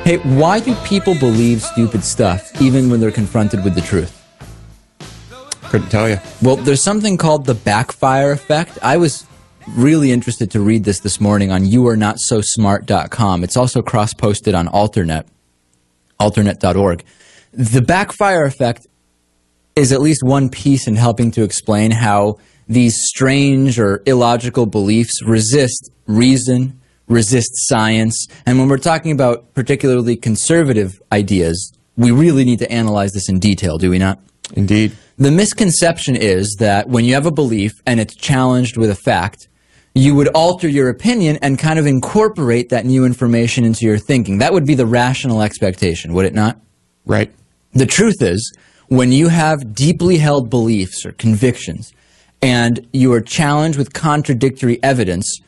Hey, 0.05 0.19
why 0.19 0.61
do 0.61 0.75
people 0.85 1.15
believe 1.19 1.63
stupid 1.63 2.05
stuff 2.05 2.61
even 2.61 2.91
when 2.91 3.01
they're 3.01 3.11
confronted 3.11 3.65
with 3.65 3.75
the 3.75 3.81
truth? 3.81 4.21
Couldn't 5.71 5.89
tell 5.89 6.11
you. 6.11 6.19
Well, 6.43 6.57
there's 6.57 6.83
something 6.83 7.17
called 7.17 7.47
the 7.47 7.55
backfire 7.55 8.31
effect. 8.31 8.79
I 8.83 8.99
was 8.99 9.27
really 9.67 10.13
interested 10.13 10.51
to 10.51 10.61
read 10.61 10.85
this 10.85 11.01
this 11.01 11.23
morning 11.23 11.51
on 11.51 11.63
youarenotsosmart.com. 11.63 13.45
It's 13.45 13.57
also 13.57 13.81
cross-posted 13.81 14.55
on 14.55 14.69
Alternet, 14.69 15.27
alternet.org. 16.21 17.03
The 17.55 17.81
backfire 17.81 18.45
effect 18.45 18.87
is 19.75 19.91
at 19.91 20.03
least 20.03 20.23
one 20.23 20.51
piece 20.51 20.87
in 20.87 20.97
helping 20.97 21.31
to 21.31 21.45
explain 21.45 21.91
how 21.91 22.39
these 22.69 22.95
strange 23.07 23.79
or 23.79 24.03
illogical 24.05 24.67
beliefs 24.67 25.23
resist 25.23 25.91
reason, 26.07 26.79
resist 27.09 27.51
science. 27.69 28.27
And 28.47 28.59
when 28.59 28.69
we're 28.69 28.79
talking 28.79 29.13
about 29.13 29.53
particularly 29.55 30.17
conservative 30.17 31.01
ideas, 31.13 31.73
we 31.97 32.11
really 32.11 32.45
need 32.45 32.59
to 32.61 32.71
analyze 32.71 33.13
this 33.13 33.29
in 33.29 33.39
detail, 33.39 33.79
do 33.79 33.91
we 33.91 33.99
not? 33.99 34.19
Indeed. 34.55 34.97
The 35.17 35.31
misconception 35.31 36.17
is 36.17 36.57
that 36.59 36.89
when 36.89 37.05
you 37.05 37.15
have 37.15 37.27
a 37.27 37.31
belief 37.31 37.73
and 37.87 38.01
it's 38.01 38.15
challenged 38.17 38.77
with 38.77 38.91
a 38.91 38.97
fact, 38.97 39.49
you 39.95 40.15
would 40.17 40.29
alter 40.29 40.69
your 40.69 40.89
opinion 40.89 41.39
and 41.41 41.57
kind 41.59 41.79
of 41.79 41.87
incorporate 41.87 42.71
that 42.71 42.85
new 42.85 43.05
information 43.05 43.65
into 43.65 43.87
your 43.87 43.97
thinking. 43.97 44.39
That 44.39 44.53
would 44.53 44.67
be 44.67 44.75
the 44.75 44.87
rational 44.87 45.41
expectation, 45.41 46.15
would 46.15 46.27
it 46.27 46.35
not? 46.35 46.59
Right. 47.07 47.33
The 47.75 47.87
truth 47.87 48.21
is, 48.21 48.53
when 48.89 49.13
you 49.13 49.29
have 49.29 49.75
deeply 49.75 50.17
held 50.17 50.51
beliefs 50.51 51.07
or 51.07 51.13
convictions 51.13 51.93
and 52.43 52.87
you 52.93 53.13
are 53.13 53.21
challenged 53.21 53.79
with 53.79 53.93
contradictory 53.93 54.83
evidence, 54.83 55.41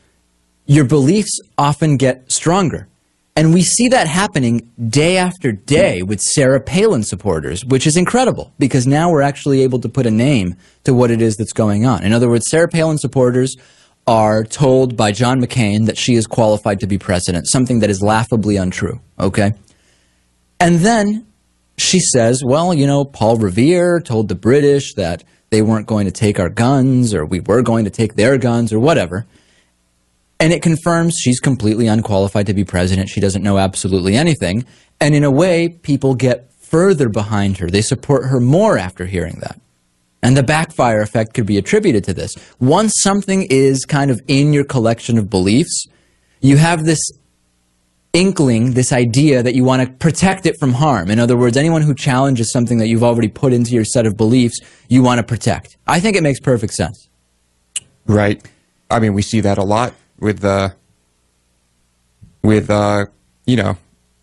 your 0.67 0.85
beliefs 0.85 1.39
often 1.57 1.97
get 1.97 2.31
stronger. 2.31 2.87
And 3.35 3.53
we 3.53 3.61
see 3.61 3.87
that 3.89 4.07
happening 4.07 4.69
day 4.89 5.17
after 5.17 5.51
day 5.51 6.01
with 6.01 6.21
Sarah 6.21 6.59
Palin 6.59 7.03
supporters, 7.03 7.63
which 7.63 7.85
is 7.85 7.95
incredible 7.95 8.51
because 8.57 8.87
now 8.87 9.11
we're 9.11 9.21
actually 9.21 9.61
able 9.61 9.79
to 9.79 9.89
put 9.89 10.07
a 10.07 10.11
name 10.11 10.55
to 10.83 10.93
what 10.93 11.11
it 11.11 11.21
is 11.21 11.37
that's 11.37 11.53
going 11.53 11.85
on. 11.85 12.03
In 12.03 12.13
other 12.13 12.27
words, 12.27 12.49
Sarah 12.49 12.67
Palin 12.67 12.97
supporters 12.97 13.55
are 14.07 14.43
told 14.43 14.97
by 14.97 15.11
John 15.11 15.39
McCain 15.39 15.85
that 15.85 15.97
she 15.97 16.15
is 16.15 16.25
qualified 16.25 16.79
to 16.79 16.87
be 16.87 16.97
president, 16.97 17.47
something 17.47 17.79
that 17.79 17.89
is 17.89 18.01
laughably 18.01 18.57
untrue, 18.57 18.99
okay? 19.19 19.53
And 20.59 20.79
then 20.79 21.27
she 21.77 21.99
says, 21.99 22.41
well, 22.43 22.73
you 22.73 22.87
know, 22.87 23.05
Paul 23.05 23.37
Revere 23.37 23.99
told 23.99 24.29
the 24.29 24.35
British 24.35 24.95
that 24.95 25.23
they 25.51 25.61
weren't 25.61 25.87
going 25.87 26.05
to 26.05 26.11
take 26.11 26.39
our 26.39 26.49
guns 26.49 27.13
or 27.13 27.25
we 27.25 27.39
were 27.39 27.61
going 27.61 27.85
to 27.85 27.91
take 27.91 28.15
their 28.15 28.37
guns 28.37 28.73
or 28.73 28.79
whatever. 28.79 29.27
And 30.39 30.53
it 30.53 30.61
confirms 30.61 31.15
she's 31.19 31.39
completely 31.39 31.87
unqualified 31.87 32.45
to 32.47 32.53
be 32.53 32.63
president. 32.63 33.09
She 33.09 33.19
doesn't 33.19 33.43
know 33.43 33.57
absolutely 33.57 34.15
anything. 34.15 34.65
And 34.99 35.15
in 35.15 35.23
a 35.23 35.31
way, 35.31 35.69
people 35.69 36.15
get 36.15 36.51
further 36.59 37.09
behind 37.09 37.57
her. 37.57 37.69
They 37.69 37.81
support 37.81 38.25
her 38.25 38.39
more 38.39 38.77
after 38.77 39.05
hearing 39.05 39.39
that. 39.41 39.59
And 40.21 40.35
the 40.35 40.43
backfire 40.43 41.01
effect 41.01 41.33
could 41.33 41.45
be 41.45 41.57
attributed 41.57 42.03
to 42.05 42.13
this. 42.13 42.35
Once 42.59 42.93
something 43.01 43.47
is 43.49 43.85
kind 43.85 44.11
of 44.11 44.19
in 44.27 44.53
your 44.53 44.63
collection 44.63 45.17
of 45.17 45.29
beliefs, 45.29 45.87
you 46.41 46.57
have 46.57 46.85
this 46.85 46.99
inkling, 48.13 48.73
this 48.73 48.91
idea 48.91 49.43
that 49.43 49.53
you 49.53 49.63
want 49.63 49.83
to 49.83 49.93
protect 49.97 50.45
it 50.45 50.55
from 50.59 50.73
harm. 50.73 51.09
In 51.09 51.19
other 51.19 51.37
words, 51.37 51.55
anyone 51.55 51.83
who 51.83 51.93
challenges 51.93 52.51
something 52.51 52.79
that 52.79 52.87
you've 52.87 53.03
already 53.03 53.27
put 53.27 53.53
into 53.53 53.71
your 53.71 53.85
set 53.85 54.05
of 54.05 54.17
beliefs, 54.17 54.59
you 54.89 55.03
want 55.03 55.19
to 55.19 55.23
protect. 55.23 55.77
I 55.85 55.99
think 55.99 56.17
it 56.17 56.23
makes 56.23 56.39
perfect 56.39 56.73
sense. 56.73 57.09
Right. 58.07 58.43
I 58.89 58.99
mean, 58.99 59.13
we 59.13 59.21
see 59.21 59.41
that 59.41 59.57
a 59.57 59.63
lot 59.63 59.93
with 60.19 60.43
uh, 60.43 60.69
with 62.43 62.69
uh, 62.69 63.05
you 63.45 63.55
know 63.55 63.77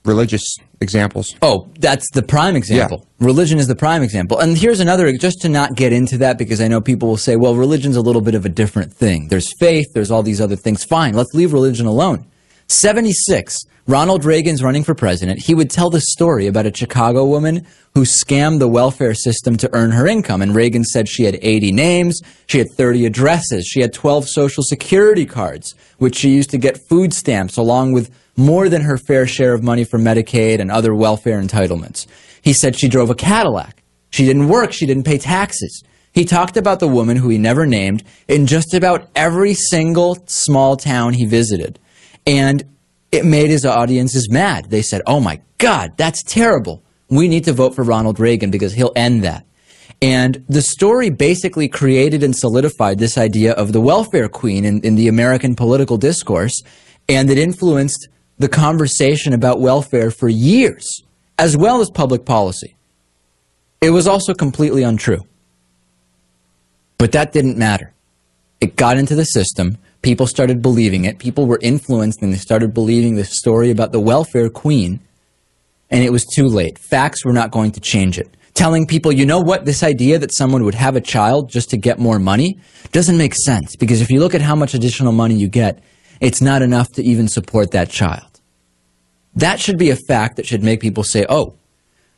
religious 0.04 0.56
examples. 0.80 1.34
Oh, 1.42 1.68
that's 1.78 2.10
the 2.12 2.22
prime 2.22 2.56
example. 2.56 3.06
Religion 3.18 3.58
is 3.58 3.66
the 3.66 3.74
prime 3.74 4.02
example. 4.02 4.38
And 4.38 4.56
here's 4.56 4.80
another, 4.80 5.10
just 5.16 5.40
to 5.42 5.48
not 5.48 5.74
get 5.74 5.92
into 5.92 6.18
that, 6.18 6.36
because 6.36 6.60
I 6.60 6.68
know 6.68 6.80
people 6.80 7.08
will 7.08 7.16
say, 7.16 7.36
well, 7.36 7.54
religion's 7.54 7.96
a 7.96 8.02
little 8.02 8.20
bit 8.20 8.34
of 8.34 8.44
a 8.44 8.50
different 8.50 8.92
thing. 8.92 9.28
There's 9.28 9.50
faith, 9.58 9.86
there's 9.94 10.10
all 10.10 10.22
these 10.22 10.40
other 10.40 10.56
things. 10.56 10.84
Fine, 10.84 11.14
let's 11.14 11.32
leave 11.34 11.52
religion 11.52 11.86
alone. 11.86 12.26
76, 12.68 13.64
Ronald 13.86 14.24
Reagan's 14.24 14.62
running 14.62 14.82
for 14.82 14.94
president. 14.94 15.40
He 15.40 15.54
would 15.54 15.68
tell 15.68 15.90
the 15.90 16.00
story 16.00 16.46
about 16.46 16.64
a 16.64 16.74
Chicago 16.74 17.26
woman 17.26 17.66
who 17.92 18.04
scammed 18.04 18.58
the 18.58 18.68
welfare 18.68 19.12
system 19.12 19.58
to 19.58 19.68
earn 19.74 19.90
her 19.90 20.06
income. 20.06 20.40
And 20.40 20.54
Reagan 20.54 20.84
said 20.84 21.06
she 21.06 21.24
had 21.24 21.38
80 21.42 21.70
names, 21.72 22.22
she 22.46 22.56
had 22.56 22.70
30 22.70 23.04
addresses, 23.04 23.66
she 23.66 23.80
had 23.80 23.92
12 23.92 24.26
social 24.26 24.62
security 24.62 25.26
cards, 25.26 25.74
which 25.98 26.16
she 26.16 26.30
used 26.30 26.48
to 26.50 26.58
get 26.58 26.80
food 26.88 27.12
stamps 27.12 27.58
along 27.58 27.92
with 27.92 28.10
more 28.38 28.70
than 28.70 28.80
her 28.80 28.96
fair 28.96 29.26
share 29.26 29.52
of 29.52 29.62
money 29.62 29.84
from 29.84 30.02
Medicaid 30.02 30.60
and 30.60 30.70
other 30.70 30.94
welfare 30.94 31.38
entitlements. 31.38 32.06
He 32.40 32.54
said 32.54 32.76
she 32.76 32.88
drove 32.88 33.10
a 33.10 33.14
Cadillac. 33.14 33.82
She 34.08 34.24
didn't 34.24 34.48
work. 34.48 34.72
She 34.72 34.86
didn't 34.86 35.04
pay 35.04 35.18
taxes. 35.18 35.84
He 36.10 36.24
talked 36.24 36.56
about 36.56 36.80
the 36.80 36.88
woman 36.88 37.18
who 37.18 37.28
he 37.28 37.36
never 37.36 37.66
named 37.66 38.02
in 38.28 38.46
just 38.46 38.72
about 38.72 39.10
every 39.14 39.52
single 39.52 40.16
small 40.26 40.78
town 40.78 41.12
he 41.12 41.26
visited. 41.26 41.78
And 42.26 42.64
it 43.14 43.24
made 43.24 43.48
his 43.48 43.64
audiences 43.64 44.28
mad. 44.28 44.70
They 44.70 44.82
said, 44.82 45.02
oh 45.06 45.20
my 45.20 45.40
God, 45.58 45.96
that's 45.96 46.22
terrible. 46.22 46.82
We 47.08 47.28
need 47.28 47.44
to 47.44 47.52
vote 47.52 47.74
for 47.74 47.84
Ronald 47.84 48.18
Reagan 48.18 48.50
because 48.50 48.72
he'll 48.72 48.92
end 48.96 49.22
that. 49.22 49.46
And 50.02 50.44
the 50.48 50.62
story 50.62 51.10
basically 51.10 51.68
created 51.68 52.22
and 52.22 52.34
solidified 52.34 52.98
this 52.98 53.16
idea 53.16 53.52
of 53.52 53.72
the 53.72 53.80
welfare 53.80 54.28
queen 54.28 54.64
in, 54.64 54.80
in 54.82 54.96
the 54.96 55.08
American 55.08 55.54
political 55.54 55.96
discourse, 55.96 56.60
and 57.08 57.30
it 57.30 57.38
influenced 57.38 58.08
the 58.38 58.48
conversation 58.48 59.32
about 59.32 59.60
welfare 59.60 60.10
for 60.10 60.28
years, 60.28 61.02
as 61.38 61.56
well 61.56 61.80
as 61.80 61.90
public 61.90 62.24
policy. 62.24 62.74
It 63.80 63.90
was 63.90 64.08
also 64.08 64.34
completely 64.34 64.82
untrue. 64.82 65.20
But 66.98 67.12
that 67.12 67.32
didn't 67.32 67.56
matter. 67.56 67.92
It 68.60 68.76
got 68.76 68.96
into 68.96 69.14
the 69.14 69.24
system. 69.24 69.78
People 70.04 70.26
started 70.26 70.60
believing 70.60 71.06
it. 71.06 71.18
People 71.18 71.46
were 71.46 71.58
influenced 71.62 72.20
and 72.20 72.30
they 72.30 72.36
started 72.36 72.74
believing 72.74 73.14
the 73.14 73.24
story 73.24 73.70
about 73.70 73.90
the 73.90 73.98
welfare 73.98 74.50
queen. 74.50 75.00
And 75.90 76.04
it 76.04 76.12
was 76.12 76.26
too 76.26 76.46
late. 76.46 76.78
Facts 76.78 77.24
were 77.24 77.32
not 77.32 77.50
going 77.50 77.72
to 77.72 77.80
change 77.80 78.18
it. 78.18 78.36
Telling 78.52 78.86
people, 78.86 79.10
you 79.10 79.24
know 79.24 79.40
what, 79.40 79.64
this 79.64 79.82
idea 79.82 80.18
that 80.18 80.32
someone 80.32 80.62
would 80.64 80.74
have 80.74 80.94
a 80.94 81.00
child 81.00 81.48
just 81.48 81.70
to 81.70 81.78
get 81.78 81.98
more 81.98 82.18
money 82.18 82.60
doesn't 82.92 83.16
make 83.16 83.34
sense. 83.34 83.76
Because 83.76 84.02
if 84.02 84.10
you 84.10 84.20
look 84.20 84.34
at 84.34 84.42
how 84.42 84.54
much 84.54 84.74
additional 84.74 85.12
money 85.12 85.36
you 85.36 85.48
get, 85.48 85.82
it's 86.20 86.42
not 86.42 86.60
enough 86.60 86.92
to 86.92 87.02
even 87.02 87.26
support 87.26 87.70
that 87.70 87.88
child. 87.88 88.40
That 89.34 89.58
should 89.58 89.78
be 89.78 89.88
a 89.88 89.96
fact 89.96 90.36
that 90.36 90.46
should 90.46 90.62
make 90.62 90.80
people 90.80 91.02
say, 91.02 91.24
oh, 91.30 91.56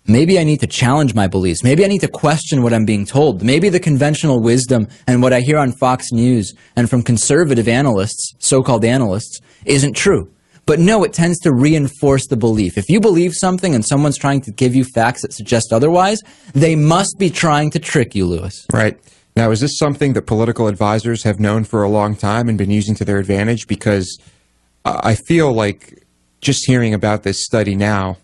maybe 0.07 0.39
I 0.39 0.45
need 0.45 0.61
to 0.61 0.67
challenge 0.67 1.15
my 1.15 1.27
beliefs. 1.27 1.63
Maybe 1.63 1.85
I 1.85 1.89
need 1.89 2.01
to 2.01 2.09
question 2.09 2.63
what 2.63 2.73
I'm 2.73 2.85
being 2.85 3.07
told. 3.07 3.43
Maybe 3.43 3.69
the 3.69 3.81
conventional 3.81 4.41
wisdom 4.41 4.89
and 5.07 5.23
what 5.23 5.33
I 5.33 5.41
hear 5.41 5.59
on 5.59 5.73
Fox 5.73 6.13
News 6.13 6.55
and 6.77 6.89
from 6.89 7.03
conservative 7.03 7.69
analysts, 7.69 8.35
so-called 8.39 8.85
analysts, 8.85 9.41
isn't 9.65 9.95
true. 9.95 10.31
But 10.67 10.81
no, 10.81 11.05
it 11.05 11.13
tends 11.13 11.39
to 11.41 11.53
reinforce 11.53 12.27
the 12.27 12.37
belief. 12.37 12.77
If 12.77 12.89
you 12.89 13.01
believe 13.01 13.35
something 13.35 13.75
and 13.75 13.85
someone's 13.85 14.19
trying 14.19 14.41
to 14.43 14.51
give 14.51 14.75
you 14.75 14.85
facts 14.85 15.23
that 15.23 15.33
suggest 15.33 15.73
otherwise, 15.73 16.21
they 16.55 16.75
must 16.75 17.19
be 17.19 17.31
trying 17.31 17.71
to 17.71 17.79
trick 17.79 18.17
you, 18.17 18.27
Lewis. 18.27 18.67
Right. 18.73 18.99
Now, 19.37 19.51
is 19.51 19.61
this 19.61 19.79
something 19.79 20.15
that 20.15 20.23
political 20.23 20.67
advisors 20.67 21.23
have 21.23 21.39
known 21.39 21.63
for 21.65 21.85
a 21.85 21.89
long 21.89 22.17
time 22.17 22.49
and 22.49 22.59
been 22.59 22.71
using 22.71 22.95
to 22.97 23.05
their 23.05 23.19
advantage? 23.19 23.69
Because 23.69 24.19
I 24.85 25.15
feel 25.15 25.53
like 25.53 26.03
just 26.41 26.67
hearing 26.67 26.95
about 26.95 27.23
this 27.23 27.45
study 27.45 27.77
now, 27.77 28.17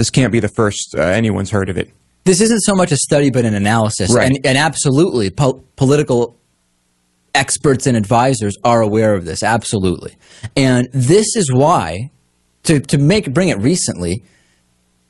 this 0.00 0.08
can't 0.08 0.32
be 0.32 0.40
the 0.40 0.48
first 0.48 0.94
uh, 0.96 1.02
anyone's 1.02 1.50
heard 1.50 1.68
of 1.68 1.76
it. 1.76 1.90
This 2.24 2.40
isn't 2.40 2.60
so 2.60 2.74
much 2.74 2.90
a 2.90 2.96
study, 2.96 3.30
but 3.30 3.44
an 3.44 3.52
analysis. 3.52 4.10
Right. 4.10 4.28
And, 4.28 4.46
and 4.46 4.56
absolutely, 4.56 5.28
po- 5.28 5.62
political 5.76 6.38
experts 7.34 7.86
and 7.86 7.98
advisors 7.98 8.56
are 8.64 8.80
aware 8.80 9.14
of 9.14 9.26
this. 9.26 9.42
Absolutely. 9.42 10.16
And 10.56 10.88
this 10.94 11.36
is 11.36 11.52
why, 11.52 12.10
to, 12.62 12.80
to 12.80 12.96
make 12.96 13.34
bring 13.34 13.50
it 13.50 13.58
recently, 13.58 14.24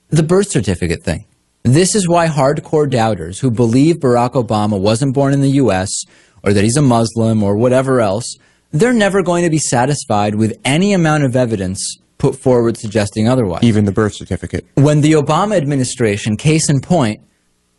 the 0.09 0.25
birth 0.25 0.49
certificate 0.49 1.05
thing. 1.05 1.25
This 1.63 1.95
is 1.95 2.09
why 2.09 2.27
hardcore 2.27 2.91
doubters 2.91 3.39
who 3.39 3.53
believe 3.53 3.99
Barack 3.99 4.33
Obama 4.33 4.77
wasn't 4.77 5.15
born 5.15 5.33
in 5.33 5.41
the 5.41 5.51
U.S. 5.51 6.03
or 6.43 6.53
that 6.53 6.65
he's 6.65 6.77
a 6.77 6.83
Muslim 6.83 7.45
or 7.45 7.57
whatever 7.57 8.01
else, 8.01 8.37
they're 8.73 8.93
never 8.93 9.23
going 9.23 9.45
to 9.45 9.51
be 9.51 9.59
satisfied 9.59 10.35
with 10.35 10.59
any 10.65 10.93
amount 10.93 11.23
of 11.23 11.37
evidence 11.37 12.01
put 12.21 12.37
forward 12.37 12.77
suggesting 12.77 13.27
otherwise. 13.27 13.65
Even 13.65 13.85
the 13.85 13.93
birth 13.93 14.15
certificate. 14.15 14.65
When 14.75 15.01
the 15.01 15.13
Obama 15.13 15.57
administration, 15.57 16.37
case 16.37 16.71
in 16.71 16.81
point, 16.81 17.21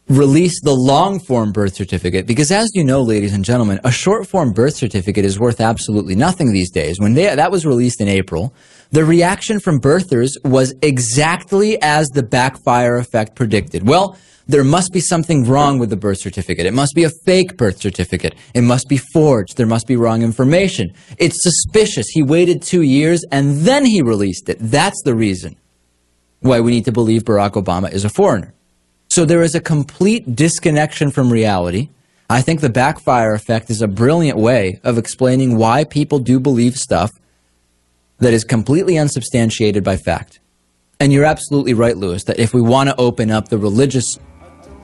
released 0.09 0.63
the 0.65 0.73
long 0.73 1.19
form 1.19 1.53
birth 1.53 1.75
certificate, 1.75 2.27
because 2.27 2.51
as 2.51 2.69
you 2.73 2.83
know, 2.83 3.01
ladies 3.01 3.33
and 3.33 3.45
gentlemen, 3.45 3.79
a 3.85 3.91
short 3.91 4.27
form 4.27 4.51
birth 4.51 4.75
certificate 4.75 5.23
is 5.23 5.39
worth 5.39 5.61
absolutely 5.61 6.15
nothing 6.15 6.51
these 6.51 6.71
days. 6.71 6.99
When 6.99 7.13
they, 7.13 7.33
that 7.33 7.51
was 7.51 7.65
released 7.65 8.01
in 8.01 8.09
April, 8.09 8.53
the 8.91 9.05
reaction 9.05 9.59
from 9.59 9.79
birthers 9.79 10.31
was 10.43 10.73
exactly 10.81 11.81
as 11.81 12.09
the 12.09 12.23
backfire 12.23 12.97
effect 12.97 13.35
predicted. 13.35 13.87
Well, 13.87 14.17
there 14.51 14.63
must 14.63 14.91
be 14.91 14.99
something 14.99 15.45
wrong 15.45 15.79
with 15.79 15.89
the 15.89 15.97
birth 15.97 16.19
certificate. 16.19 16.65
It 16.65 16.73
must 16.73 16.93
be 16.95 17.03
a 17.03 17.09
fake 17.25 17.57
birth 17.57 17.81
certificate. 17.81 18.35
It 18.53 18.61
must 18.61 18.87
be 18.89 18.97
forged. 18.97 19.57
There 19.57 19.65
must 19.65 19.87
be 19.87 19.95
wrong 19.95 20.21
information. 20.23 20.93
It's 21.17 21.41
suspicious. 21.41 22.07
He 22.09 22.23
waited 22.23 22.61
two 22.61 22.81
years 22.81 23.23
and 23.31 23.57
then 23.59 23.85
he 23.85 24.01
released 24.01 24.49
it. 24.49 24.57
That's 24.59 25.01
the 25.03 25.15
reason 25.15 25.57
why 26.39 26.59
we 26.59 26.71
need 26.71 26.85
to 26.85 26.91
believe 26.91 27.23
Barack 27.23 27.51
Obama 27.51 27.91
is 27.91 28.03
a 28.03 28.09
foreigner. 28.09 28.53
So 29.09 29.25
there 29.25 29.41
is 29.41 29.55
a 29.55 29.61
complete 29.61 30.35
disconnection 30.35 31.11
from 31.11 31.31
reality. 31.31 31.89
I 32.29 32.41
think 32.41 32.61
the 32.61 32.69
backfire 32.69 33.33
effect 33.33 33.69
is 33.69 33.81
a 33.81 33.87
brilliant 33.87 34.37
way 34.37 34.79
of 34.83 34.97
explaining 34.97 35.57
why 35.57 35.83
people 35.83 36.19
do 36.19 36.39
believe 36.39 36.77
stuff 36.77 37.11
that 38.19 38.33
is 38.33 38.43
completely 38.43 38.97
unsubstantiated 38.97 39.83
by 39.83 39.97
fact. 39.97 40.39
And 40.99 41.11
you're 41.11 41.25
absolutely 41.25 41.73
right, 41.73 41.97
Lewis, 41.97 42.23
that 42.25 42.39
if 42.39 42.53
we 42.53 42.61
want 42.61 42.89
to 42.89 42.95
open 42.95 43.31
up 43.31 43.49
the 43.49 43.57
religious 43.57 44.17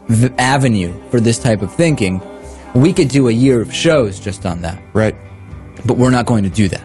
v- 0.07 0.33
avenue 0.37 0.93
for 1.09 1.19
this 1.19 1.39
type 1.39 1.61
of 1.61 1.73
thinking, 1.73 2.21
we 2.75 2.93
could 2.93 3.07
do 3.07 3.27
a 3.27 3.31
year 3.31 3.61
of 3.61 3.73
shows 3.73 4.19
just 4.19 4.45
on 4.45 4.61
that. 4.61 4.81
Right. 4.93 5.15
But 5.85 5.97
we're 5.97 6.11
not 6.11 6.25
going 6.25 6.43
to 6.43 6.49
do 6.49 6.67
that. 6.69 6.83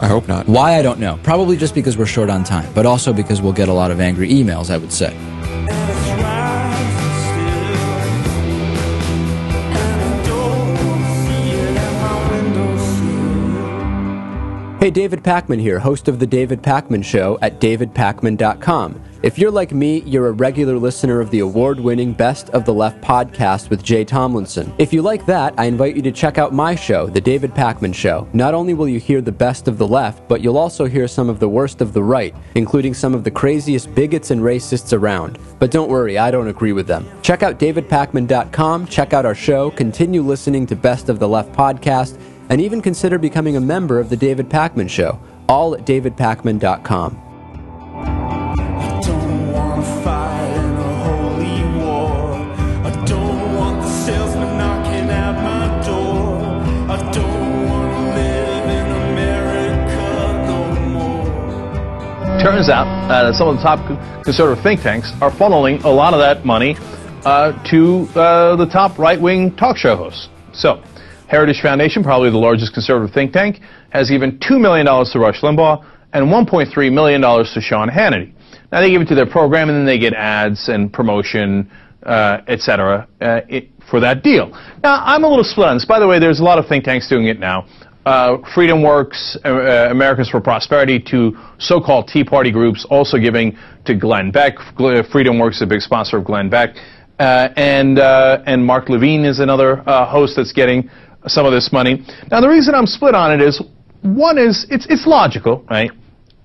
I 0.00 0.06
hope 0.06 0.28
not. 0.28 0.46
Why, 0.46 0.78
I 0.78 0.82
don't 0.82 1.00
know. 1.00 1.18
Probably 1.22 1.56
just 1.56 1.74
because 1.74 1.96
we're 1.96 2.06
short 2.06 2.30
on 2.30 2.44
time, 2.44 2.72
but 2.74 2.86
also 2.86 3.12
because 3.12 3.42
we'll 3.42 3.52
get 3.52 3.68
a 3.68 3.72
lot 3.72 3.90
of 3.90 4.00
angry 4.00 4.28
emails, 4.28 4.70
I 4.70 4.76
would 4.78 4.92
say. 4.92 5.16
Hey, 14.80 14.92
David 14.92 15.24
Pakman 15.24 15.60
here, 15.60 15.80
host 15.80 16.06
of 16.06 16.20
The 16.20 16.26
David 16.26 16.62
Pakman 16.62 17.04
Show 17.04 17.36
at 17.42 17.60
davidpakman.com. 17.60 19.02
If 19.20 19.36
you're 19.36 19.50
like 19.50 19.72
me, 19.72 20.02
you're 20.02 20.28
a 20.28 20.32
regular 20.32 20.78
listener 20.78 21.20
of 21.20 21.32
the 21.32 21.40
award 21.40 21.80
winning 21.80 22.12
Best 22.12 22.50
of 22.50 22.64
the 22.64 22.72
Left 22.72 23.00
podcast 23.00 23.68
with 23.68 23.82
Jay 23.82 24.04
Tomlinson. 24.04 24.72
If 24.78 24.92
you 24.92 25.02
like 25.02 25.26
that, 25.26 25.54
I 25.58 25.64
invite 25.64 25.96
you 25.96 26.02
to 26.02 26.12
check 26.12 26.38
out 26.38 26.54
my 26.54 26.76
show, 26.76 27.08
The 27.08 27.20
David 27.20 27.52
Pakman 27.52 27.92
Show. 27.92 28.28
Not 28.32 28.54
only 28.54 28.74
will 28.74 28.88
you 28.88 29.00
hear 29.00 29.20
the 29.20 29.32
best 29.32 29.66
of 29.66 29.76
the 29.76 29.88
left, 29.88 30.28
but 30.28 30.40
you'll 30.40 30.56
also 30.56 30.84
hear 30.84 31.08
some 31.08 31.28
of 31.28 31.40
the 31.40 31.48
worst 31.48 31.80
of 31.80 31.92
the 31.92 32.02
right, 32.02 32.32
including 32.54 32.94
some 32.94 33.12
of 33.12 33.24
the 33.24 33.30
craziest 33.30 33.92
bigots 33.92 34.30
and 34.30 34.40
racists 34.40 34.96
around. 34.96 35.36
But 35.58 35.72
don't 35.72 35.90
worry, 35.90 36.16
I 36.16 36.30
don't 36.30 36.46
agree 36.46 36.72
with 36.72 36.86
them. 36.86 37.04
Check 37.22 37.42
out 37.42 37.58
davidpakman.com, 37.58 38.86
check 38.86 39.12
out 39.12 39.26
our 39.26 39.34
show, 39.34 39.72
continue 39.72 40.22
listening 40.22 40.64
to 40.66 40.76
Best 40.76 41.08
of 41.08 41.18
the 41.18 41.28
Left 41.28 41.52
podcast, 41.52 42.20
and 42.50 42.60
even 42.60 42.80
consider 42.80 43.18
becoming 43.18 43.56
a 43.56 43.60
member 43.60 43.98
of 43.98 44.10
The 44.10 44.16
David 44.16 44.48
Pakman 44.48 44.88
Show, 44.88 45.18
all 45.48 45.74
at 45.74 45.84
davidpakman.com. 45.84 47.27
Turns 62.48 62.70
out 62.70 62.86
uh, 63.10 63.30
some 63.34 63.48
of 63.48 63.56
the 63.56 63.62
top 63.62 63.78
conservative 64.24 64.64
think 64.64 64.80
tanks 64.80 65.12
are 65.20 65.30
funneling 65.30 65.84
a 65.84 65.88
lot 65.88 66.14
of 66.14 66.20
that 66.20 66.46
money 66.46 66.76
uh, 67.26 67.52
to 67.68 68.08
uh, 68.18 68.56
the 68.56 68.64
top 68.64 68.98
right-wing 68.98 69.54
talk 69.54 69.76
show 69.76 69.94
hosts. 69.94 70.30
So, 70.54 70.82
Heritage 71.26 71.60
Foundation, 71.60 72.02
probably 72.02 72.30
the 72.30 72.38
largest 72.38 72.72
conservative 72.72 73.14
think 73.14 73.34
tank, 73.34 73.60
has 73.90 74.08
given 74.08 74.38
$2 74.38 74.58
million 74.58 74.86
to 74.86 75.18
Rush 75.18 75.42
Limbaugh 75.42 75.84
and 76.14 76.28
$1.3 76.28 76.90
million 76.90 77.20
to 77.20 77.60
Sean 77.60 77.90
Hannity. 77.90 78.32
Now, 78.72 78.80
they 78.80 78.90
give 78.90 79.02
it 79.02 79.08
to 79.08 79.14
their 79.14 79.26
program, 79.26 79.68
and 79.68 79.76
then 79.76 79.84
they 79.84 79.98
get 79.98 80.14
ads 80.14 80.70
and 80.70 80.90
promotion, 80.90 81.70
uh, 82.04 82.38
et 82.48 82.60
cetera, 82.60 83.06
uh, 83.20 83.40
for 83.90 84.00
that 84.00 84.22
deal. 84.22 84.58
Now, 84.82 85.02
I'm 85.04 85.22
a 85.22 85.28
little 85.28 85.44
split 85.44 85.68
on 85.68 85.76
this. 85.76 85.84
By 85.84 86.00
the 86.00 86.08
way, 86.08 86.18
there's 86.18 86.40
a 86.40 86.44
lot 86.44 86.58
of 86.58 86.66
think 86.66 86.84
tanks 86.84 87.10
doing 87.10 87.26
it 87.26 87.38
now. 87.38 87.66
Uh, 88.08 88.38
Freedom 88.54 88.82
Works, 88.82 89.36
uh, 89.44 89.48
uh, 89.48 89.88
Americans 89.90 90.30
for 90.30 90.40
Prosperity, 90.40 90.98
to 90.98 91.36
so-called 91.58 92.08
Tea 92.08 92.24
Party 92.24 92.50
groups, 92.50 92.86
also 92.88 93.18
giving 93.18 93.54
to 93.84 93.94
Glenn 93.94 94.30
Beck. 94.30 94.56
Gl- 94.78 95.06
Freedom 95.12 95.38
Works 95.38 95.56
is 95.56 95.62
a 95.62 95.66
big 95.66 95.82
sponsor 95.82 96.16
of 96.16 96.24
Glenn 96.24 96.48
Beck. 96.48 96.70
Uh, 97.18 97.50
and, 97.56 97.98
uh, 97.98 98.42
and 98.46 98.64
Mark 98.64 98.88
Levine 98.88 99.26
is 99.26 99.40
another 99.40 99.86
uh, 99.86 100.06
host 100.06 100.36
that's 100.36 100.52
getting 100.52 100.88
some 101.26 101.44
of 101.44 101.52
this 101.52 101.70
money. 101.70 102.02
Now, 102.30 102.40
the 102.40 102.48
reason 102.48 102.74
I'm 102.74 102.86
split 102.86 103.14
on 103.14 103.30
it 103.30 103.42
is, 103.42 103.60
one 104.00 104.38
is, 104.38 104.64
it's, 104.70 104.86
it's 104.88 105.06
logical, 105.06 105.66
right? 105.68 105.90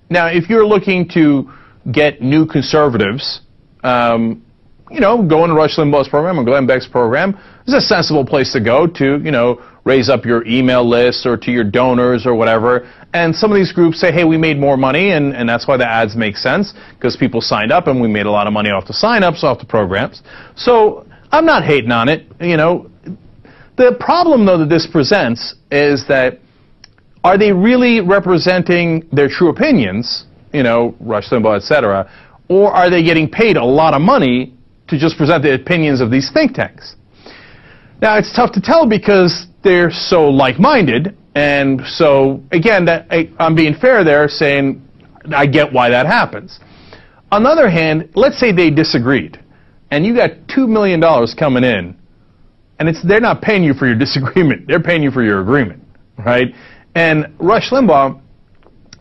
Now, 0.09 0.27
if 0.27 0.49
you're 0.49 0.65
looking 0.65 1.07
to 1.13 1.49
get 1.93 2.21
new 2.21 2.45
conservatives, 2.45 3.39
um, 3.85 4.43
you 4.91 4.99
know, 4.99 5.23
go 5.23 5.45
into 5.45 5.55
Rush 5.55 5.77
Limbaugh's 5.77 6.09
program 6.09 6.37
or 6.37 6.43
Glenn 6.43 6.67
Beck's 6.67 6.87
program, 6.87 7.39
is 7.65 7.73
a 7.73 7.79
sensible 7.79 8.25
place 8.25 8.51
to 8.51 8.59
go 8.59 8.85
to, 8.85 9.21
you 9.23 9.31
know, 9.31 9.63
raise 9.85 10.09
up 10.09 10.25
your 10.25 10.45
email 10.47 10.87
list 10.87 11.25
or 11.25 11.35
to 11.37 11.51
your 11.51 11.63
donors 11.63 12.25
or 12.25 12.35
whatever. 12.35 12.89
And 13.13 13.35
some 13.35 13.51
of 13.51 13.55
these 13.55 13.71
groups 13.71 13.99
say, 13.99 14.11
hey, 14.11 14.23
we 14.23 14.37
made 14.37 14.57
more 14.57 14.77
money, 14.77 15.11
and, 15.11 15.35
and 15.35 15.47
that's 15.47 15.67
why 15.67 15.77
the 15.77 15.87
ads 15.87 16.15
make 16.15 16.37
sense, 16.37 16.73
because 16.95 17.17
people 17.17 17.41
signed 17.41 17.71
up 17.71 17.87
and 17.87 18.01
we 18.01 18.07
made 18.07 18.25
a 18.25 18.31
lot 18.31 18.47
of 18.47 18.53
money 18.53 18.69
off 18.69 18.87
the 18.87 18.93
sign-ups, 18.93 19.43
off 19.43 19.59
the 19.59 19.65
programs. 19.65 20.23
So 20.55 21.05
I'm 21.31 21.45
not 21.45 21.63
hating 21.63 21.91
on 21.91 22.09
it. 22.09 22.25
You 22.39 22.57
know, 22.57 22.89
the 23.75 23.97
problem 23.99 24.45
though 24.45 24.57
that 24.59 24.69
this 24.69 24.87
presents 24.87 25.55
is 25.71 26.07
that 26.07 26.39
are 27.23 27.37
they 27.37 27.51
really 27.51 28.01
representing 28.01 29.07
their 29.11 29.29
true 29.29 29.49
opinions? 29.49 30.25
You 30.53 30.63
know, 30.63 30.95
Rush 30.99 31.29
Limbaugh, 31.29 31.57
etc., 31.57 32.09
or 32.49 32.71
are 32.71 32.89
they 32.89 33.03
getting 33.03 33.29
paid 33.29 33.57
a 33.57 33.63
lot 33.63 33.93
of 33.93 34.01
money 34.01 34.53
to 34.89 34.99
just 34.99 35.17
present 35.17 35.41
the 35.43 35.53
opinions 35.55 36.01
of 36.01 36.11
these 36.11 36.29
think 36.31 36.53
tanks? 36.53 36.95
Now, 38.01 38.17
it's 38.17 38.35
tough 38.35 38.51
to 38.53 38.61
tell 38.61 38.85
because 38.85 39.47
they're 39.63 39.91
so 39.91 40.29
like-minded, 40.29 41.17
and 41.35 41.81
so 41.85 42.43
again, 42.51 42.85
that 42.85 43.07
I, 43.09 43.29
I'm 43.39 43.55
being 43.55 43.75
fair 43.75 44.03
there, 44.03 44.27
saying 44.27 44.87
I 45.33 45.45
get 45.45 45.71
why 45.73 45.89
that 45.89 46.05
happens. 46.05 46.59
On 47.31 47.43
the 47.43 47.49
other 47.49 47.69
hand, 47.69 48.09
let's 48.15 48.39
say 48.39 48.51
they 48.51 48.69
disagreed, 48.69 49.39
and 49.89 50.05
you 50.05 50.15
got 50.15 50.31
two 50.47 50.67
million 50.67 50.99
dollars 50.99 51.33
coming 51.33 51.63
in, 51.63 51.97
and 52.79 52.89
it's 52.89 53.01
they're 53.05 53.19
not 53.19 53.41
paying 53.41 53.63
you 53.63 53.73
for 53.73 53.87
your 53.87 53.95
disagreement; 54.05 54.67
they're 54.67 54.83
paying 54.83 55.03
you 55.03 55.11
for 55.11 55.23
your 55.23 55.41
agreement, 55.41 55.83
right? 56.17 56.53
And 56.95 57.33
Rush 57.39 57.71
Limbaugh 57.71 58.21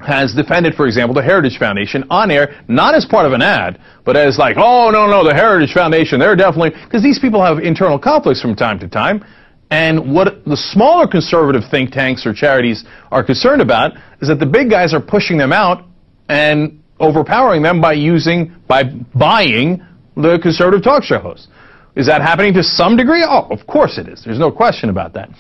has 0.07 0.35
defended, 0.35 0.75
for 0.75 0.87
example, 0.87 1.15
the 1.15 1.23
Heritage 1.23 1.59
Foundation 1.59 2.05
on 2.11 2.31
air, 2.31 2.61
not 2.69 2.95
as 2.95 3.05
part 3.05 3.27
of 3.27 3.33
an 3.33 3.43
ad, 3.43 3.81
but 4.05 4.17
as 4.17 4.39
like, 4.39 4.57
oh, 4.59 4.91
no, 4.91 5.07
no, 5.07 5.25
the 5.25 5.35
Heritage 5.35 5.73
Foundation, 5.73 6.19
they're 6.19 6.37
definitely, 6.37 6.71
because 6.71 7.03
these 7.03 7.19
people 7.19 7.43
have 7.45 7.59
internal 7.59 7.99
conflicts 7.99 8.41
from 8.41 8.57
time 8.57 8.79
to 8.81 8.89
time. 8.89 9.25
And 9.73 10.14
what 10.14 10.45
the 10.45 10.55
smaller 10.55 11.07
conservative 11.07 11.62
think 11.70 11.93
tanks 11.93 12.27
or 12.27 12.35
charities 12.35 12.85
are 13.11 13.25
concerned 13.25 13.62
about 13.62 13.93
is 14.20 14.29
that 14.29 14.39
the 14.39 14.45
big 14.45 14.68
guys 14.68 14.93
are 14.93 15.01
pushing 15.01 15.39
them 15.39 15.51
out 15.51 15.87
and 16.29 16.83
overpowering 17.01 17.62
them 17.62 17.81
by 17.81 17.95
using, 17.95 18.55
by 18.68 18.83
buying 19.14 19.83
the 20.14 20.39
conservative 20.43 20.85
talk 20.85 21.05
show 21.05 21.18
hosts. 21.18 21.49
Is 21.97 22.07
that 22.07 22.20
happening 22.20 22.53
to 22.53 22.62
some 22.62 22.99
degree? 22.99 23.25
Oh, 23.27 23.49
of 23.51 23.66
course 23.66 23.97
it 23.97 24.09
is. 24.09 24.23
There's 24.23 24.39
no 24.39 24.53
question 24.53 24.91
about 24.91 25.14
that. 25.14 25.31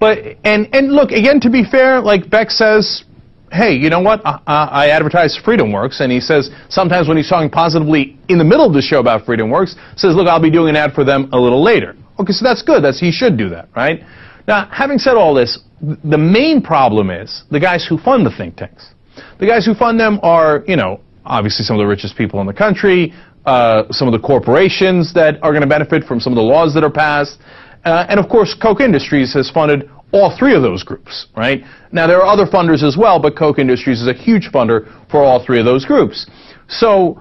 But, 0.00 0.38
and, 0.42 0.74
and 0.74 0.92
look, 0.92 1.10
again, 1.10 1.38
to 1.40 1.50
be 1.50 1.62
fair, 1.62 2.00
like 2.00 2.30
Beck 2.30 2.50
says, 2.50 3.04
hey, 3.50 3.74
you 3.74 3.90
know 3.90 4.00
what? 4.00 4.22
I, 4.24 4.40
I 4.46 4.88
advertise 4.88 5.38
FreedomWorks, 5.44 6.00
and 6.00 6.10
he 6.10 6.20
says 6.20 6.48
sometimes 6.70 7.08
when 7.08 7.18
he's 7.18 7.28
talking 7.28 7.50
positively 7.50 8.16
in 8.30 8.38
the 8.38 8.44
middle 8.44 8.64
of 8.64 8.72
the 8.72 8.80
show 8.80 9.00
about 9.00 9.26
FreedomWorks, 9.26 9.74
he 9.74 9.98
says, 9.98 10.14
look, 10.14 10.28
I'll 10.28 10.40
be 10.40 10.50
doing 10.50 10.70
an 10.70 10.76
ad 10.76 10.94
for 10.94 11.04
them 11.04 11.28
a 11.34 11.38
little 11.38 11.62
later. 11.62 11.94
Okay, 12.18 12.32
so 12.32 12.44
that's 12.44 12.62
good. 12.62 12.82
That's 12.82 13.00
he 13.00 13.10
should 13.10 13.36
do 13.36 13.48
that, 13.50 13.68
right? 13.74 14.02
Now, 14.46 14.68
having 14.70 14.98
said 14.98 15.16
all 15.16 15.34
this, 15.34 15.58
the 15.80 16.18
main 16.18 16.62
problem 16.62 17.10
is 17.10 17.44
the 17.50 17.60
guys 17.60 17.86
who 17.86 17.98
fund 17.98 18.26
the 18.26 18.30
think 18.30 18.56
tanks. 18.56 18.94
The 19.38 19.46
guys 19.46 19.66
who 19.66 19.74
fund 19.74 19.98
them 19.98 20.20
are, 20.22 20.64
you 20.66 20.76
know, 20.76 21.00
obviously 21.24 21.64
some 21.64 21.76
of 21.76 21.80
the 21.80 21.86
richest 21.86 22.16
people 22.16 22.40
in 22.40 22.46
the 22.46 22.52
country, 22.52 23.12
uh, 23.46 23.84
some 23.90 24.08
of 24.08 24.12
the 24.12 24.24
corporations 24.26 25.12
that 25.14 25.42
are 25.42 25.50
going 25.50 25.62
to 25.62 25.68
benefit 25.68 26.04
from 26.04 26.20
some 26.20 26.32
of 26.32 26.36
the 26.36 26.42
laws 26.42 26.74
that 26.74 26.84
are 26.84 26.90
passed, 26.90 27.38
uh, 27.84 28.06
and 28.08 28.20
of 28.20 28.28
course, 28.28 28.54
Koch 28.54 28.80
Industries 28.80 29.34
has 29.34 29.50
funded 29.50 29.90
all 30.12 30.36
three 30.36 30.54
of 30.54 30.62
those 30.62 30.82
groups, 30.82 31.26
right? 31.36 31.64
Now, 31.90 32.06
there 32.06 32.22
are 32.22 32.26
other 32.26 32.46
funders 32.46 32.82
as 32.82 32.96
well, 32.96 33.18
but 33.18 33.36
Koch 33.36 33.58
Industries 33.58 34.00
is 34.00 34.08
a 34.08 34.12
huge 34.12 34.50
funder 34.52 34.86
for 35.10 35.22
all 35.22 35.44
three 35.44 35.58
of 35.58 35.64
those 35.64 35.84
groups. 35.84 36.26
So, 36.68 37.20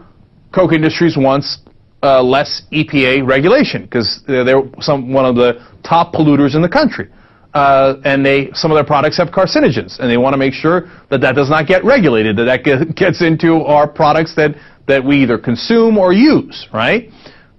Koch 0.53 0.73
Industries 0.73 1.15
wants 1.17 1.59
uh, 2.03 2.21
less 2.21 2.63
EPA 2.71 3.25
regulation 3.27 3.83
because 3.83 4.21
they're, 4.27 4.43
they're 4.43 4.63
some, 4.79 5.13
one 5.13 5.25
of 5.25 5.35
the 5.35 5.65
top 5.83 6.13
polluters 6.13 6.55
in 6.55 6.61
the 6.61 6.69
country. 6.69 7.09
Uh, 7.53 7.95
and 8.05 8.25
they, 8.25 8.49
some 8.53 8.71
of 8.71 8.75
their 8.75 8.85
products 8.85 9.17
have 9.17 9.27
carcinogens, 9.27 9.99
and 9.99 10.09
they 10.09 10.17
want 10.17 10.33
to 10.33 10.37
make 10.37 10.53
sure 10.53 10.89
that 11.09 11.19
that 11.19 11.35
does 11.35 11.49
not 11.49 11.67
get 11.67 11.83
regulated, 11.83 12.37
that 12.37 12.45
that 12.45 12.63
get, 12.63 12.95
gets 12.95 13.21
into 13.21 13.61
our 13.63 13.87
products 13.87 14.33
that, 14.35 14.55
that 14.87 15.03
we 15.03 15.21
either 15.21 15.37
consume 15.37 15.97
or 15.97 16.13
use, 16.13 16.67
right? 16.73 17.09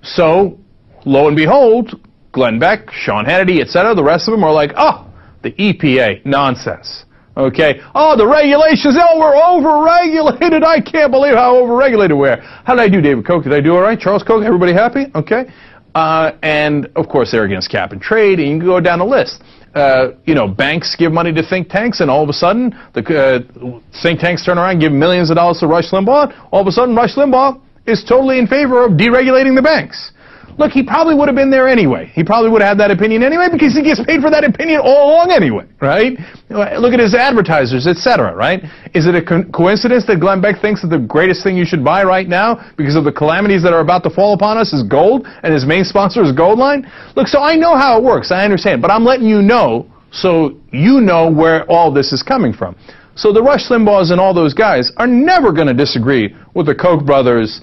So, 0.03 0.59
lo 1.05 1.29
and 1.29 1.37
behold, 1.37 2.01
Glenn 2.33 2.59
Beck, 2.59 2.91
Sean 2.91 3.27
Hannity, 3.27 3.61
etc., 3.61 3.95
the 3.95 4.03
rest 4.03 4.29
of 4.29 4.33
them 4.33 4.43
are 4.43 4.53
like, 4.53 4.73
oh, 4.77 5.07
the 5.43 5.53
EPA, 5.53 6.25
nonsense. 6.25 7.05
Okay. 7.37 7.81
Oh, 7.95 8.17
the 8.17 8.27
regulations. 8.27 8.97
Oh, 8.99 9.19
we're 9.19 9.33
overregulated. 9.35 10.65
I 10.65 10.81
can't 10.81 11.11
believe 11.11 11.35
how 11.35 11.55
overregulated 11.55 12.21
we 12.21 12.29
are. 12.29 12.41
How 12.65 12.75
did 12.75 12.83
I 12.83 12.89
do, 12.89 13.01
David 13.01 13.27
Koch? 13.27 13.45
Did 13.45 13.55
I 13.55 13.61
do 13.61 13.75
all 13.75 13.81
right? 13.81 13.99
Charles 13.99 14.23
Koch? 14.23 14.45
Everybody 14.45 14.73
happy? 14.73 15.07
Okay. 15.15 15.51
Uh, 15.95 16.33
and 16.43 16.91
of 16.97 17.09
course, 17.09 17.31
they're 17.31 17.45
against 17.45 17.71
cap 17.71 17.93
and 17.93 18.01
trade, 18.01 18.39
and 18.39 18.49
you 18.49 18.59
can 18.59 18.67
go 18.67 18.81
down 18.81 18.99
the 18.99 19.05
list. 19.05 19.43
Uh, 19.75 20.13
you 20.27 20.35
know, 20.35 20.47
banks 20.47 20.95
give 20.97 21.13
money 21.13 21.33
to 21.33 21.43
think 21.43 21.69
tanks, 21.69 22.01
and 22.01 22.11
all 22.11 22.23
of 22.23 22.29
a 22.29 22.33
sudden, 22.33 22.79
the 22.93 23.01
uh, 23.01 23.81
think 24.03 24.21
tanks 24.21 24.45
turn 24.45 24.59
around 24.59 24.73
and 24.73 24.81
give 24.81 24.93
millions 24.93 25.31
of 25.31 25.37
dollars 25.37 25.59
to 25.61 25.67
Rush 25.67 25.91
Limbaugh. 25.91 26.49
All 26.51 26.61
of 26.61 26.67
a 26.67 26.73
sudden, 26.73 26.95
Rush 26.95 27.15
Limbaugh 27.15 27.61
is 27.87 28.05
totally 28.07 28.39
in 28.39 28.47
favor 28.47 28.85
of 28.85 28.93
deregulating 28.93 29.57
the 29.57 29.63
banks. 29.63 30.13
Look, 30.59 30.73
he 30.73 30.83
probably 30.83 31.15
would 31.15 31.29
have 31.29 31.35
been 31.35 31.51
there 31.51 31.69
anyway. 31.69 32.11
He 32.15 32.23
probably 32.23 32.51
would 32.51 32.61
have 32.61 32.77
had 32.77 32.79
that 32.81 32.91
opinion 32.91 33.23
anyway 33.23 33.49
because 33.51 33.75
he 33.75 33.83
gets 33.83 34.05
paid 34.05 34.21
for 34.21 34.31
that 34.31 34.45
opinion 34.45 34.81
all 34.85 35.11
along 35.11 35.33
anyway, 35.33 35.67
right? 35.81 36.19
Look 36.51 36.93
at 36.93 37.01
his 37.01 37.15
advertisers, 37.15 37.87
etc., 37.87 38.35
right? 38.35 38.63
Is 38.95 39.07
it 39.07 39.15
a 39.15 39.23
co- 39.23 39.45
coincidence 39.45 40.07
that 40.07 40.21
Glenn 40.21 40.41
Beck 40.41 40.61
thinks 40.61 40.83
that 40.83 40.89
the 40.89 40.99
greatest 40.99 41.43
thing 41.43 41.57
you 41.57 41.65
should 41.65 41.85
buy 41.85 42.05
right 42.05 42.29
now 42.29 42.71
because 42.77 42.97
of 42.97 43.05
the 43.05 43.13
calamities 43.13 43.63
that 43.63 43.73
are 43.73 43.81
about 43.81 44.03
to 44.05 44.11
fall 44.11 44.35
upon 44.35 44.59
us 44.59 44.73
is 44.73 44.83
gold 44.83 45.27
and 45.43 45.53
his 45.53 45.65
main 45.65 45.85
sponsor 45.85 46.23
is 46.23 46.33
Goldline? 46.33 46.85
Look, 47.17 47.29
so 47.29 47.41
I 47.41 47.57
know 47.57 47.77
how 47.77 47.99
it 47.99 48.05
works. 48.05 48.31
I 48.31 48.45
understand, 48.45 48.83
but 48.83 48.91
I'm 48.91 49.05
letting 49.05 49.27
you 49.27 49.41
know 49.43 49.87
so 50.13 50.61
you 50.71 51.01
know 51.01 51.31
where 51.31 51.65
all 51.71 51.91
this 51.91 52.13
is 52.13 52.23
coming 52.23 52.53
from. 52.53 52.77
So 53.15 53.33
the 53.33 53.43
Rush 53.43 53.69
Limbaughs 53.69 54.11
and 54.11 54.21
all 54.21 54.35
those 54.35 54.55
guys 54.55 54.93
are 54.97 55.07
never 55.07 55.53
going 55.53 55.67
to 55.67 55.75
disagree 55.75 56.35
with 56.55 56.67
the 56.67 56.75
Koch 56.75 57.05
brothers 57.05 57.63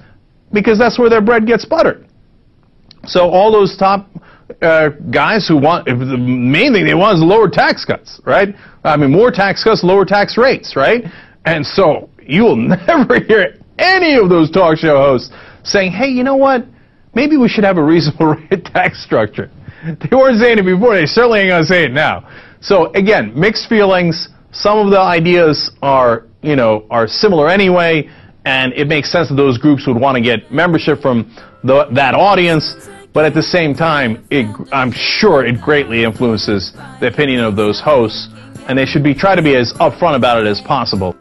because 0.51 0.77
that's 0.77 0.97
where 0.97 1.09
their 1.09 1.21
bread 1.21 1.45
gets 1.45 1.65
buttered. 1.65 2.08
So 3.09 3.29
all 3.29 3.51
those 3.51 3.75
top 3.75 4.07
uh, 4.61 4.89
guys 5.11 5.47
who 5.47 5.57
want, 5.57 5.85
the 5.85 5.95
main 5.95 6.73
thing 6.73 6.85
they 6.85 6.93
want 6.93 7.17
is 7.17 7.23
lower 7.23 7.49
tax 7.49 7.85
cuts, 7.85 8.21
right? 8.25 8.49
I 8.83 8.97
mean, 8.97 9.11
more 9.11 9.31
tax 9.31 9.63
cuts, 9.63 9.83
lower 9.83 10.05
tax 10.05 10.37
rates, 10.37 10.75
right? 10.75 11.03
And 11.45 11.65
so 11.65 12.09
you 12.21 12.43
will 12.43 12.55
never 12.87 13.19
hear 13.19 13.57
any 13.77 14.15
of 14.15 14.29
those 14.29 14.51
talk 14.51 14.77
show 14.77 14.97
hosts 14.97 15.31
saying, 15.63 15.91
hey, 15.91 16.09
you 16.09 16.23
know 16.23 16.35
what? 16.35 16.65
Maybe 17.15 17.37
we 17.37 17.49
should 17.49 17.63
have 17.63 17.77
a 17.77 17.83
reasonable 17.83 18.35
tax 18.65 19.03
structure. 19.03 19.49
They 19.83 20.15
weren't 20.15 20.39
saying 20.39 20.59
it 20.59 20.65
before. 20.65 20.95
They 20.95 21.05
certainly 21.05 21.39
ain't 21.39 21.49
going 21.49 21.63
to 21.63 21.67
say 21.67 21.85
it 21.85 21.91
now. 21.91 22.29
So 22.61 22.91
again, 22.93 23.31
mixed 23.39 23.69
feelings. 23.69 24.29
Some 24.51 24.79
of 24.79 24.91
the 24.91 24.99
ideas 24.99 25.71
are, 25.81 26.25
you 26.41 26.55
know, 26.55 26.85
are 26.89 27.07
similar 27.07 27.49
anyway, 27.49 28.09
and 28.45 28.73
it 28.73 28.87
makes 28.87 29.11
sense 29.11 29.29
that 29.29 29.35
those 29.35 29.57
groups 29.57 29.87
would 29.87 29.99
want 29.99 30.15
to 30.15 30.21
get 30.21 30.51
membership 30.51 31.01
from 31.01 31.33
the, 31.63 31.87
that 31.93 32.13
audience. 32.15 32.89
But 33.19 33.25
at 33.25 33.33
the 33.33 33.43
same 33.43 33.75
time, 33.75 34.25
it, 34.29 34.47
I'm 34.71 34.93
sure 34.93 35.45
it 35.45 35.59
greatly 35.59 36.05
influences 36.05 36.71
the 37.01 37.07
opinion 37.07 37.43
of 37.43 37.57
those 37.57 37.81
hosts, 37.81 38.29
and 38.69 38.79
they 38.79 38.85
should 38.85 39.03
be 39.03 39.13
try 39.13 39.35
to 39.35 39.41
be 39.41 39.57
as 39.57 39.73
upfront 39.73 40.15
about 40.15 40.39
it 40.39 40.47
as 40.47 40.61
possible. 40.61 41.17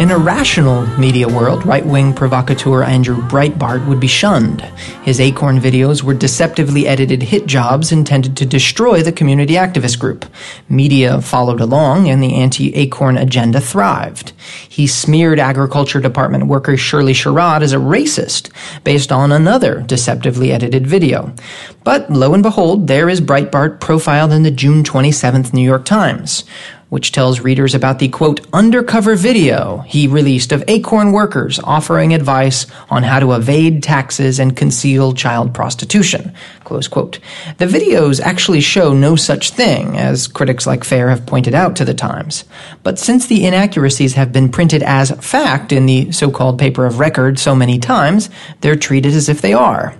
In 0.00 0.10
a 0.10 0.18
rational 0.18 0.86
media 0.98 1.28
world, 1.28 1.64
right 1.64 1.84
wing 1.84 2.12
provocateur 2.14 2.82
Andrew 2.82 3.16
Breitbart 3.28 3.86
would 3.86 4.00
be 4.00 4.08
shunned. 4.08 4.62
His 5.04 5.20
Acorn 5.20 5.60
videos 5.60 6.02
were 6.02 6.14
deceptively 6.14 6.88
edited 6.88 7.22
hit 7.22 7.46
jobs 7.46 7.92
intended 7.92 8.36
to 8.38 8.46
destroy 8.46 9.02
the 9.02 9.12
community 9.12 9.54
activist 9.54 10.00
group. 10.00 10.24
Media 10.68 11.20
followed 11.20 11.60
along, 11.60 12.08
and 12.08 12.22
the 12.22 12.34
anti 12.34 12.74
Acorn 12.74 13.16
agenda 13.16 13.60
thrived. 13.60 14.32
He 14.68 14.86
smeared 14.86 15.38
Agriculture 15.38 16.00
Department 16.00 16.46
worker 16.46 16.76
Shirley 16.76 17.12
Sherrod 17.12 17.60
as 17.60 17.74
a 17.74 17.76
racist 17.76 18.50
based 18.82 19.12
on 19.12 19.30
another 19.30 19.82
deceptively 19.82 20.52
edited 20.52 20.86
video. 20.86 21.32
But 21.84 22.10
lo 22.10 22.34
and 22.34 22.42
behold, 22.42 22.88
there 22.88 23.08
is 23.08 23.20
Breitbart 23.20 23.78
profiled 23.78 24.32
in 24.32 24.42
the 24.42 24.50
June 24.50 24.82
27th 24.82 25.52
New 25.52 25.62
York 25.62 25.84
Times 25.84 26.44
which 26.92 27.10
tells 27.10 27.40
readers 27.40 27.74
about 27.74 27.98
the 28.00 28.08
quote 28.10 28.46
undercover 28.52 29.16
video 29.16 29.78
he 29.86 30.06
released 30.06 30.52
of 30.52 30.62
acorn 30.68 31.10
workers 31.10 31.58
offering 31.64 32.12
advice 32.12 32.66
on 32.90 33.02
how 33.02 33.18
to 33.18 33.32
evade 33.32 33.82
taxes 33.82 34.38
and 34.38 34.58
conceal 34.58 35.14
child 35.14 35.54
prostitution. 35.54 36.34
Close 36.72 36.88
quote. 36.88 37.18
The 37.58 37.66
videos 37.66 38.18
actually 38.18 38.62
show 38.62 38.94
no 38.94 39.14
such 39.14 39.50
thing, 39.50 39.98
as 39.98 40.26
critics 40.26 40.66
like 40.66 40.84
Fair 40.84 41.10
have 41.10 41.26
pointed 41.26 41.54
out 41.54 41.76
to 41.76 41.84
the 41.84 41.92
Times. 41.92 42.46
But 42.82 42.98
since 42.98 43.26
the 43.26 43.44
inaccuracies 43.44 44.14
have 44.14 44.32
been 44.32 44.48
printed 44.48 44.82
as 44.82 45.10
fact 45.20 45.70
in 45.70 45.84
the 45.84 46.10
so-called 46.12 46.58
paper 46.58 46.86
of 46.86 46.98
record 46.98 47.38
so 47.38 47.54
many 47.54 47.78
times, 47.78 48.30
they're 48.62 48.74
treated 48.74 49.12
as 49.12 49.28
if 49.28 49.42
they 49.42 49.52
are. 49.52 49.94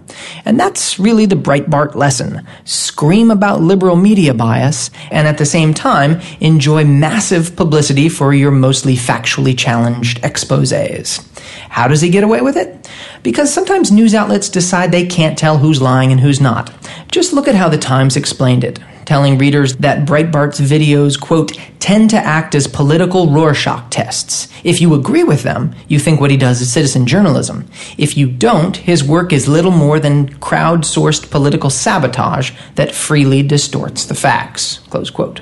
And 0.47 0.59
that's 0.59 0.99
really 0.99 1.27
the 1.27 1.37
Breitbart 1.37 1.95
lesson. 1.95 2.41
Scream 2.65 3.31
about 3.31 3.61
liberal 3.61 3.97
media 3.97 4.33
bias, 4.33 4.91
and 5.11 5.29
at 5.29 5.37
the 5.37 5.45
same 5.45 5.75
time, 5.75 6.23
enjoy 6.41 6.87
massive 6.87 7.55
publicity 7.55 8.09
for 8.09 8.33
your 8.33 8.51
mostly 8.51 8.95
factually 8.95 9.57
challenged 9.57 10.23
exposés. 10.23 11.23
How 11.69 11.89
does 11.89 12.01
he 12.01 12.11
get 12.11 12.25
away 12.25 12.41
with 12.41 12.57
it? 12.57 12.91
Because 13.23 13.53
sometimes 13.53 13.91
news 13.91 14.15
outlets 14.15 14.49
decide 14.49 14.93
they 14.93 15.07
can't 15.07 15.39
tell 15.39 15.59
who's 15.59 15.83
lying 15.83 16.13
and 16.13 16.21
who's 16.21 16.41
not. 16.41 16.73
Just 17.11 17.33
look 17.33 17.49
at 17.49 17.55
how 17.55 17.69
the 17.69 17.79
Times 17.79 18.17
explained 18.17 18.65
it, 18.65 18.79
telling 19.05 19.39
readers 19.39 19.77
that 19.77 20.07
Breitbart's 20.07 20.61
videos, 20.61 21.21
quote, 21.21 21.53
tend 21.79 22.11
to 22.11 22.17
act 22.17 22.55
as 22.55 22.67
political 22.67 23.31
Rorschach 23.31 23.91
tests. 23.91 24.49
If 24.65 24.81
you 24.81 24.95
agree 24.95 25.25
with 25.25 25.43
them, 25.43 25.75
you 25.89 25.99
think 25.99 26.21
what 26.21 26.31
he 26.31 26.37
does 26.37 26.61
is 26.61 26.73
citizen 26.73 27.07
journalism. 27.07 27.67
If 27.99 28.17
you 28.17 28.31
don't, 28.31 28.77
his 28.77 29.03
work 29.03 29.33
is 29.33 29.49
little 29.49 29.73
more 29.73 29.99
than 29.99 30.35
crowd-sourced 30.39 31.31
political 31.31 31.71
sabotage 31.71 32.53
that 32.77 32.95
freely 32.95 33.43
distorts 33.43 34.07
the 34.07 34.15
facts, 34.15 34.79
close 34.91 35.11
quote. 35.11 35.41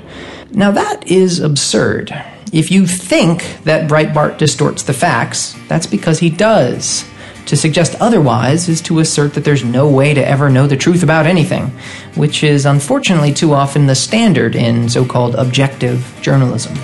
Now 0.51 0.71
that 0.71 1.07
is 1.07 1.39
absurd. 1.39 2.11
If 2.51 2.71
you 2.71 2.85
think 2.85 3.63
that 3.63 3.89
Breitbart 3.89 4.37
distorts 4.37 4.83
the 4.83 4.93
facts, 4.93 5.55
that's 5.69 5.87
because 5.87 6.19
he 6.19 6.29
does. 6.29 7.05
To 7.47 7.57
suggest 7.57 7.95
otherwise 7.99 8.69
is 8.69 8.81
to 8.81 8.99
assert 8.99 9.33
that 9.33 9.43
there's 9.43 9.63
no 9.63 9.89
way 9.89 10.13
to 10.13 10.25
ever 10.25 10.49
know 10.49 10.67
the 10.67 10.77
truth 10.77 11.03
about 11.03 11.25
anything, 11.25 11.67
which 12.15 12.43
is 12.43 12.65
unfortunately 12.65 13.33
too 13.33 13.53
often 13.53 13.87
the 13.87 13.95
standard 13.95 14.55
in 14.55 14.87
so 14.89 15.05
called 15.05 15.35
objective 15.35 16.17
journalism. 16.21 16.77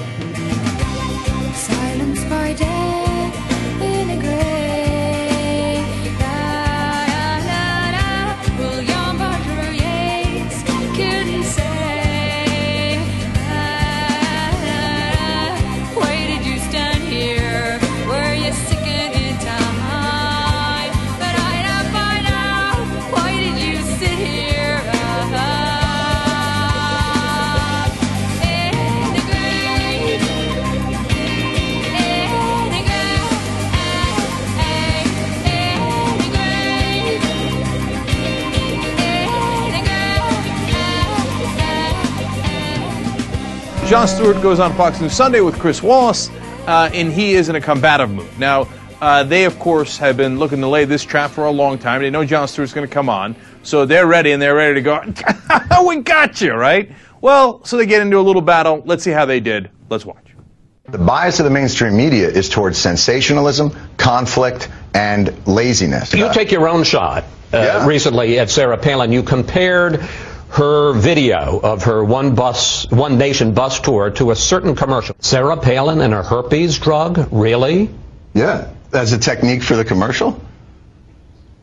Jon 43.87 44.05
Stewart 44.05 44.41
goes 44.41 44.59
on 44.59 44.73
Fox 44.75 44.99
News 44.99 45.13
Sunday 45.13 45.39
with 45.39 45.57
Chris 45.59 45.81
Wallace, 45.81 46.29
uh, 46.67 46.89
and 46.93 47.11
he 47.11 47.33
is 47.35 47.47
in 47.47 47.55
a 47.55 47.61
combative 47.61 48.09
mood. 48.11 48.27
Now, 48.37 48.67
uh, 48.99 49.23
they, 49.23 49.45
of 49.45 49.57
course, 49.59 49.97
have 49.97 50.17
been 50.17 50.37
looking 50.39 50.59
to 50.59 50.67
lay 50.67 50.83
this 50.83 51.03
trap 51.05 51.31
for 51.31 51.45
a 51.45 51.51
long 51.51 51.79
time. 51.79 52.01
They 52.01 52.09
know 52.09 52.25
Jon 52.25 52.49
Stewart's 52.49 52.73
going 52.73 52.85
to 52.85 52.93
come 52.93 53.07
on, 53.07 53.33
so 53.63 53.85
they're 53.85 54.05
ready 54.05 54.33
and 54.33 54.41
they're 54.41 54.55
ready 54.55 54.73
to 54.75 54.81
go. 54.81 55.01
we 55.87 56.01
got 56.01 56.41
you, 56.41 56.53
right? 56.53 56.91
Well, 57.21 57.63
so 57.63 57.77
they 57.77 57.85
get 57.85 58.01
into 58.01 58.19
a 58.19 58.21
little 58.21 58.41
battle. 58.41 58.81
Let's 58.85 59.03
see 59.05 59.11
how 59.11 59.23
they 59.25 59.39
did. 59.39 59.69
Let's 59.89 60.05
watch. 60.05 60.25
The 60.89 60.97
bias 60.97 61.39
of 61.39 61.45
the 61.45 61.49
mainstream 61.49 61.95
media 61.95 62.27
is 62.29 62.49
towards 62.49 62.77
sensationalism, 62.77 63.73
conflict, 63.95 64.69
and 64.93 65.33
laziness. 65.47 66.13
You 66.13 66.31
take 66.33 66.51
your 66.51 66.67
own 66.67 66.83
shot 66.83 67.23
uh, 67.53 67.57
Yeah. 67.57 67.87
recently 67.87 68.37
at 68.39 68.49
Sarah 68.49 68.77
Palin. 68.77 69.13
You 69.13 69.23
compared 69.23 70.03
her 70.49 70.93
video 70.93 71.59
of 71.59 71.83
her 71.83 72.03
one 72.03 72.35
bus, 72.35 72.89
one 72.89 73.17
nation 73.17 73.53
bus 73.53 73.79
tour 73.79 74.11
to 74.11 74.31
a 74.31 74.35
certain 74.35 74.75
commercial. 74.75 75.15
Sarah 75.19 75.57
Palin 75.57 76.01
and 76.01 76.13
her 76.13 76.23
herpes 76.23 76.79
drug, 76.79 77.27
really? 77.31 77.89
Yeah, 78.33 78.71
as 78.93 79.13
a 79.13 79.17
technique 79.17 79.63
for 79.63 79.75
the 79.75 79.85
commercial. 79.85 80.41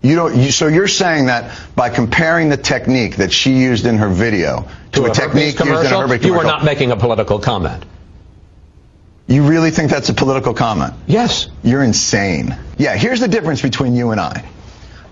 You 0.02 0.16
don't. 0.16 0.36
You, 0.36 0.50
so 0.50 0.66
you're 0.68 0.88
saying 0.88 1.26
that 1.26 1.58
by 1.74 1.88
comparing 1.88 2.50
the 2.50 2.58
technique 2.58 3.16
that 3.16 3.32
she 3.32 3.54
used 3.54 3.86
in 3.86 3.96
her 3.98 4.08
video 4.08 4.68
to, 4.92 5.04
a, 5.04 5.08
herpes 5.08 5.16
technique 5.16 5.58
used 5.58 5.60
in 5.60 5.68
a 5.68 5.72
herpes 5.76 5.90
commercial, 5.90 6.26
you 6.26 6.34
are 6.34 6.44
not 6.44 6.64
making 6.64 6.90
a 6.90 6.96
political 6.96 7.38
comment. 7.38 7.84
You 9.26 9.48
really 9.48 9.70
think 9.70 9.90
that's 9.90 10.10
a 10.10 10.14
political 10.14 10.52
comment? 10.52 10.92
Yes. 11.06 11.48
You're 11.62 11.82
insane. 11.82 12.56
Yeah, 12.76 12.94
here's 12.94 13.20
the 13.20 13.28
difference 13.28 13.62
between 13.62 13.94
you 13.94 14.10
and 14.10 14.20
I. 14.20 14.44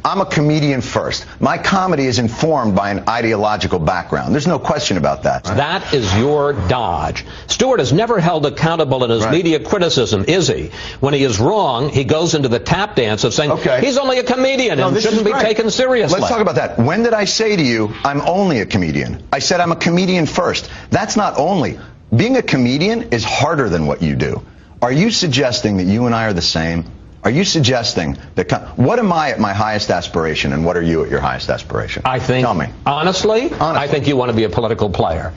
I'm 0.04 0.20
a 0.20 0.26
comedian 0.26 0.80
first. 0.80 1.26
My 1.40 1.58
comedy 1.58 2.06
is 2.06 2.18
informed 2.18 2.74
by 2.74 2.90
an 2.90 3.08
ideological 3.08 3.78
background. 3.78 4.34
There's 4.34 4.48
no 4.48 4.58
question 4.58 4.96
about 4.96 5.22
that. 5.22 5.44
That 5.44 5.94
is 5.94 6.12
your 6.16 6.54
dodge. 6.54 7.24
Stewart 7.46 7.80
is 7.80 7.92
never 7.92 8.18
held 8.18 8.44
accountable 8.44 9.04
in 9.04 9.10
his 9.10 9.26
media 9.28 9.60
criticism, 9.60 10.24
is 10.26 10.48
he? 10.48 10.70
When 11.00 11.14
he 11.14 11.22
is 11.22 11.38
wrong, 11.38 11.88
he 11.88 12.02
goes 12.04 12.34
into 12.34 12.48
the 12.48 12.58
tap 12.58 12.96
dance 12.96 13.22
of 13.22 13.32
saying 13.32 13.52
okay. 13.52 13.80
he's 13.80 13.96
only 13.96 14.18
a 14.18 14.24
comedian 14.24 14.78
No, 14.78 14.88
and 14.88 15.00
shouldn't 15.00 15.24
be 15.24 15.30
great. 15.30 15.42
taken 15.42 15.70
seriously. 15.70 16.20
Let's 16.20 16.32
talk 16.32 16.40
about 16.40 16.56
that. 16.56 16.78
When 16.78 17.04
did 17.04 17.14
I 17.14 17.24
say 17.24 17.54
to 17.54 17.62
you, 17.62 17.94
I'm 18.04 18.20
only 18.22 18.60
a 18.60 18.66
comedian? 18.66 19.22
I 19.32 19.38
said 19.38 19.60
I'm 19.60 19.72
a 19.72 19.76
comedian 19.76 20.26
first. 20.26 20.68
That's 20.90 21.16
not 21.16 21.38
only. 21.38 21.78
Being 22.14 22.36
a 22.36 22.42
comedian 22.42 23.12
is 23.12 23.24
harder 23.24 23.68
than 23.68 23.86
what 23.86 24.02
you 24.02 24.16
do. 24.16 24.42
Are 24.82 24.92
you 24.92 25.12
suggesting 25.12 25.76
that 25.76 25.84
you 25.84 26.06
and 26.06 26.14
I 26.14 26.24
are 26.26 26.32
the 26.32 26.42
same? 26.42 26.84
Are 27.24 27.30
you 27.30 27.44
suggesting 27.44 28.18
that? 28.34 28.50
What 28.76 28.98
am 28.98 29.12
I 29.12 29.30
at 29.30 29.38
my 29.38 29.52
highest 29.52 29.90
aspiration, 29.90 30.52
and 30.52 30.64
what 30.64 30.76
are 30.76 30.82
you 30.82 31.04
at 31.04 31.10
your 31.10 31.20
highest 31.20 31.50
aspiration? 31.50 32.02
I 32.04 32.18
think. 32.18 32.44
Tell 32.44 32.54
me. 32.54 32.66
Honestly, 32.84 33.42
honestly. 33.42 33.60
I 33.60 33.86
think 33.86 34.08
you 34.08 34.16
want 34.16 34.30
to 34.30 34.36
be 34.36 34.44
a 34.44 34.48
political 34.50 34.90
player. 34.90 35.32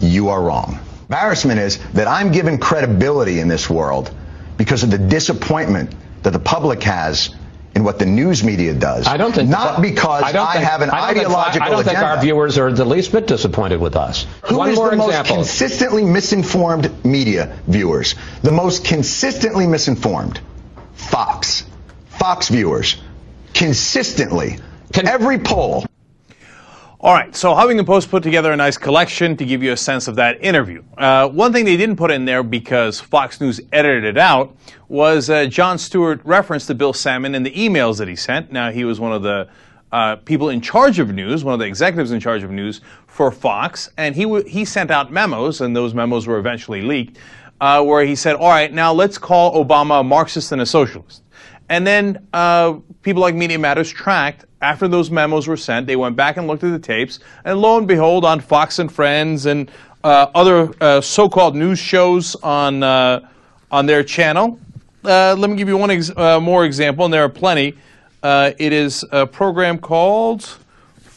You 0.00 0.28
are 0.28 0.40
wrong. 0.42 0.78
Embarrassment 1.08 1.58
is 1.58 1.78
that 1.94 2.06
I'm 2.06 2.30
given 2.30 2.58
credibility 2.58 3.40
in 3.40 3.48
this 3.48 3.68
world 3.68 4.14
because 4.56 4.84
of 4.84 4.90
the 4.92 4.98
disappointment 4.98 5.92
that 6.22 6.30
the 6.30 6.38
public 6.38 6.82
has 6.84 7.34
in 7.74 7.82
what 7.84 7.98
the 7.98 8.06
news 8.06 8.44
media 8.44 8.72
does. 8.74 9.06
I 9.08 9.16
don't 9.16 9.34
think 9.34 9.48
not 9.48 9.82
because 9.82 10.22
I, 10.22 10.32
don't 10.32 10.52
think- 10.52 10.64
have 10.64 10.82
an 10.82 10.90
I 10.90 11.08
think- 11.12 11.26
ideological 11.26 11.66
I 11.66 11.70
don't 11.70 11.84
think 11.84 11.98
our 11.98 12.20
viewers 12.20 12.58
are 12.58 12.72
the 12.72 12.84
least 12.84 13.10
bit 13.12 13.26
disappointed 13.26 13.80
with 13.80 13.96
us. 13.96 14.26
Who 14.44 14.56
One 14.58 14.70
is 14.70 14.76
more 14.76 14.90
the 14.90 14.96
most 14.96 15.08
example. 15.08 15.36
consistently 15.36 16.04
misinformed 16.04 17.04
media 17.04 17.58
viewers? 17.66 18.14
The 18.42 18.52
most 18.52 18.84
consistently 18.84 19.66
misinformed? 19.66 20.40
Fox. 21.08 21.64
Fox 22.08 22.48
viewers. 22.48 23.00
Consistently. 23.54 24.58
Every 24.94 25.38
poll. 25.38 25.86
All 27.02 27.14
right, 27.14 27.34
so 27.34 27.54
Huffington 27.54 27.86
Post 27.86 28.10
put 28.10 28.22
together 28.22 28.52
a 28.52 28.56
nice 28.56 28.76
collection 28.76 29.34
to 29.38 29.46
give 29.46 29.62
you 29.62 29.72
a 29.72 29.76
sense 29.76 30.06
of 30.06 30.16
that 30.16 30.44
interview. 30.44 30.82
Uh, 30.98 31.30
one 31.30 31.50
thing 31.50 31.64
they 31.64 31.78
didn't 31.78 31.96
put 31.96 32.10
in 32.10 32.26
there 32.26 32.42
because 32.42 33.00
Fox 33.00 33.40
News 33.40 33.58
edited 33.72 34.04
it 34.04 34.18
out 34.18 34.54
was 34.88 35.30
uh, 35.30 35.46
Jon 35.46 35.78
Stewart 35.78 36.20
reference 36.24 36.66
to 36.66 36.74
Bill 36.74 36.92
Sammon 36.92 37.34
in 37.34 37.42
the 37.42 37.52
emails 37.52 37.96
that 37.98 38.08
he 38.08 38.16
sent. 38.16 38.52
Now, 38.52 38.70
he 38.70 38.84
was 38.84 39.00
one 39.00 39.12
of 39.12 39.22
the 39.22 39.48
uh, 39.92 40.16
people 40.16 40.50
in 40.50 40.60
charge 40.60 40.98
of 40.98 41.14
news, 41.14 41.42
one 41.42 41.54
of 41.54 41.60
the 41.60 41.66
executives 41.66 42.12
in 42.12 42.20
charge 42.20 42.42
of 42.42 42.50
news 42.50 42.82
for 43.06 43.30
Fox, 43.30 43.88
and 43.96 44.14
he, 44.14 44.24
w- 44.24 44.44
he 44.44 44.66
sent 44.66 44.90
out 44.90 45.10
memos, 45.10 45.62
and 45.62 45.74
those 45.74 45.94
memos 45.94 46.26
were 46.26 46.38
eventually 46.38 46.82
leaked, 46.82 47.16
uh, 47.60 47.82
where 47.82 48.04
he 48.04 48.14
said, 48.14 48.36
All 48.36 48.48
right, 48.48 48.72
now 48.72 48.92
let's 48.92 49.18
call 49.18 49.62
Obama 49.62 50.00
a 50.00 50.04
Marxist 50.04 50.52
and 50.52 50.60
a 50.60 50.66
socialist. 50.66 51.22
And 51.68 51.86
then 51.86 52.26
uh, 52.32 52.78
people 53.02 53.22
like 53.22 53.34
Media 53.34 53.58
Matters 53.58 53.90
tracked 53.90 54.44
after 54.60 54.88
those 54.88 55.10
memos 55.10 55.46
were 55.46 55.56
sent. 55.56 55.86
They 55.86 55.96
went 55.96 56.16
back 56.16 56.36
and 56.36 56.46
looked 56.46 56.64
at 56.64 56.70
the 56.70 56.78
tapes, 56.78 57.20
and 57.44 57.60
lo 57.60 57.78
and 57.78 57.86
behold, 57.86 58.24
on 58.24 58.40
Fox 58.40 58.78
and 58.78 58.92
Friends 58.92 59.46
and 59.46 59.70
uh, 60.02 60.26
other 60.34 60.72
uh, 60.80 61.00
so-called 61.00 61.54
news 61.54 61.78
shows 61.78 62.34
on 62.36 62.82
uh, 62.82 63.28
on 63.70 63.86
their 63.86 64.02
channel. 64.02 64.58
Uh, 65.04 65.34
let 65.38 65.48
me 65.48 65.56
give 65.56 65.68
you 65.68 65.76
one 65.76 65.90
ex- 65.90 66.14
more 66.16 66.64
example, 66.64 67.04
and 67.04 67.14
there 67.14 67.24
are 67.24 67.28
plenty. 67.28 67.76
It 68.22 68.72
is 68.72 69.04
a 69.12 69.26
program 69.26 69.78
called 69.78 70.58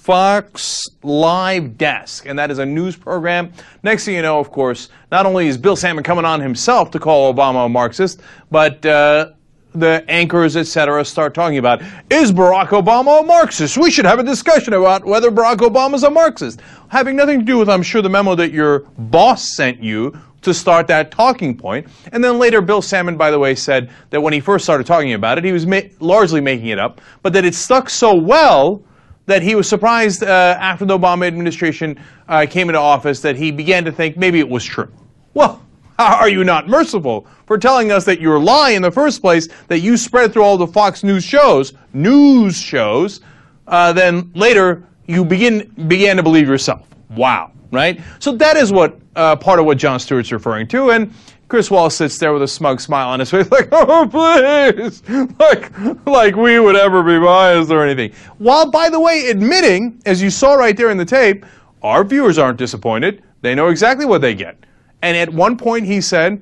Fox 0.04 0.86
Live 1.02 1.78
Desk, 1.78 2.26
and 2.26 2.38
that 2.38 2.52
is 2.52 2.60
a 2.60 2.66
news 2.66 2.98
program. 2.98 3.54
Next 3.84 4.04
thing 4.04 4.16
you 4.16 4.22
know, 4.22 4.38
of 4.38 4.52
course, 4.52 4.90
not 5.14 5.26
only 5.26 5.48
is 5.48 5.58
Bill 5.58 5.78
Sammon 5.78 6.04
coming 6.04 6.26
on 6.26 6.42
himself 6.42 6.92
to 6.92 7.00
call 7.00 7.34
Obama 7.34 7.68
a 7.68 7.70
Marxist, 7.70 8.20
but 8.52 8.86
uh, 8.86 9.32
the 9.74 10.04
anchors, 10.10 10.58
etc., 10.58 11.06
start 11.06 11.34
talking 11.34 11.58
about 11.58 11.82
is 12.10 12.34
Barack 12.34 12.68
Obama 12.68 13.22
a 13.22 13.24
Marxist? 13.24 13.78
We 13.78 13.90
should 13.90 14.04
have 14.04 14.20
a 14.20 14.26
discussion 14.26 14.74
about 14.74 15.06
whether 15.06 15.32
Barack 15.32 15.60
Obama 15.60 15.94
is 15.94 16.04
a 16.04 16.10
Marxist, 16.10 16.60
having 16.90 17.16
nothing 17.16 17.40
to 17.40 17.46
do 17.46 17.58
with, 17.58 17.70
I'm 17.70 17.82
sure, 17.82 18.02
the 18.02 18.10
memo 18.10 18.36
that 18.36 18.52
your 18.52 18.80
boss 18.98 19.56
sent 19.56 19.82
you 19.82 20.20
to 20.42 20.54
start 20.54 20.86
that 20.88 21.12
talking 21.12 21.56
point. 21.56 21.88
And 22.12 22.22
then 22.22 22.40
later, 22.40 22.60
Bill 22.60 22.82
Sammon, 22.82 23.16
by 23.16 23.32
the 23.32 23.40
way, 23.40 23.56
said 23.56 23.90
that 24.10 24.20
when 24.20 24.34
he 24.34 24.42
first 24.42 24.66
started 24.66 24.86
talking 24.86 25.14
about 25.14 25.38
it, 25.38 25.46
he 25.46 25.54
was 25.54 25.66
ma- 25.66 25.80
largely 26.02 26.42
making 26.42 26.68
it 26.68 26.78
up, 26.78 27.00
but 27.22 27.32
that 27.32 27.46
it 27.46 27.56
stuck 27.56 27.90
so 27.90 28.14
well 28.14 28.84
that 29.26 29.42
he 29.42 29.56
was 29.56 29.68
surprised 29.68 30.24
uh, 30.24 30.58
after 30.60 30.86
the 30.86 30.98
Obama 30.98 31.28
administration 31.28 32.00
uh, 32.28 32.46
came 32.50 32.70
into 32.70 32.80
office 32.80 33.22
that 33.22 33.36
he 33.36 33.52
began 33.52 33.86
to 33.86 33.92
think 33.92 34.18
maybe 34.18 34.40
it 34.40 34.48
was 34.48 34.64
true. 34.64 34.92
Well, 35.34 35.62
how 35.98 36.16
are 36.16 36.30
you 36.30 36.44
not 36.44 36.68
merciful 36.68 37.28
for 37.46 37.58
telling 37.58 37.92
us 37.92 38.04
that 38.06 38.20
you're 38.20 38.40
lying 38.40 38.78
in 38.78 38.82
the 38.82 38.92
first 38.92 39.22
place, 39.22 39.48
that 39.68 39.80
you 39.80 39.96
spread 39.96 40.34
through 40.34 40.44
all 40.44 40.58
the 40.58 40.68
Fox 40.68 41.04
News 41.04 41.24
shows, 41.24 41.74
news 41.94 42.58
shows, 42.58 43.22
uh, 43.68 43.94
then 43.94 44.32
later 44.34 44.84
you 45.08 45.24
begin 45.24 45.72
began 45.88 46.18
to 46.18 46.24
believe 46.24 46.48
yourself. 46.48 46.88
Wow, 47.12 47.52
right? 47.72 48.02
So 48.20 48.32
that 48.34 48.58
is 48.58 48.72
what 48.72 49.00
uh, 49.16 49.36
part 49.36 49.60
of 49.60 49.66
what 49.66 49.78
Jon 49.78 50.00
Stewart's 50.00 50.32
referring 50.32 50.68
to, 50.70 50.92
and 50.92 51.14
Chris 51.54 51.70
Wallace 51.70 51.98
sits 51.98 52.18
there 52.18 52.34
with 52.34 52.42
a 52.42 52.48
smug 52.48 52.82
smile 52.82 53.10
on 53.10 53.20
his 53.20 53.30
face, 53.30 53.48
like, 53.52 53.68
"Oh, 53.72 54.08
please, 54.10 55.04
like, 55.38 55.72
like 56.08 56.36
we 56.36 56.60
would 56.60 56.76
ever 56.76 57.04
be 57.04 57.24
biased 57.24 57.70
or 57.70 57.86
anything." 57.86 58.12
While, 58.40 58.72
by 58.72 58.90
the 58.90 59.00
way, 59.00 59.28
admitting, 59.28 60.02
as 60.04 60.20
you 60.20 60.32
saw 60.32 60.56
right 60.56 60.76
there 60.76 60.90
in 60.90 60.98
the 60.98 61.06
tape, 61.06 61.46
our 61.84 62.04
viewers 62.04 62.40
aren't 62.40 62.58
disappointed; 62.58 63.22
they 63.44 63.54
know 63.54 63.68
exactly 63.68 64.04
what 64.04 64.22
they 64.22 64.34
get. 64.34 64.58
And 65.04 65.16
at 65.16 65.32
one 65.32 65.56
point, 65.56 65.86
he 65.86 66.02
said, 66.02 66.42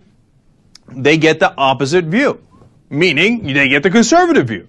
"They 0.88 1.18
get 1.18 1.41
the 1.41 1.53
opposite 1.57 2.05
view," 2.05 2.41
meaning 2.89 3.43
they 3.53 3.68
get 3.68 3.84
the 3.84 3.91
conservative 3.91 4.47
view. 4.47 4.66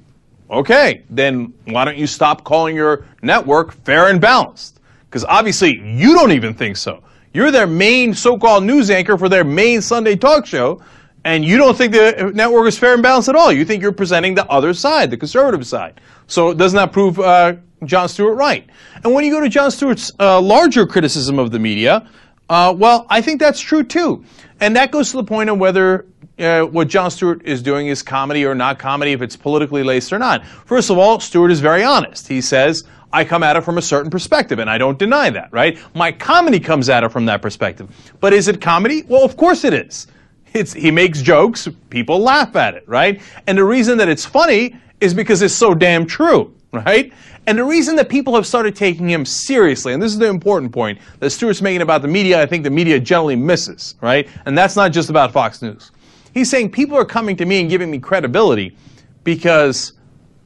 Okay, 0.51 1.05
then 1.09 1.55
why 1.66 1.84
don't 1.84 1.99
you 1.99 2.09
stop 2.09 2.43
calling 2.43 2.74
your 2.74 3.07
network 3.22 3.74
fair 3.84 4.09
and 4.09 4.20
balanced? 4.20 4.80
Because 5.09 5.24
obviously 5.24 5.78
you 5.78 6.14
don't 6.14 6.32
even 6.32 6.53
think 6.53 6.78
so. 6.78 7.01
You're 7.35 7.51
their 7.51 7.66
main 7.66 8.12
so-called 8.12 8.64
news 8.64 8.91
anchor 8.91 9.16
for 9.16 9.28
their 9.28 9.45
main 9.45 9.80
Sunday 9.80 10.16
talk 10.16 10.45
show, 10.45 10.83
and 11.24 11.45
you 11.45 11.57
don't 11.57 11.76
think 11.76 11.93
the 11.93 12.30
network 12.35 12.68
is 12.68 12.78
fair 12.78 12.95
and 12.95 13.03
balanced 13.03 13.28
at 13.28 13.37
all. 13.37 13.51
You 13.51 13.64
think 13.64 13.83
you're 13.83 13.93
presenting 13.93 14.35
the 14.35 14.47
other 14.51 14.74
side, 14.74 15.11
the 15.11 15.16
conservative 15.16 15.66
side. 15.66 16.01
So 16.26 16.53
doesn't 16.53 16.76
that 16.76 16.93
prove 16.93 17.18
uh, 17.18 17.55
Jon 17.85 18.09
Stewart 18.09 18.37
right? 18.37 18.68
And 19.03 19.14
when 19.14 19.24
you 19.24 19.33
go 19.33 19.41
to 19.41 19.49
Jon 19.49 19.70
Stewart's 19.70 20.12
uh, 20.20 20.41
larger 20.41 20.87
criticism 20.87 21.39
of 21.39 21.51
the 21.51 21.59
media, 21.59 22.09
uh, 22.51 22.74
well, 22.76 23.07
I 23.09 23.22
think 23.22 23.41
that's 23.41 23.61
true 23.61 23.83
too. 23.83 24.24
And 24.61 24.76
that 24.76 24.91
goes 24.91 25.11
to 25.12 25.16
the 25.16 25.24
point 25.24 25.49
of 25.49 25.59
whether 25.59 26.07
uh, 26.39 26.62
what 26.62 26.89
John 26.89 27.11
Stewart 27.11 27.43
is 27.45 27.62
doing 27.62 27.87
is 27.87 28.03
comedy 28.03 28.45
or 28.45 28.55
not 28.55 28.78
comedy, 28.78 29.12
if 29.12 29.22
it's 29.22 29.37
politically 29.37 29.83
laced 29.83 30.12
or 30.12 30.18
not. 30.18 30.45
First 30.47 30.91
of 30.91 30.99
all, 30.99 31.18
Stewart 31.20 31.51
is 31.51 31.61
very 31.61 31.83
honest. 31.83 32.28
He 32.28 32.41
says, 32.41 32.85
I 33.13 33.25
come 33.25 33.43
at 33.43 33.57
it 33.57 33.63
from 33.63 33.79
a 33.79 33.83
certain 33.83 34.11
perspective, 34.11 34.59
and 34.59 34.71
I 34.71 34.79
don't 34.79 34.99
deny 34.99 35.31
that, 35.31 35.53
right? 35.53 35.79
My 35.95 36.11
comedy 36.11 36.59
comes 36.59 36.89
at 36.89 37.05
it 37.05 37.11
from 37.11 37.27
that 37.27 37.43
perspective. 37.43 37.91
But 38.21 38.33
is 38.33 38.49
it 38.49 38.61
comedy? 38.61 39.03
Well, 39.09 39.25
of 39.25 39.37
course 39.37 39.65
it 39.65 39.75
is. 39.75 40.07
It's, 40.55 40.73
he 40.73 40.91
makes 40.91 41.23
jokes, 41.23 41.69
people 41.91 42.19
laugh 42.19 42.57
at 42.57 42.75
it, 42.75 42.87
right? 42.87 43.21
And 43.47 43.57
the 43.57 43.65
reason 43.65 43.99
that 43.99 44.09
it's 44.09 44.25
funny 44.25 44.77
is 45.01 45.15
because 45.15 45.43
it's 45.43 45.55
so 45.55 45.75
damn 45.75 46.07
true, 46.07 46.55
right? 46.73 47.13
And 47.47 47.59
the 47.59 47.65
reason 47.65 47.97
that 47.97 48.09
people 48.09 48.35
have 48.35 48.47
started 48.47 48.77
taking 48.77 49.11
him 49.11 49.25
seriously, 49.25 49.93
and 49.93 50.03
this 50.03 50.13
is 50.13 50.19
the 50.19 50.29
important 50.29 50.73
point 50.73 50.99
that 51.19 51.31
Stewart's 51.31 51.61
making 51.61 51.83
about 51.83 52.03
the 52.03 52.09
media, 52.09 52.41
I 52.41 52.47
think 52.47 52.65
the 52.65 52.71
media 52.71 53.01
generally 53.01 53.37
misses, 53.37 53.97
right? 54.01 54.29
And 54.47 54.57
that's 54.57 54.77
not 54.77 54.93
just 54.93 55.11
about 55.11 55.33
Fox 55.33 55.61
News. 55.61 55.91
He's 56.35 56.49
saying 56.49 56.71
people 56.71 56.97
are 56.97 57.05
coming 57.05 57.37
to 57.37 57.45
me 57.45 57.61
and 57.61 57.69
giving 57.69 57.91
me 57.91 57.99
credibility 57.99 58.77
because 59.25 59.95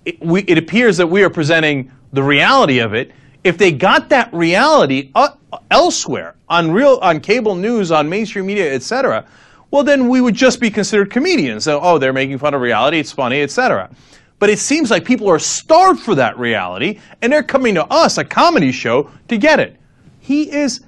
it, 0.05 0.21
we, 0.21 0.43
it 0.43 0.57
appears 0.57 0.97
that 0.97 1.07
we 1.07 1.23
are 1.23 1.31
presenting 1.31 1.91
the 2.17 2.23
reality 2.23 2.79
of 2.81 2.95
it. 2.95 3.13
If 3.45 3.59
they 3.59 3.71
got 3.71 4.09
that 4.09 4.33
reality 4.35 5.13
uh, 5.15 5.29
elsewhere 5.71 6.35
on 6.49 6.73
real 6.73 6.99
on 7.01 7.21
cable 7.21 7.55
news, 7.55 7.93
on 7.93 8.09
mainstream 8.09 8.47
media, 8.47 8.75
etc., 8.75 9.25
well, 9.71 9.85
then 9.85 10.09
we 10.09 10.21
would 10.21 10.35
just 10.35 10.61
be 10.61 10.71
considered 10.71 11.11
comedians. 11.11 11.65
So, 11.65 11.79
oh, 11.81 11.99
they're 11.99 12.13
making 12.13 12.39
fun 12.39 12.55
of 12.55 12.61
reality; 12.61 12.99
it's 12.99 13.13
funny, 13.13 13.43
etc. 13.43 13.91
But 14.39 14.51
it 14.51 14.59
seems 14.59 14.91
like 14.91 15.05
people 15.05 15.29
are 15.31 15.39
starved 15.39 16.01
for 16.01 16.15
that 16.17 16.39
reality, 16.39 16.99
and 17.23 17.33
they're 17.33 17.43
coming 17.43 17.75
to 17.75 17.85
us, 17.87 18.19
a 18.19 18.25
comedy 18.25 18.73
show, 18.73 19.11
to 19.29 19.39
get 19.39 19.61
it. 19.61 19.77
He 20.21 20.51
is 20.51 20.81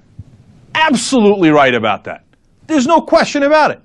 absolutely 0.74 1.51
right 1.51 1.74
about 1.74 2.05
that. 2.05 2.24
There's 2.66 2.87
no 2.87 3.01
question 3.01 3.45
about 3.45 3.70
it. 3.70 3.81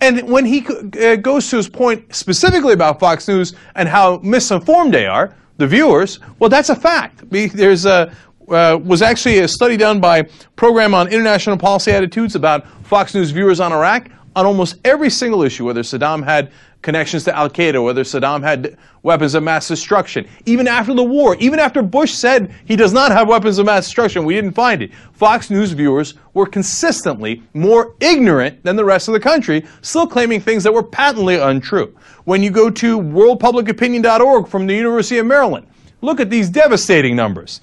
And 0.00 0.28
when 0.28 0.46
he 0.46 0.66
uh, 0.66 1.16
goes 1.16 1.50
to 1.50 1.56
his 1.56 1.68
point 1.68 2.14
specifically 2.14 2.72
about 2.72 3.00
Fox 3.00 3.26
News 3.26 3.54
and 3.74 3.88
how 3.88 4.18
misinformed 4.18 4.94
they 4.94 5.06
are, 5.06 5.34
the 5.58 5.66
viewers, 5.66 6.20
well, 6.38 6.48
that's 6.48 6.70
a 6.70 6.76
fact. 6.76 7.28
There's 7.30 7.84
a 7.84 8.12
uh, 8.48 8.78
was 8.82 9.02
actually 9.02 9.40
a 9.40 9.48
study 9.48 9.76
done 9.76 10.00
by 10.00 10.22
Program 10.56 10.94
on 10.94 11.08
International 11.08 11.58
Policy 11.58 11.90
Attitudes 11.92 12.34
about 12.34 12.66
Fox 12.86 13.14
News 13.14 13.30
viewers 13.30 13.60
on 13.60 13.74
Iraq 13.74 14.08
on 14.34 14.46
almost 14.46 14.76
every 14.84 15.10
single 15.10 15.42
issue, 15.42 15.66
whether 15.66 15.82
Saddam 15.82 16.24
had 16.24 16.50
connections 16.82 17.24
to 17.24 17.36
Al 17.36 17.50
Qaeda, 17.50 17.82
whether 17.82 18.04
Saddam 18.04 18.42
had 18.42 18.76
weapons 19.02 19.34
of 19.34 19.42
mass 19.42 19.68
destruction. 19.68 20.28
Even 20.46 20.68
after 20.68 20.94
the 20.94 21.02
war, 21.02 21.36
even 21.36 21.58
after 21.58 21.82
Bush 21.82 22.12
said 22.12 22.54
he 22.64 22.76
does 22.76 22.92
not 22.92 23.10
have 23.10 23.28
weapons 23.28 23.58
of 23.58 23.66
mass 23.66 23.84
destruction, 23.84 24.24
we 24.24 24.34
didn't 24.34 24.52
find 24.52 24.82
it. 24.82 24.92
Fox 25.12 25.50
News 25.50 25.72
viewers 25.72 26.14
were 26.34 26.46
consistently 26.46 27.42
more 27.54 27.94
ignorant 28.00 28.62
than 28.62 28.76
the 28.76 28.84
rest 28.84 29.08
of 29.08 29.14
the 29.14 29.20
country, 29.20 29.64
still 29.82 30.06
claiming 30.06 30.40
things 30.40 30.62
that 30.64 30.72
were 30.72 30.82
patently 30.82 31.36
untrue. 31.36 31.96
When 32.24 32.42
you 32.42 32.50
go 32.50 32.70
to 32.70 32.98
worldpublicopinion.org 32.98 34.46
from 34.46 34.66
the 34.66 34.74
University 34.74 35.18
of 35.18 35.26
Maryland, 35.26 35.66
look 36.00 36.20
at 36.20 36.30
these 36.30 36.48
devastating 36.48 37.16
numbers. 37.16 37.60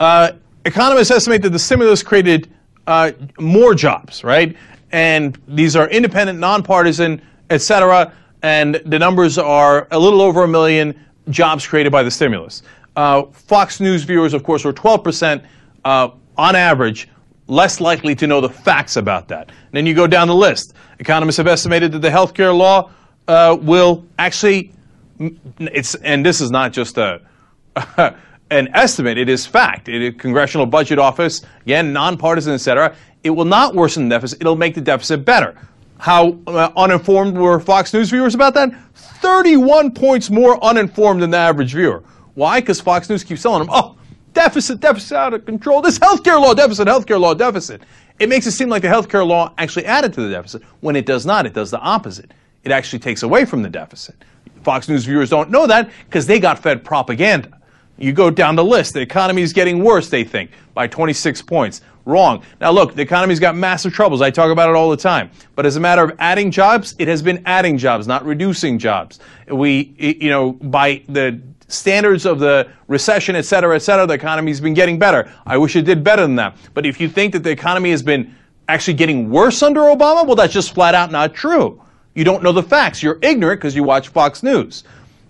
Uh, 0.00 0.32
economists 0.64 1.10
estimate 1.10 1.42
that 1.42 1.50
the 1.50 1.58
stimulus 1.58 2.02
created 2.02 2.48
uh, 2.86 3.12
more 3.38 3.74
jobs, 3.74 4.24
right? 4.24 4.56
And 4.92 5.38
these 5.48 5.76
are 5.76 5.88
independent, 5.88 6.38
nonpartisan, 6.38 7.20
etc. 7.50 8.12
And 8.42 8.76
the 8.86 8.98
numbers 8.98 9.38
are 9.38 9.88
a 9.90 9.98
little 9.98 10.20
over 10.20 10.44
a 10.44 10.48
million 10.48 10.98
jobs 11.30 11.66
created 11.66 11.90
by 11.90 12.02
the 12.02 12.10
stimulus. 12.10 12.62
Uh, 12.96 13.24
Fox 13.32 13.80
News 13.80 14.04
viewers, 14.04 14.34
of 14.34 14.44
course, 14.44 14.64
were 14.64 14.72
12% 14.72 15.44
uh, 15.84 16.10
on 16.36 16.56
average 16.56 17.08
less 17.46 17.80
likely 17.80 18.14
to 18.14 18.26
know 18.26 18.40
the 18.40 18.48
facts 18.48 18.96
about 18.96 19.28
that. 19.28 19.48
And 19.48 19.72
then 19.72 19.86
you 19.86 19.94
go 19.94 20.06
down 20.06 20.28
the 20.28 20.34
list. 20.34 20.74
Economists 20.98 21.36
have 21.36 21.46
estimated 21.46 21.92
that 21.92 22.00
the 22.00 22.10
health 22.10 22.34
care 22.34 22.52
law 22.52 22.90
uh, 23.28 23.56
will 23.60 24.04
actually, 24.18 24.72
it's, 25.58 25.94
and 25.96 26.24
this 26.24 26.40
is 26.40 26.50
not 26.50 26.72
just 26.72 26.96
a, 26.98 27.20
an 28.50 28.68
estimate, 28.74 29.18
it 29.18 29.28
is 29.28 29.46
fact. 29.46 29.88
Is 29.88 30.14
Congressional 30.18 30.66
Budget 30.66 30.98
Office, 30.98 31.42
again, 31.62 31.92
nonpartisan, 31.92 32.54
et 32.54 32.58
cetera. 32.58 32.94
It 33.22 33.30
will 33.30 33.44
not 33.44 33.74
worsen 33.74 34.08
the 34.08 34.14
deficit, 34.14 34.40
it'll 34.40 34.56
make 34.56 34.74
the 34.74 34.80
deficit 34.80 35.24
better. 35.24 35.56
How 35.98 36.38
uh, 36.46 36.70
uninformed 36.76 37.36
were 37.36 37.60
Fox 37.60 37.92
News 37.94 38.10
viewers 38.10 38.34
about 38.34 38.54
that? 38.54 38.70
31 38.94 39.92
points 39.92 40.30
more 40.30 40.62
uninformed 40.62 41.22
than 41.22 41.30
the 41.30 41.38
average 41.38 41.72
viewer. 41.72 42.02
Why? 42.34 42.60
Because 42.60 42.80
Fox 42.80 43.08
News 43.08 43.24
keeps 43.24 43.42
telling 43.42 43.60
them, 43.60 43.70
oh, 43.72 43.96
deficit, 44.32 44.80
deficit 44.80 45.16
out 45.16 45.34
of 45.34 45.46
control. 45.46 45.80
This 45.80 45.98
healthcare 45.98 46.40
law 46.40 46.52
deficit, 46.52 46.88
healthcare 46.88 47.18
law 47.18 47.34
deficit. 47.34 47.82
It 48.18 48.28
makes 48.28 48.46
it 48.46 48.52
seem 48.52 48.68
like 48.68 48.82
the 48.82 48.88
healthcare 48.88 49.26
law 49.26 49.52
actually 49.58 49.86
added 49.86 50.12
to 50.14 50.22
the 50.22 50.30
deficit 50.30 50.62
when 50.80 50.96
it 50.96 51.06
does 51.06 51.24
not. 51.24 51.46
It 51.46 51.54
does 51.54 51.70
the 51.70 51.80
opposite. 51.80 52.32
It 52.64 52.72
actually 52.72 52.98
takes 52.98 53.22
away 53.22 53.44
from 53.44 53.62
the 53.62 53.68
deficit. 53.68 54.16
Fox 54.62 54.88
News 54.88 55.04
viewers 55.04 55.30
don't 55.30 55.50
know 55.50 55.66
that 55.66 55.90
because 56.06 56.26
they 56.26 56.40
got 56.40 56.58
fed 56.58 56.84
propaganda. 56.84 57.60
You 57.98 58.12
go 58.12 58.30
down 58.30 58.56
the 58.56 58.64
list. 58.64 58.94
The 58.94 59.00
economy 59.00 59.42
is 59.42 59.52
getting 59.52 59.82
worse, 59.82 60.08
they 60.08 60.24
think, 60.24 60.50
by 60.74 60.86
26 60.86 61.42
points. 61.42 61.80
Wrong. 62.06 62.42
Now, 62.60 62.70
look, 62.70 62.94
the 62.94 63.02
economy's 63.02 63.40
got 63.40 63.56
massive 63.56 63.94
troubles. 63.94 64.20
I 64.20 64.30
talk 64.30 64.50
about 64.50 64.68
it 64.68 64.76
all 64.76 64.90
the 64.90 64.96
time. 64.96 65.30
But 65.54 65.64
as 65.64 65.76
a 65.76 65.80
matter 65.80 66.04
of 66.04 66.12
adding 66.18 66.50
jobs, 66.50 66.94
it 66.98 67.08
has 67.08 67.22
been 67.22 67.42
adding 67.46 67.78
jobs, 67.78 68.06
not 68.06 68.24
reducing 68.26 68.78
jobs. 68.78 69.20
We, 69.48 69.94
you 69.98 70.28
know, 70.28 70.52
by 70.52 71.02
the 71.08 71.40
standards 71.68 72.26
of 72.26 72.40
the 72.40 72.68
recession, 72.88 73.36
et 73.36 73.46
cetera, 73.46 73.74
et 73.74 73.78
cetera, 73.78 74.06
the 74.06 74.14
economy's 74.14 74.60
been 74.60 74.74
getting 74.74 74.98
better. 74.98 75.32
I 75.46 75.56
wish 75.56 75.76
it 75.76 75.82
did 75.82 76.04
better 76.04 76.22
than 76.22 76.36
that. 76.36 76.56
But 76.74 76.84
if 76.84 77.00
you 77.00 77.08
think 77.08 77.32
that 77.32 77.42
the 77.42 77.50
economy 77.50 77.90
has 77.90 78.02
been 78.02 78.34
actually 78.68 78.94
getting 78.94 79.30
worse 79.30 79.62
under 79.62 79.80
Obama, 79.80 80.26
well, 80.26 80.36
that's 80.36 80.52
just 80.52 80.74
flat 80.74 80.94
out 80.94 81.10
not 81.10 81.32
true. 81.32 81.80
You 82.14 82.24
don't 82.24 82.42
know 82.42 82.52
the 82.52 82.62
facts. 82.62 83.02
You're 83.02 83.18
ignorant 83.22 83.60
because 83.60 83.74
you 83.74 83.82
watch 83.82 84.08
Fox 84.08 84.42
News. 84.42 84.84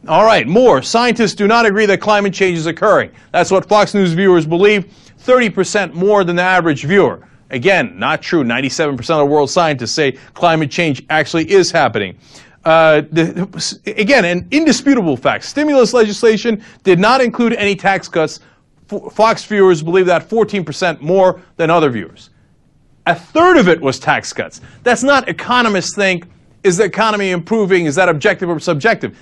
All 0.06 0.24
right, 0.24 0.46
more. 0.46 0.82
Scientists 0.82 1.34
do 1.34 1.46
not 1.46 1.64
agree 1.64 1.86
that 1.86 2.00
climate 2.00 2.34
change 2.34 2.58
is 2.58 2.66
occurring. 2.66 3.10
That's 3.32 3.50
what 3.50 3.66
Fox 3.66 3.94
News 3.94 4.12
viewers 4.12 4.44
believe. 4.44 4.92
30% 5.20 5.94
more 5.94 6.24
than 6.24 6.36
the 6.36 6.42
average 6.42 6.84
viewer. 6.84 7.26
Again, 7.50 7.98
not 7.98 8.20
true. 8.20 8.44
97% 8.44 8.98
of 8.98 9.06
the 9.06 9.24
world 9.24 9.48
scientists 9.48 9.92
say 9.92 10.12
climate 10.34 10.70
change 10.70 11.04
actually 11.08 11.50
is 11.50 11.70
happening. 11.70 12.18
Uh, 12.64 13.02
the, 13.12 13.82
again, 13.86 14.24
an 14.24 14.46
indisputable 14.50 15.16
fact. 15.16 15.44
Stimulus 15.44 15.94
legislation 15.94 16.62
did 16.82 16.98
not 16.98 17.20
include 17.22 17.54
any 17.54 17.74
tax 17.74 18.08
cuts. 18.08 18.40
Fox 19.12 19.44
viewers 19.44 19.82
believe 19.82 20.06
that 20.06 20.28
14% 20.28 21.00
more 21.00 21.40
than 21.56 21.70
other 21.70 21.88
viewers. 21.88 22.30
A 23.06 23.14
third 23.14 23.56
of 23.56 23.68
it 23.68 23.80
was 23.80 23.98
tax 23.98 24.32
cuts. 24.32 24.60
That's 24.82 25.02
not 25.02 25.28
economists 25.28 25.94
think, 25.94 26.26
is 26.62 26.78
the 26.78 26.84
economy 26.84 27.30
improving? 27.30 27.86
Is 27.86 27.94
that 27.94 28.08
objective 28.08 28.48
or 28.48 28.58
subjective? 28.58 29.18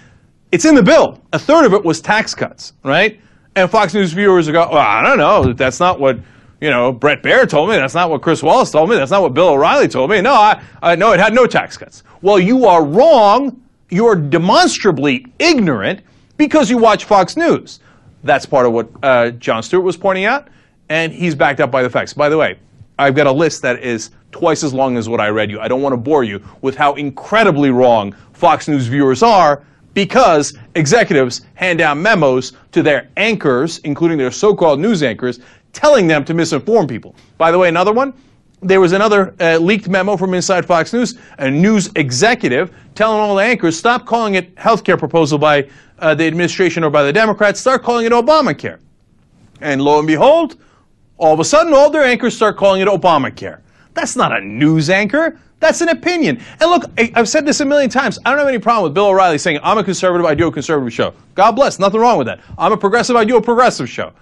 It's 0.52 0.66
in 0.66 0.74
the 0.74 0.82
bill. 0.82 1.18
A 1.32 1.38
third 1.38 1.64
of 1.64 1.72
it 1.72 1.82
was 1.82 2.02
tax 2.02 2.34
cuts, 2.34 2.74
right? 2.84 3.18
And 3.56 3.70
Fox 3.70 3.94
News 3.94 4.12
viewers 4.12 4.48
go, 4.48 4.68
well, 4.70 4.76
I 4.76 5.02
don't 5.02 5.16
know. 5.16 5.54
That's 5.54 5.80
not 5.80 5.98
what, 5.98 6.18
you 6.60 6.68
know, 6.68 6.92
Bret 6.92 7.22
Baier 7.22 7.48
told 7.48 7.70
me. 7.70 7.76
That's 7.76 7.94
not 7.94 8.10
what 8.10 8.20
Chris 8.20 8.42
Wallace 8.42 8.70
told 8.70 8.90
me. 8.90 8.96
That's 8.96 9.10
not 9.10 9.22
what 9.22 9.32
Bill 9.32 9.48
O'Reilly 9.48 9.88
told 9.88 10.10
me. 10.10 10.20
No, 10.20 10.34
I, 10.34 10.62
I 10.82 10.92
it 10.92 11.20
had 11.20 11.34
no 11.34 11.46
tax 11.46 11.78
cuts. 11.78 12.02
Well, 12.20 12.38
you 12.38 12.66
are 12.66 12.84
wrong. 12.84 13.62
You're 13.88 14.14
demonstrably 14.14 15.26
ignorant 15.38 16.00
because 16.36 16.68
you 16.68 16.76
watch 16.76 17.04
Fox 17.04 17.36
News. 17.36 17.80
That's 18.22 18.44
part 18.44 18.66
of 18.66 18.72
what 18.72 18.88
uh, 19.02 19.30
Jon 19.30 19.62
Stewart 19.62 19.84
was 19.84 19.96
pointing 19.96 20.26
out, 20.26 20.48
and 20.90 21.12
he's 21.12 21.34
backed 21.34 21.60
up 21.60 21.70
by 21.70 21.82
the 21.82 21.90
facts. 21.90 22.12
By 22.12 22.28
the 22.28 22.36
way, 22.36 22.58
I've 22.98 23.14
got 23.14 23.26
a 23.26 23.32
list 23.32 23.62
that 23.62 23.82
is 23.82 24.10
twice 24.30 24.62
as 24.62 24.72
long 24.72 24.96
as 24.98 25.08
what 25.08 25.20
I 25.20 25.28
read 25.28 25.50
you. 25.50 25.60
I 25.60 25.68
don't 25.68 25.82
want 25.82 25.94
to 25.94 25.96
bore 25.96 26.24
you 26.24 26.42
with 26.60 26.76
how 26.76 26.94
incredibly 26.94 27.70
wrong 27.70 28.14
Fox 28.32 28.68
News 28.68 28.86
viewers 28.86 29.22
are 29.22 29.64
because 29.94 30.56
executives 30.74 31.42
hand 31.54 31.78
down 31.78 32.00
memos 32.00 32.52
to 32.72 32.82
their 32.82 33.08
anchors, 33.16 33.78
including 33.78 34.18
their 34.18 34.30
so 34.30 34.54
called 34.54 34.80
news 34.80 35.02
anchors, 35.02 35.40
telling 35.72 36.06
them 36.06 36.24
to 36.24 36.34
misinform 36.34 36.88
people. 36.88 37.14
By 37.38 37.50
the 37.50 37.58
way, 37.58 37.68
another 37.68 37.92
one. 37.92 38.12
There 38.64 38.80
was 38.80 38.92
another 38.92 39.34
uh, 39.40 39.58
leaked 39.58 39.88
memo 39.88 40.16
from 40.16 40.34
inside 40.34 40.64
Fox 40.64 40.92
News, 40.92 41.18
a 41.38 41.50
news 41.50 41.90
executive 41.96 42.72
telling 42.94 43.18
all 43.18 43.34
the 43.34 43.42
anchors, 43.42 43.76
stop 43.76 44.06
calling 44.06 44.34
it 44.36 44.54
healthcare 44.54 44.98
proposal 44.98 45.36
by 45.36 45.68
uh, 45.98 46.14
the 46.14 46.26
administration 46.26 46.84
or 46.84 46.90
by 46.90 47.02
the 47.02 47.12
Democrats, 47.12 47.58
start 47.58 47.82
calling 47.82 48.06
it 48.06 48.12
Obamacare. 48.12 48.78
And 49.60 49.82
lo 49.82 49.98
and 49.98 50.06
behold, 50.06 50.56
all 51.16 51.34
of 51.34 51.40
a 51.40 51.44
sudden, 51.44 51.72
all 51.72 51.90
their 51.90 52.04
anchors 52.04 52.36
start 52.36 52.56
calling 52.56 52.80
it 52.80 52.88
Obamacare. 52.88 53.60
That's 53.94 54.16
not 54.16 54.36
a 54.36 54.40
news 54.40 54.90
anchor. 54.90 55.38
That's 55.62 55.80
an 55.80 55.90
opinion. 55.90 56.40
And 56.60 56.70
look, 56.70 56.90
I've 56.98 57.28
said 57.28 57.46
this 57.46 57.60
a 57.60 57.64
million 57.64 57.88
times. 57.88 58.18
I 58.24 58.30
don't 58.30 58.40
have 58.40 58.48
any 58.48 58.58
problem 58.58 58.82
with 58.82 58.94
Bill 58.94 59.06
O'Reilly 59.06 59.38
saying, 59.38 59.60
I'm 59.62 59.78
a 59.78 59.84
conservative, 59.84 60.26
I 60.26 60.34
do 60.34 60.48
a 60.48 60.52
conservative 60.52 60.92
show. 60.92 61.14
God 61.36 61.52
bless, 61.52 61.78
nothing 61.78 62.00
wrong 62.00 62.18
with 62.18 62.26
that. 62.26 62.40
I'm 62.58 62.72
a 62.72 62.76
progressive, 62.76 63.14
I 63.14 63.24
do 63.24 63.36
a 63.36 63.40
progressive 63.40 63.88
show. 63.88 64.12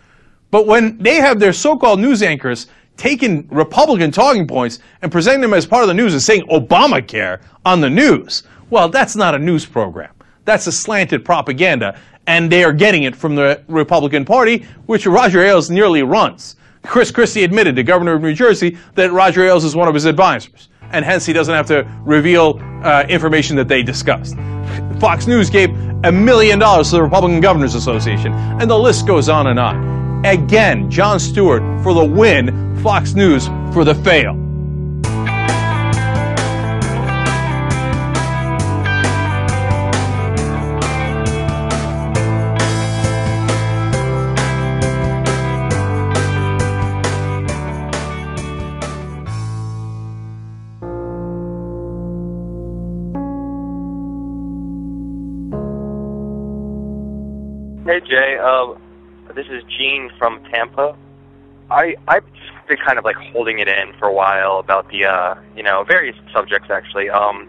But 0.50 0.66
when 0.66 0.98
they 0.98 1.14
have 1.14 1.40
their 1.40 1.54
so-called 1.54 1.98
news 1.98 2.22
anchors 2.22 2.66
taking 2.98 3.48
Republican 3.48 4.10
talking 4.10 4.46
points 4.46 4.80
and 5.00 5.10
presenting 5.10 5.40
them 5.40 5.54
as 5.54 5.64
part 5.64 5.82
of 5.82 5.88
the 5.88 5.94
news 5.94 6.12
and 6.12 6.20
saying 6.20 6.46
Obamacare 6.48 7.40
on 7.64 7.80
the 7.80 7.88
news, 7.88 8.42
well, 8.68 8.90
that's 8.90 9.16
not 9.16 9.34
a 9.34 9.38
news 9.38 9.64
program. 9.64 10.12
That's 10.44 10.66
a 10.66 10.72
slanted 10.72 11.24
propaganda, 11.24 11.98
and 12.26 12.52
they 12.52 12.64
are 12.64 12.72
getting 12.74 13.04
it 13.04 13.16
from 13.16 13.34
the 13.34 13.62
Republican 13.66 14.26
Party, 14.26 14.66
which 14.84 15.06
Roger 15.06 15.40
Ailes 15.40 15.70
nearly 15.70 16.02
runs. 16.02 16.56
Chris 16.82 17.10
Christie 17.10 17.44
admitted, 17.44 17.76
the 17.76 17.82
governor 17.82 18.12
of 18.12 18.20
New 18.20 18.34
Jersey, 18.34 18.76
that 18.94 19.10
Roger 19.12 19.44
Ailes 19.44 19.64
is 19.64 19.74
one 19.74 19.88
of 19.88 19.94
his 19.94 20.04
advisors, 20.04 20.68
and 20.90 21.04
hence 21.04 21.24
he 21.26 21.32
doesn't 21.32 21.54
have 21.54 21.66
to 21.66 21.86
reveal 22.04 22.60
uh, 22.82 23.04
information 23.08 23.56
that 23.56 23.68
they 23.68 23.82
discussed. 23.82 24.36
Fox 24.98 25.26
News 25.26 25.50
gave 25.50 25.70
a 26.04 26.12
million 26.12 26.58
dollars 26.58 26.90
to 26.90 26.96
the 26.96 27.02
Republican 27.02 27.40
Governors 27.40 27.74
Association, 27.74 28.32
and 28.32 28.70
the 28.70 28.78
list 28.78 29.06
goes 29.06 29.28
on 29.28 29.48
and 29.48 29.58
on. 29.58 30.24
Again, 30.24 30.90
Jon 30.90 31.18
Stewart 31.18 31.62
for 31.82 31.94
the 31.94 32.04
win, 32.04 32.78
Fox 32.82 33.14
News 33.14 33.46
for 33.72 33.84
the 33.84 33.94
fail. 33.94 34.49
This 59.40 59.62
is 59.62 59.64
Gene 59.78 60.10
from 60.18 60.42
Tampa. 60.52 60.94
I 61.70 61.94
I've 62.08 62.24
been 62.68 62.76
kind 62.84 62.98
of 62.98 63.04
like 63.06 63.16
holding 63.16 63.58
it 63.58 63.68
in 63.68 63.94
for 63.98 64.06
a 64.06 64.12
while 64.12 64.58
about 64.58 64.90
the 64.90 65.06
uh, 65.06 65.34
you 65.56 65.62
know 65.62 65.82
various 65.84 66.16
subjects 66.34 66.68
actually. 66.70 67.08
Um, 67.08 67.48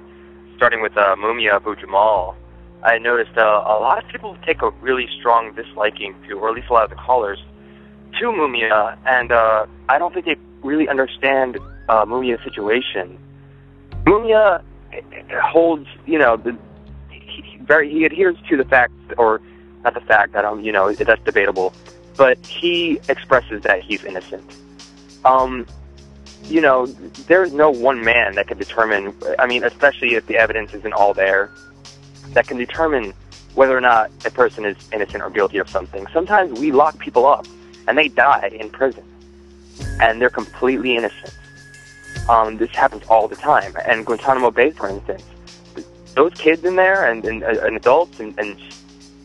starting 0.56 0.82
with 0.82 0.96
uh, 0.96 1.16
Mumia 1.18 1.56
Abu 1.56 1.76
Jamal, 1.76 2.38
I 2.84 2.98
noticed 2.98 3.38
uh, 3.38 3.42
a 3.42 3.76
lot 3.82 4.02
of 4.02 4.10
people 4.10 4.38
take 4.46 4.62
a 4.62 4.70
really 4.82 5.08
strong 5.20 5.54
disliking 5.54 6.16
to, 6.28 6.40
or 6.40 6.50
at 6.50 6.56
least 6.56 6.70
a 6.70 6.74
lot 6.74 6.84
of 6.86 6.92
the 6.92 6.96
callers, 6.96 7.40
to 8.20 8.26
Mumia, 8.26 8.98
and 9.06 9.32
uh, 9.34 9.66
I 9.90 9.98
don't 9.98 10.14
think 10.14 10.28
they 10.28 10.38
really 10.64 10.88
understand 10.88 11.58
uh, 11.90 12.06
Mumia's 12.06 12.42
situation. 12.44 13.18
Mumia 14.06 14.64
holds, 15.44 15.88
you 16.06 16.20
know, 16.20 16.38
the, 16.38 16.56
he, 17.10 17.42
he 17.42 17.58
very 17.58 17.92
he 17.92 18.06
adheres 18.06 18.38
to 18.50 18.56
the 18.56 18.66
fact, 18.66 18.94
or 19.18 19.42
not 19.84 19.94
the 19.94 20.02
fact 20.02 20.34
that 20.34 20.46
um, 20.46 20.62
you 20.62 20.72
know, 20.72 20.92
that's 20.94 21.24
debatable, 21.24 21.74
but 22.18 22.38
he 22.46 23.00
expresses 23.10 23.62
that 23.64 23.82
he's 23.84 24.04
innocent. 24.04 24.56
Um, 25.26 25.66
you 26.44 26.62
know, 26.62 26.86
there's 27.28 27.54
no 27.54 27.70
one 27.70 28.04
man 28.04 28.36
that 28.36 28.48
can 28.48 28.58
determine. 28.58 29.16
I 29.40 29.48
mean, 29.48 29.64
especially 29.64 30.16
if 30.16 30.26
the 30.28 30.38
evidence 30.38 30.74
isn't 30.74 30.94
all 30.94 31.14
there, 31.14 31.52
that 32.34 32.48
can 32.48 32.58
determine 32.58 33.14
whether 33.56 33.78
or 33.78 33.82
not 33.82 34.10
a 34.26 34.32
person 34.32 34.66
is 34.66 34.76
innocent 34.92 35.22
or 35.24 35.30
guilty 35.30 35.58
of 35.58 35.70
something. 35.70 36.08
Sometimes 36.14 36.60
we 36.60 36.72
lock 36.72 36.98
people 37.00 37.26
up 37.26 37.46
and 37.88 37.98
they 37.98 38.08
die 38.08 38.50
in 38.54 38.70
prison, 38.70 39.04
and 40.00 40.22
they're 40.22 40.30
completely 40.30 40.96
innocent. 40.96 41.34
Um, 42.30 42.58
this 42.58 42.70
happens 42.72 43.04
all 43.10 43.28
the 43.28 43.36
time. 43.36 43.76
And 43.86 44.06
Guantanamo 44.06 44.52
Bay, 44.52 44.72
for 44.72 44.88
instance, 44.90 45.24
those 46.14 46.34
kids 46.36 46.64
in 46.64 46.76
there 46.76 47.10
and, 47.10 47.26
and, 47.26 47.44
and 47.44 47.76
adults 47.76 48.20
and, 48.20 48.38
and 48.40 48.58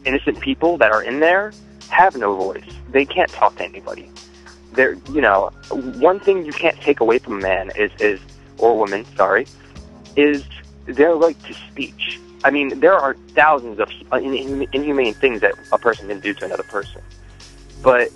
innocent 0.06 0.40
people 0.40 0.78
that 0.78 0.92
are 0.92 1.02
in 1.02 1.20
there 1.20 1.52
have 1.90 2.16
no 2.16 2.34
voice. 2.34 2.64
They 2.90 3.04
can't 3.04 3.30
talk 3.30 3.56
to 3.56 3.64
anybody. 3.64 4.10
They're, 4.72 4.94
you 5.12 5.20
know, 5.20 5.50
one 5.70 6.20
thing 6.20 6.44
you 6.44 6.52
can't 6.52 6.80
take 6.80 7.00
away 7.00 7.18
from 7.18 7.34
a 7.34 7.40
man 7.40 7.70
is, 7.76 7.90
is 8.00 8.20
or 8.58 8.76
woman, 8.78 9.04
sorry, 9.16 9.46
is 10.16 10.44
their 10.86 11.14
right 11.14 11.40
to 11.44 11.54
speech. 11.70 12.20
I 12.44 12.50
mean, 12.50 12.80
there 12.80 12.94
are 12.94 13.14
thousands 13.34 13.80
of 13.80 13.90
uh, 14.12 14.16
in- 14.16 14.34
in- 14.34 14.68
inhumane 14.72 15.14
things 15.14 15.40
that 15.40 15.54
a 15.72 15.78
person 15.78 16.08
can 16.08 16.20
do 16.20 16.32
to 16.34 16.44
another 16.44 16.62
person, 16.64 17.02
but 17.82 18.10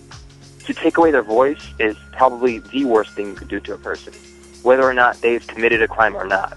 to 0.67 0.75
take 0.75 0.99
away 0.99 1.11
their 1.11 1.23
voice 1.23 1.63
is 1.79 1.97
probably 2.13 2.59
the 2.59 2.85
worst 2.85 3.13
thing 3.13 3.29
you 3.29 3.35
could 3.35 3.49
do 3.49 3.61
to 3.61 3.75
a 3.75 3.79
person, 3.79 4.13
whether 4.63 4.83
or 4.83 4.95
not 4.95 5.21
they've 5.21 5.47
committed 5.47 5.83
a 5.83 5.89
crime 5.89 6.15
or 6.15 6.25
not. 6.25 6.57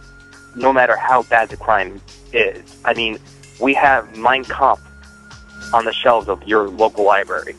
No 0.55 0.71
matter 0.71 0.95
how 0.95 1.23
bad 1.23 1.49
the 1.49 1.57
crime 1.57 1.99
is. 2.31 2.79
I 2.85 2.93
mean, 2.93 3.17
we 3.59 3.73
have 3.73 4.15
Mein 4.17 4.43
Kampf 4.43 4.81
on 5.73 5.85
the 5.85 5.93
shelves 5.93 6.29
of 6.29 6.41
your 6.43 6.69
local 6.69 7.03
library. 7.03 7.55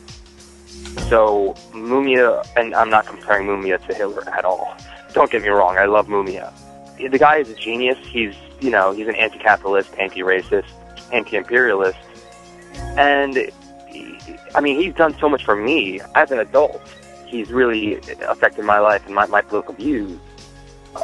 So 1.09 1.55
Mumia, 1.71 2.45
and 2.55 2.73
I'm 2.73 2.89
not 2.89 3.05
comparing 3.05 3.47
Mumia 3.47 3.85
to 3.87 3.93
Hitler 3.93 4.27
at 4.29 4.45
all. 4.45 4.75
Don't 5.13 5.29
get 5.29 5.43
me 5.43 5.49
wrong, 5.49 5.77
I 5.77 5.85
love 5.85 6.07
Mumia. 6.07 6.51
The 6.97 7.19
guy 7.19 7.37
is 7.37 7.49
a 7.49 7.55
genius. 7.55 7.97
He's, 8.07 8.33
you 8.61 8.69
know, 8.69 8.91
he's 8.91 9.07
an 9.07 9.15
anti-capitalist, 9.15 9.93
anti-racist, 9.99 10.69
anti-imperialist, 11.11 11.99
and 12.97 13.51
I 14.55 14.61
mean, 14.61 14.81
he's 14.81 14.93
done 14.93 15.17
so 15.19 15.29
much 15.29 15.43
for 15.43 15.55
me 15.55 15.99
as 16.15 16.31
an 16.31 16.39
adult. 16.39 16.81
He's 17.27 17.51
really 17.51 17.95
affected 18.27 18.63
my 18.63 18.79
life 18.79 19.05
and 19.05 19.13
my, 19.13 19.25
my 19.25 19.41
political 19.41 19.73
views. 19.73 20.17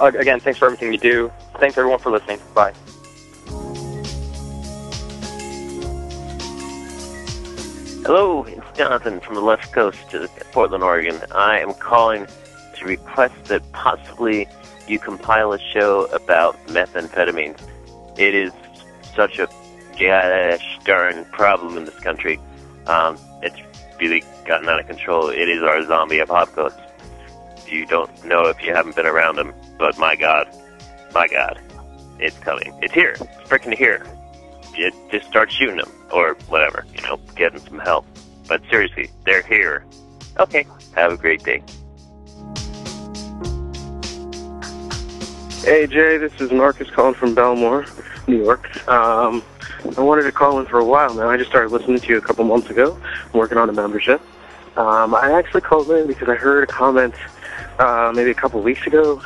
Again, 0.01 0.39
thanks 0.39 0.59
for 0.59 0.65
everything 0.65 0.93
you 0.93 0.99
do. 0.99 1.31
Thanks 1.59 1.77
everyone 1.77 1.99
for 1.99 2.11
listening. 2.11 2.39
Bye. 2.53 2.73
Hello, 8.03 8.43
it's 8.45 8.65
Jonathan 8.75 9.19
from 9.19 9.35
the 9.35 9.41
left 9.41 9.71
coast 9.73 10.11
of 10.15 10.35
Portland, 10.51 10.83
Oregon. 10.83 11.21
I 11.35 11.59
am 11.59 11.75
calling 11.75 12.25
to 12.75 12.85
request 12.85 13.45
that 13.45 13.61
possibly 13.73 14.47
you 14.87 14.97
compile 14.97 15.53
a 15.53 15.59
show 15.59 16.05
about 16.05 16.57
methamphetamines. 16.65 17.61
It 18.17 18.33
is 18.33 18.51
such 19.15 19.37
a 19.37 19.47
gosh 19.99 20.79
darn 20.83 21.25
problem 21.25 21.77
in 21.77 21.85
this 21.85 21.99
country. 21.99 22.39
Um, 22.87 23.19
it's 23.43 23.59
really 23.99 24.23
gotten 24.45 24.67
out 24.67 24.79
of 24.79 24.87
control. 24.87 25.29
It 25.29 25.47
is 25.47 25.61
our 25.61 25.85
zombie 25.85 26.19
apocalypse. 26.19 26.81
You 27.67 27.85
don't 27.85 28.25
know 28.25 28.47
if 28.47 28.63
you 28.63 28.73
haven't 28.73 28.95
been 28.95 29.05
around 29.05 29.35
them, 29.35 29.53
but 29.77 29.99
my 29.99 30.15
God, 30.15 30.47
my 31.13 31.27
God, 31.27 31.61
it's 32.17 32.39
coming. 32.39 32.73
It's 32.81 32.95
here. 32.95 33.11
It's 33.11 33.47
freaking 33.47 33.75
here 33.75 34.03
you 34.77 34.91
just 35.11 35.27
start 35.27 35.51
shooting 35.51 35.77
them 35.77 35.91
or 36.11 36.35
whatever, 36.47 36.85
you 36.95 37.01
know, 37.03 37.19
getting 37.35 37.59
some 37.59 37.79
help. 37.79 38.05
But 38.47 38.61
seriously, 38.69 39.09
they're 39.25 39.43
here. 39.43 39.85
Okay, 40.39 40.65
have 40.95 41.13
a 41.13 41.17
great 41.17 41.43
day. 41.43 41.63
Hey 45.63 45.85
Jay, 45.85 46.17
this 46.17 46.33
is 46.41 46.51
Marcus 46.51 46.89
calling 46.89 47.13
from 47.13 47.35
Bellmore, 47.35 47.85
New 48.27 48.43
York. 48.43 48.65
Um, 48.87 49.43
I 49.97 50.01
wanted 50.01 50.23
to 50.23 50.31
call 50.31 50.59
in 50.59 50.65
for 50.65 50.79
a 50.79 50.85
while 50.85 51.13
now. 51.13 51.29
I 51.29 51.37
just 51.37 51.49
started 51.49 51.71
listening 51.71 51.99
to 51.99 52.07
you 52.07 52.17
a 52.17 52.21
couple 52.21 52.43
months 52.45 52.69
ago. 52.69 52.99
I'm 53.25 53.39
working 53.39 53.57
on 53.57 53.69
a 53.69 53.73
membership. 53.73 54.21
Um, 54.77 55.13
I 55.13 55.33
actually 55.33 55.61
called 55.61 55.91
in 55.91 56.07
because 56.07 56.29
I 56.29 56.35
heard 56.35 56.63
a 56.63 56.71
comment 56.71 57.13
uh, 57.77 58.11
maybe 58.15 58.31
a 58.31 58.35
couple 58.35 58.61
weeks 58.61 58.87
ago 58.87 59.21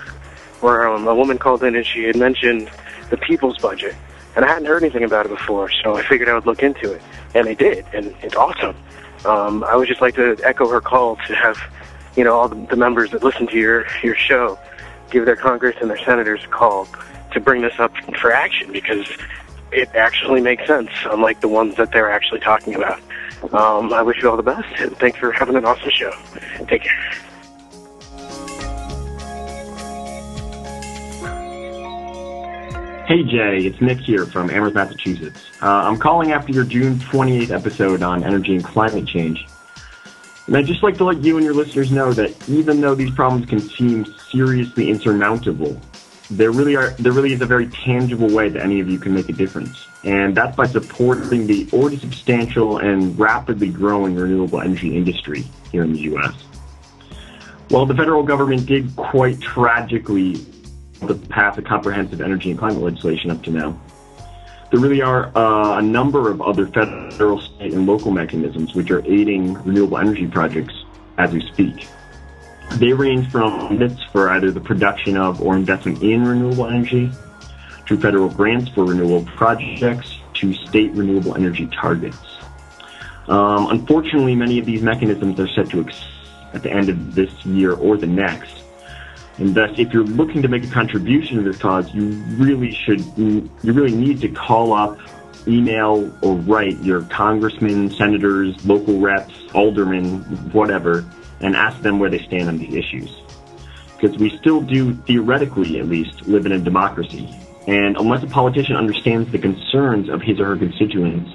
where 0.61 0.87
um, 0.87 1.07
a 1.07 1.15
woman 1.15 1.37
called 1.37 1.63
in 1.63 1.75
and 1.75 1.85
she 1.85 2.03
had 2.03 2.15
mentioned 2.15 2.69
the 3.09 3.17
people's 3.17 3.57
budget. 3.59 3.95
And 4.35 4.43
I 4.43 4.49
hadn't 4.49 4.65
heard 4.65 4.83
anything 4.83 5.03
about 5.03 5.25
it 5.25 5.29
before, 5.29 5.69
so 5.83 5.95
I 5.95 6.03
figured 6.03 6.27
I 6.27 6.33
would 6.33 6.45
look 6.45 6.61
into 6.61 6.91
it. 6.91 7.01
And 7.33 7.47
I 7.47 7.53
did, 7.53 7.85
and 7.93 8.13
it's 8.21 8.35
awesome. 8.35 8.75
Um, 9.25 9.63
I 9.63 9.75
would 9.75 9.87
just 9.87 10.01
like 10.01 10.15
to 10.15 10.37
echo 10.43 10.67
her 10.69 10.81
call 10.81 11.15
to 11.27 11.35
have, 11.35 11.57
you 12.15 12.23
know, 12.23 12.35
all 12.35 12.49
the, 12.49 12.75
members 12.75 13.11
that 13.11 13.23
listen 13.23 13.47
to 13.47 13.57
your, 13.57 13.85
your 14.03 14.15
show 14.15 14.59
give 15.09 15.25
their 15.25 15.35
Congress 15.35 15.75
and 15.79 15.89
their 15.89 15.97
senators 15.97 16.43
a 16.43 16.47
call 16.47 16.87
to 17.31 17.39
bring 17.39 17.61
this 17.61 17.79
up 17.79 17.93
for 18.19 18.31
action 18.31 18.71
because 18.71 19.07
it 19.71 19.89
actually 19.95 20.41
makes 20.41 20.65
sense, 20.67 20.89
unlike 21.05 21.41
the 21.41 21.47
ones 21.47 21.75
that 21.75 21.91
they're 21.91 22.11
actually 22.11 22.39
talking 22.39 22.75
about. 22.75 22.99
Um, 23.53 23.93
I 23.93 24.01
wish 24.01 24.21
you 24.21 24.29
all 24.29 24.37
the 24.37 24.43
best, 24.43 24.67
and 24.79 24.95
thanks 24.97 25.19
for 25.19 25.31
having 25.31 25.55
an 25.55 25.65
awesome 25.65 25.91
show. 25.91 26.11
Take 26.67 26.83
care. 26.83 27.13
Hey 33.07 33.21
Jay, 33.21 33.59
it's 33.59 33.79
Nick 33.81 33.99
here 33.99 34.25
from 34.25 34.49
Amherst, 34.49 34.73
Massachusetts. 34.73 35.51
Uh, 35.61 35.67
I'm 35.67 35.99
calling 35.99 36.31
after 36.31 36.51
your 36.51 36.63
June 36.63 36.95
28th 36.95 37.51
episode 37.51 38.01
on 38.01 38.23
energy 38.23 38.55
and 38.55 38.63
climate 38.63 39.05
change. 39.05 39.45
And 40.47 40.57
I'd 40.57 40.65
just 40.65 40.81
like 40.81 40.97
to 40.97 41.03
let 41.03 41.23
you 41.23 41.37
and 41.37 41.45
your 41.45 41.53
listeners 41.53 41.91
know 41.91 42.13
that 42.13 42.49
even 42.49 42.81
though 42.81 42.95
these 42.95 43.13
problems 43.13 43.47
can 43.47 43.59
seem 43.59 44.05
seriously 44.31 44.89
insurmountable, 44.89 45.79
there 46.31 46.49
really 46.49 46.75
are 46.75 46.89
there 46.97 47.11
really 47.11 47.31
is 47.31 47.41
a 47.41 47.45
very 47.45 47.67
tangible 47.67 48.27
way 48.33 48.49
that 48.49 48.63
any 48.63 48.79
of 48.79 48.89
you 48.89 48.97
can 48.97 49.13
make 49.13 49.29
a 49.29 49.33
difference. 49.33 49.85
And 50.03 50.35
that's 50.35 50.55
by 50.55 50.65
supporting 50.65 51.45
the 51.45 51.69
already 51.73 51.97
substantial 51.97 52.79
and 52.79 53.19
rapidly 53.19 53.69
growing 53.69 54.15
renewable 54.15 54.61
energy 54.61 54.97
industry 54.97 55.43
here 55.71 55.83
in 55.83 55.93
the 55.93 56.01
US. 56.15 56.33
While 57.69 57.85
the 57.85 57.93
federal 57.93 58.23
government 58.23 58.65
did 58.65 58.95
quite 58.95 59.39
tragically 59.41 60.43
to 61.01 61.15
path 61.29 61.57
of 61.57 61.65
comprehensive 61.65 62.21
energy 62.21 62.51
and 62.51 62.59
climate 62.59 62.81
legislation 62.81 63.31
up 63.31 63.43
to 63.43 63.51
now. 63.51 63.79
There 64.71 64.79
really 64.79 65.01
are 65.01 65.31
uh, 65.37 65.77
a 65.77 65.81
number 65.81 66.29
of 66.29 66.41
other 66.41 66.67
federal, 66.67 67.39
state, 67.39 67.73
and 67.73 67.85
local 67.85 68.11
mechanisms 68.11 68.73
which 68.73 68.89
are 68.91 69.05
aiding 69.05 69.53
renewable 69.63 69.97
energy 69.97 70.27
projects 70.27 70.73
as 71.17 71.31
we 71.31 71.41
speak. 71.53 71.87
They 72.77 72.91
range 72.91 73.29
from 73.31 73.69
limits 73.69 74.01
for 74.11 74.29
either 74.29 74.51
the 74.51 74.59
production 74.59 75.17
of 75.17 75.41
or 75.41 75.55
investment 75.55 76.01
in 76.01 76.25
renewable 76.25 76.67
energy, 76.67 77.11
to 77.85 77.97
federal 77.97 78.29
grants 78.29 78.69
for 78.71 78.85
renewable 78.85 79.23
projects, 79.35 80.17
to 80.35 80.53
state 80.53 80.91
renewable 80.93 81.35
energy 81.35 81.67
targets. 81.67 82.17
Um, 83.27 83.67
unfortunately, 83.67 84.35
many 84.35 84.59
of 84.59 84.65
these 84.65 84.81
mechanisms 84.81 85.39
are 85.39 85.47
set 85.47 85.69
to 85.69 85.81
expire 85.81 86.11
at 86.55 86.63
the 86.63 86.71
end 86.71 86.89
of 86.89 87.13
this 87.13 87.45
year 87.45 87.73
or 87.73 87.97
the 87.97 88.07
next, 88.07 88.63
and 89.37 89.53
thus, 89.53 89.71
if 89.77 89.91
you're 89.91 90.03
looking 90.03 90.41
to 90.43 90.47
make 90.47 90.63
a 90.63 90.69
contribution 90.69 91.37
to 91.37 91.43
this 91.43 91.57
cause, 91.57 91.93
you 91.93 92.11
really 92.37 92.71
should, 92.71 93.03
you 93.17 93.49
really 93.63 93.93
need 93.93 94.21
to 94.21 94.29
call 94.29 94.71
up, 94.71 94.97
email, 95.45 96.11
or 96.21 96.35
write 96.35 96.81
your 96.81 97.01
congressmen, 97.03 97.91
senators, 97.91 98.65
local 98.65 98.99
reps, 98.99 99.33
aldermen, 99.53 100.21
whatever, 100.53 101.05
and 101.41 101.55
ask 101.55 101.81
them 101.81 101.99
where 101.99 102.09
they 102.09 102.19
stand 102.19 102.47
on 102.47 102.57
these 102.57 102.73
issues. 102.73 103.21
Because 103.99 104.17
we 104.17 104.37
still 104.37 104.61
do, 104.61 104.93
theoretically 104.93 105.79
at 105.79 105.87
least, 105.87 106.27
live 106.27 106.45
in 106.45 106.53
a 106.53 106.59
democracy. 106.59 107.29
And 107.67 107.97
unless 107.97 108.23
a 108.23 108.27
politician 108.27 108.77
understands 108.77 109.31
the 109.31 109.39
concerns 109.39 110.07
of 110.07 110.21
his 110.21 110.39
or 110.39 110.45
her 110.45 110.57
constituents, 110.57 111.31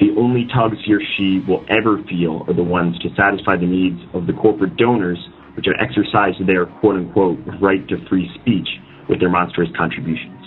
the 0.00 0.14
only 0.16 0.46
tugs 0.46 0.78
he 0.84 0.94
or 0.94 1.00
she 1.16 1.40
will 1.40 1.64
ever 1.68 2.02
feel 2.04 2.44
are 2.48 2.54
the 2.54 2.62
ones 2.64 2.98
to 3.00 3.14
satisfy 3.14 3.56
the 3.56 3.66
needs 3.66 4.00
of 4.12 4.26
the 4.26 4.32
corporate 4.32 4.76
donors 4.76 5.18
which 5.58 5.66
have 5.66 5.74
exercised 5.82 6.38
their 6.46 6.66
quote 6.78 6.94
unquote 6.94 7.36
right 7.60 7.82
to 7.88 7.98
free 8.08 8.30
speech 8.38 8.68
with 9.10 9.18
their 9.18 9.28
monstrous 9.28 9.68
contributions. 9.76 10.38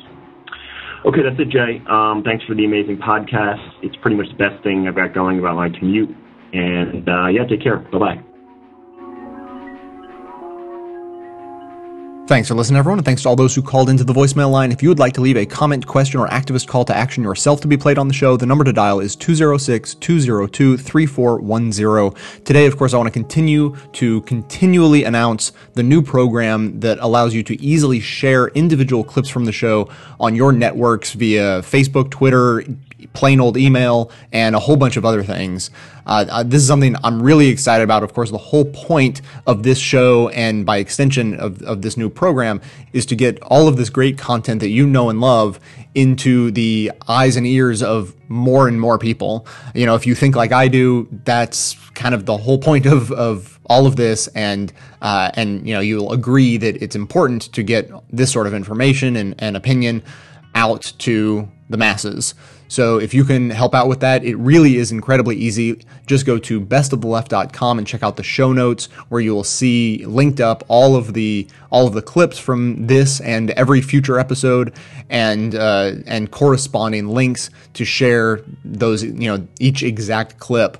Okay, 1.03 1.20
that's 1.20 1.36
it, 1.36 1.49
Jay. 1.51 1.84
Um, 1.89 2.24
thanks 2.24 2.45
for 2.45 2.55
the 2.55 2.64
amazing 2.64 2.95
podcast. 2.95 3.59
It's 3.84 3.95
pretty 4.01 4.16
much 4.16 4.28
the 4.32 4.39
best 4.39 4.64
thing 4.64 4.88
I've 4.88 4.95
got 4.95 5.14
going 5.14 5.39
about 5.39 5.57
my 5.57 5.68
commute. 5.68 6.16
And 6.53 7.09
uh, 7.09 7.28
yeah, 7.28 7.43
take 7.43 7.62
care. 7.62 7.80
Bye 7.91 7.99
bye. 7.99 8.31
Thanks 12.32 12.48
for 12.48 12.56
listening, 12.56 12.78
everyone, 12.78 12.98
and 12.98 13.06
thanks 13.06 13.24
to 13.24 13.28
all 13.28 13.36
those 13.36 13.54
who 13.54 13.62
called 13.62 13.90
into 13.90 14.06
the 14.06 14.14
voicemail 14.14 14.50
line. 14.50 14.72
If 14.72 14.82
you 14.82 14.88
would 14.88 15.00
like 15.00 15.12
to 15.16 15.22
leave 15.22 15.36
a 15.36 15.46
comment, 15.46 15.86
question, 15.86 16.18
or 16.18 16.30
activist 16.30 16.66
call 16.66 16.86
to 16.86 16.96
action 16.96 17.24
yourself 17.24 17.60
to 17.60 17.68
be 17.68 17.76
played 17.76 17.98
on 17.98 18.08
the 18.08 18.14
show, 18.14 18.38
the 18.38 18.46
number 18.46 18.64
to 18.64 18.72
dial 18.72 19.02
is 19.02 19.18
206 19.18 19.96
202 19.96 20.78
3410. 20.78 22.44
Today, 22.46 22.68
of 22.68 22.78
course, 22.78 22.94
I 22.94 22.98
want 22.98 23.08
to 23.08 23.12
continue 23.12 23.76
to 23.92 24.22
continually 24.22 25.04
announce 25.04 25.52
the 25.74 25.84
new 25.84 26.02
program 26.02 26.80
that 26.80 27.00
allows 27.00 27.34
you 27.34 27.44
to 27.44 27.62
easily 27.62 28.00
share 28.00 28.48
individual 28.48 29.04
clips 29.04 29.28
from 29.28 29.44
the 29.44 29.52
show 29.52 29.90
on 30.18 30.34
your 30.34 30.54
networks 30.54 31.12
via 31.12 31.62
Facebook, 31.64 32.12
Twitter, 32.12 32.64
plain 33.14 33.39
old 33.39 33.58
email, 33.58 34.12
and 34.32 34.56
a 34.56 34.60
whole 34.60 34.78
bunch 34.78 34.97
of 34.97 35.06
other 35.06 35.24
things. 35.24 35.70
Uh, 36.06 36.26
uh, 36.30 36.43
this 36.43 36.62
is 36.62 36.68
something 36.68 36.95
I'm 37.04 37.22
really 37.22 37.47
excited 37.47 37.84
about. 37.84 38.04
Of 38.04 38.14
course, 38.14 38.32
the 38.32 38.38
whole 38.38 38.66
point 38.66 39.22
of 39.45 39.64
this 39.64 39.78
show 39.78 40.30
and 40.30 40.66
by 40.66 40.78
extension 40.78 41.36
of, 41.36 41.62
of 41.62 41.82
this 41.82 41.97
new 41.97 42.10
program 42.10 42.62
is 42.93 43.06
to 43.08 43.16
get 43.16 43.41
all 43.43 43.68
of 43.68 43.78
this 43.78 43.89
great 43.89 44.18
content 44.18 44.60
that 44.62 44.70
you 44.70 44.88
know 44.88 45.10
and 45.10 45.22
love 45.22 45.60
into 45.93 46.52
the 46.52 46.91
eyes 47.08 47.36
and 47.36 47.45
ears 47.45 47.84
of 47.84 48.16
more 48.30 48.68
and 48.68 48.80
more 48.80 48.97
people. 48.97 49.45
You 49.76 49.86
know, 49.86 49.95
if 49.95 50.08
you 50.08 50.16
think 50.16 50.36
like 50.36 50.52
I 50.52 50.68
do, 50.68 51.08
that's 51.26 51.76
kind 51.93 52.16
of 52.16 52.26
the 52.26 52.38
whole 52.38 52.58
point 52.58 52.86
of, 52.86 53.12
of 53.12 53.60
all 53.66 53.86
of 53.86 53.95
this. 53.95 54.28
And, 54.28 54.72
uh, 55.02 55.32
and, 55.36 55.68
you 55.68 55.74
know, 55.74 55.82
you'll 55.82 56.12
agree 56.14 56.58
that 56.58 56.82
it's 56.82 56.95
important 56.95 57.43
to 57.54 57.64
get 57.64 57.91
this 58.10 58.32
sort 58.32 58.47
of 58.47 58.54
information 58.54 59.16
and, 59.16 59.36
and 59.39 59.56
opinion 59.56 60.04
out 60.56 60.93
to 60.99 61.49
the 61.70 61.78
masses. 61.78 62.34
So 62.72 63.00
if 63.00 63.14
you 63.14 63.26
can 63.26 63.50
help 63.50 63.76
out 63.76 63.90
with 63.90 64.00
that, 64.00 64.24
it 64.24 64.38
really 64.38 64.78
is 64.78 64.94
incredibly 64.94 65.36
easy. 65.36 65.86
Just 66.06 66.26
go 66.26 66.40
to 66.40 66.62
bestoftheleft.com 66.62 67.78
and 67.78 67.86
check 67.86 68.02
out 68.02 68.16
the 68.16 68.24
show 68.24 68.54
notes 68.54 68.86
where 69.10 69.20
you 69.20 69.36
will 69.36 69.44
see 69.44 70.06
linked 70.06 70.40
up 70.40 70.64
all 70.70 70.96
of 70.96 71.14
the 71.14 71.50
all 71.70 71.86
of 71.86 71.94
the 71.94 72.02
clips 72.02 72.40
from 72.40 72.88
this 72.88 73.20
and 73.20 73.52
every 73.52 73.82
future 73.82 74.18
episode 74.18 74.74
and 75.10 75.54
uh, 75.54 75.96
and 76.08 76.32
corresponding 76.32 77.10
links 77.10 77.50
to 77.74 77.84
share 77.84 78.40
those 78.64 79.04
you 79.04 79.28
know 79.28 79.46
each 79.60 79.84
exact 79.84 80.40
clip 80.40 80.78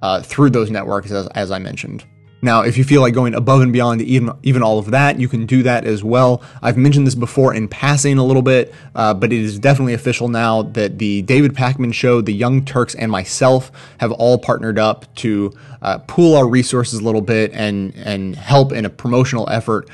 uh, 0.00 0.22
through 0.22 0.48
those 0.48 0.70
networks 0.70 1.10
as, 1.10 1.26
as 1.34 1.50
I 1.50 1.58
mentioned. 1.58 2.06
Now, 2.44 2.60
if 2.60 2.76
you 2.76 2.84
feel 2.84 3.00
like 3.00 3.14
going 3.14 3.34
above 3.34 3.62
and 3.62 3.72
beyond 3.72 4.02
even, 4.02 4.30
even 4.42 4.62
all 4.62 4.78
of 4.78 4.90
that, 4.90 5.18
you 5.18 5.28
can 5.28 5.46
do 5.46 5.62
that 5.62 5.86
as 5.86 6.04
well. 6.04 6.42
I've 6.60 6.76
mentioned 6.76 7.06
this 7.06 7.14
before 7.14 7.54
in 7.54 7.68
passing 7.68 8.18
a 8.18 8.24
little 8.24 8.42
bit, 8.42 8.74
uh, 8.94 9.14
but 9.14 9.32
it 9.32 9.40
is 9.40 9.58
definitely 9.58 9.94
official 9.94 10.28
now 10.28 10.60
that 10.60 10.98
the 10.98 11.22
David 11.22 11.54
Pakman 11.54 11.94
Show, 11.94 12.20
the 12.20 12.34
Young 12.34 12.62
Turks, 12.62 12.94
and 12.94 13.10
myself 13.10 13.72
have 13.96 14.12
all 14.12 14.36
partnered 14.36 14.78
up 14.78 15.06
to 15.14 15.54
uh, 15.80 15.96
pool 16.00 16.36
our 16.36 16.46
resources 16.46 17.00
a 17.00 17.02
little 17.02 17.22
bit 17.22 17.50
and 17.54 17.94
and 17.96 18.36
help 18.36 18.72
in 18.72 18.84
a 18.84 18.90
promotional 18.90 19.48
effort 19.48 19.88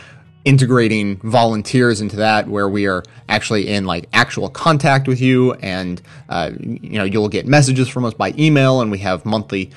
integrating 0.45 1.19
volunteers 1.19 2.01
into 2.01 2.17
that 2.17 2.49
where 2.49 2.69
we 2.69 2.87
are 2.87 3.05
actually 3.29 3.69
in 3.69 3.85
like 3.85 4.09
actual 4.15 4.49
contact 4.49 5.07
with 5.07 5.21
you 5.21 5.53
and 5.55 6.01
uh, 6.31 6.51
you 6.59 6.99
know 6.99 7.05
you'll 7.05 7.29
get 7.29 7.47
messages 7.47 7.89
from 7.89 8.07
us 8.07 8.15
by 8.15 8.33
email 8.39 8.81
and 8.81 8.91
we 8.91 8.99
have 8.99 9.25
monthly 9.27 9.71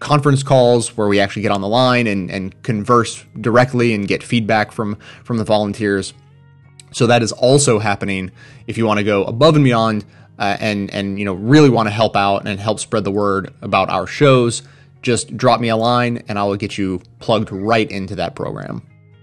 conference 0.00 0.42
calls 0.42 0.96
where 0.96 1.06
we 1.06 1.20
actually 1.20 1.42
get 1.42 1.52
on 1.52 1.60
the 1.60 1.68
line 1.68 2.06
and, 2.06 2.30
and 2.30 2.60
converse 2.62 3.24
directly 3.40 3.94
and 3.94 4.08
get 4.08 4.22
feedback 4.22 4.72
from 4.72 4.96
from 5.22 5.36
the 5.36 5.44
volunteers. 5.44 6.12
So 6.92 7.06
that 7.06 7.22
is 7.22 7.30
also 7.30 7.78
happening 7.78 8.32
if 8.66 8.76
you 8.76 8.86
want 8.86 8.98
to 8.98 9.04
go 9.04 9.24
above 9.24 9.54
and 9.54 9.64
beyond 9.64 10.04
uh, 10.38 10.56
and 10.58 10.90
and 10.90 11.18
you 11.18 11.24
know 11.24 11.34
really 11.34 11.68
want 11.68 11.86
to 11.86 11.92
help 11.92 12.16
out 12.16 12.48
and 12.48 12.58
help 12.58 12.80
spread 12.80 13.04
the 13.04 13.10
word 13.10 13.54
about 13.62 13.90
our 13.90 14.06
shows. 14.06 14.62
Just 15.02 15.36
drop 15.36 15.60
me 15.60 15.68
a 15.68 15.76
line 15.76 16.24
and 16.28 16.38
I 16.38 16.44
will 16.44 16.56
get 16.56 16.76
you 16.76 17.00
plugged 17.20 17.52
right 17.52 17.90
into 17.90 18.16
that 18.16 18.34
program. 18.34 18.82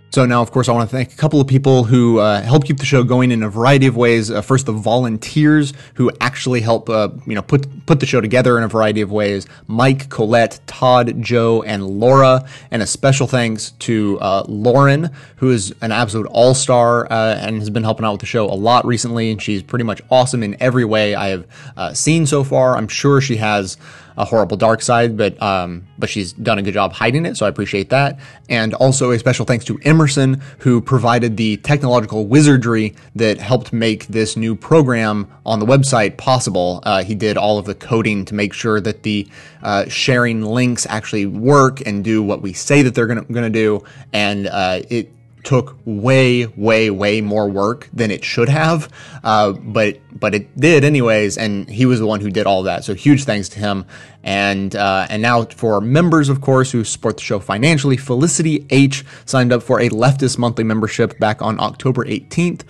So 0.09 0.25
now, 0.25 0.41
of 0.41 0.51
course, 0.51 0.69
I 0.69 0.71
want 0.71 0.89
to 0.89 0.95
thank 0.95 1.11
a 1.11 1.15
couple 1.15 1.41
of 1.41 1.47
people 1.47 1.83
who 1.83 2.19
uh, 2.19 2.41
help 2.41 2.65
keep 2.65 2.77
the 2.77 2.85
show 2.85 3.03
going 3.03 3.29
in 3.29 3.43
a 3.43 3.49
variety 3.49 3.87
of 3.87 3.97
ways. 3.97 4.31
Uh, 4.31 4.41
first, 4.41 4.65
the 4.65 4.71
volunteers 4.71 5.73
who 5.95 6.11
actually 6.21 6.61
help, 6.61 6.89
uh, 6.89 7.09
you 7.25 7.35
know, 7.35 7.41
put 7.41 7.85
put 7.85 7.99
the 7.99 8.05
show 8.05 8.21
together 8.21 8.57
in 8.57 8.63
a 8.63 8.67
variety 8.67 9.01
of 9.01 9.11
ways. 9.11 9.45
Mike, 9.67 10.09
Colette, 10.09 10.59
Todd, 10.65 11.21
Joe, 11.21 11.61
and 11.63 11.85
Laura. 11.85 12.47
And 12.71 12.81
a 12.81 12.87
special 12.87 13.27
thanks 13.27 13.71
to 13.71 14.17
uh, 14.21 14.43
Lauren, 14.47 15.11
who 15.37 15.51
is 15.51 15.75
an 15.81 15.91
absolute 15.91 16.27
all 16.27 16.53
star 16.53 17.05
uh, 17.11 17.35
and 17.35 17.59
has 17.59 17.69
been 17.69 17.83
helping 17.83 18.05
out 18.05 18.13
with 18.13 18.21
the 18.21 18.27
show 18.27 18.45
a 18.45 18.55
lot 18.55 18.85
recently. 18.85 19.31
And 19.31 19.41
she's 19.41 19.61
pretty 19.61 19.83
much 19.83 20.01
awesome 20.09 20.41
in 20.41 20.55
every 20.61 20.85
way 20.85 21.15
I 21.15 21.27
have 21.29 21.47
uh, 21.75 21.93
seen 21.93 22.25
so 22.25 22.43
far. 22.43 22.77
I'm 22.77 22.87
sure 22.87 23.19
she 23.19 23.35
has 23.37 23.77
a 24.17 24.25
horrible 24.25 24.57
dark 24.57 24.81
side, 24.81 25.15
but 25.15 25.41
um, 25.41 25.87
but 25.97 26.09
she's 26.09 26.33
done 26.33 26.57
a 26.57 26.61
good 26.61 26.73
job 26.73 26.91
hiding 26.93 27.25
it, 27.25 27.37
so 27.37 27.45
I 27.45 27.49
appreciate 27.49 27.89
that. 27.89 28.19
And 28.49 28.73
also 28.73 29.11
a 29.11 29.19
special 29.19 29.45
thanks 29.45 29.63
to 29.65 29.79
Emerson, 29.83 30.41
who 30.59 30.81
provided 30.81 31.37
the 31.37 31.57
technological 31.57 32.25
wizardry 32.25 32.95
that 33.15 33.37
helped 33.37 33.71
make 33.71 34.07
this 34.07 34.35
new 34.35 34.55
program 34.55 35.27
on 35.45 35.59
the 35.59 35.65
website 35.65 36.17
possible. 36.17 36.81
Uh, 36.83 37.03
he 37.03 37.15
did 37.15 37.37
all 37.37 37.59
of 37.59 37.65
the 37.65 37.75
coding 37.75 38.25
to 38.25 38.33
make 38.33 38.53
sure 38.53 38.81
that 38.81 39.03
the 39.03 39.27
uh, 39.61 39.87
sharing 39.87 40.41
links 40.41 40.87
actually 40.89 41.25
work 41.25 41.85
and 41.85 42.03
do 42.03 42.23
what 42.23 42.41
we 42.41 42.53
say 42.53 42.81
that 42.81 42.95
they're 42.95 43.07
going 43.07 43.25
to 43.27 43.49
do, 43.49 43.83
and 44.13 44.47
uh, 44.47 44.81
it 44.89 45.11
took 45.47 45.77
way, 45.85 46.45
way, 46.45 46.89
way 46.89 47.21
more 47.21 47.47
work 47.49 47.89
than 47.93 48.11
it 48.11 48.21
should 48.21 48.49
have. 48.49 48.91
Uh, 49.23 49.53
but 49.53 49.97
but 50.11 50.35
it 50.35 50.59
did 50.59 50.83
anyways, 50.83 51.37
and 51.37 51.69
he 51.69 51.85
was 51.85 51.99
the 51.99 52.05
one 52.05 52.19
who 52.19 52.29
did 52.29 52.45
all 52.45 52.63
that. 52.63 52.83
So 52.83 52.93
huge 52.93 53.23
thanks 53.23 53.47
to 53.49 53.59
him. 53.59 53.85
And 54.23 54.75
uh, 54.75 55.07
and 55.09 55.21
now 55.21 55.45
for 55.45 55.79
members, 55.79 56.27
of 56.27 56.41
course, 56.41 56.69
who 56.71 56.83
support 56.83 57.15
the 57.15 57.23
show 57.23 57.39
financially, 57.39 57.95
Felicity 57.95 58.65
H 58.69 59.05
signed 59.23 59.53
up 59.53 59.63
for 59.63 59.79
a 59.79 59.87
leftist 59.87 60.37
monthly 60.37 60.65
membership 60.65 61.17
back 61.17 61.41
on 61.41 61.61
October 61.61 62.03
18th 62.03 62.63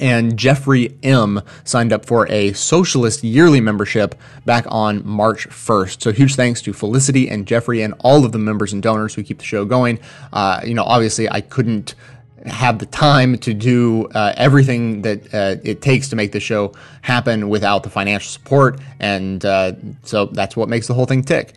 and 0.00 0.36
Jeffrey 0.38 0.96
M 1.02 1.42
signed 1.64 1.92
up 1.92 2.06
for 2.06 2.28
a 2.30 2.52
socialist 2.52 3.24
yearly 3.24 3.60
membership 3.60 4.14
back 4.44 4.64
on 4.68 5.06
March 5.06 5.48
1st. 5.48 6.02
So 6.02 6.12
huge 6.12 6.36
thanks 6.36 6.62
to 6.62 6.72
Felicity 6.72 7.28
and 7.28 7.46
Jeffrey 7.46 7.82
and 7.82 7.94
all 8.00 8.24
of 8.24 8.32
the 8.32 8.38
members 8.38 8.72
and 8.72 8.82
donors 8.82 9.14
who 9.14 9.22
keep 9.22 9.38
the 9.38 9.44
show 9.44 9.64
going. 9.64 9.98
Uh, 10.32 10.60
you 10.64 10.74
know, 10.74 10.84
obviously 10.84 11.28
I 11.28 11.40
couldn't 11.40 11.94
have 12.46 12.78
the 12.78 12.86
time 12.86 13.38
to 13.38 13.54
do 13.54 14.06
uh, 14.14 14.32
everything 14.36 15.02
that 15.02 15.34
uh, 15.34 15.56
it 15.64 15.82
takes 15.82 16.08
to 16.10 16.16
make 16.16 16.32
the 16.32 16.40
show 16.40 16.72
happen 17.02 17.48
without 17.48 17.82
the 17.82 17.90
financial 17.90 18.28
support, 18.28 18.80
and 19.00 19.44
uh, 19.44 19.72
so 20.02 20.26
that's 20.26 20.56
what 20.56 20.68
makes 20.68 20.86
the 20.86 20.94
whole 20.94 21.06
thing 21.06 21.22
tick. 21.22 21.54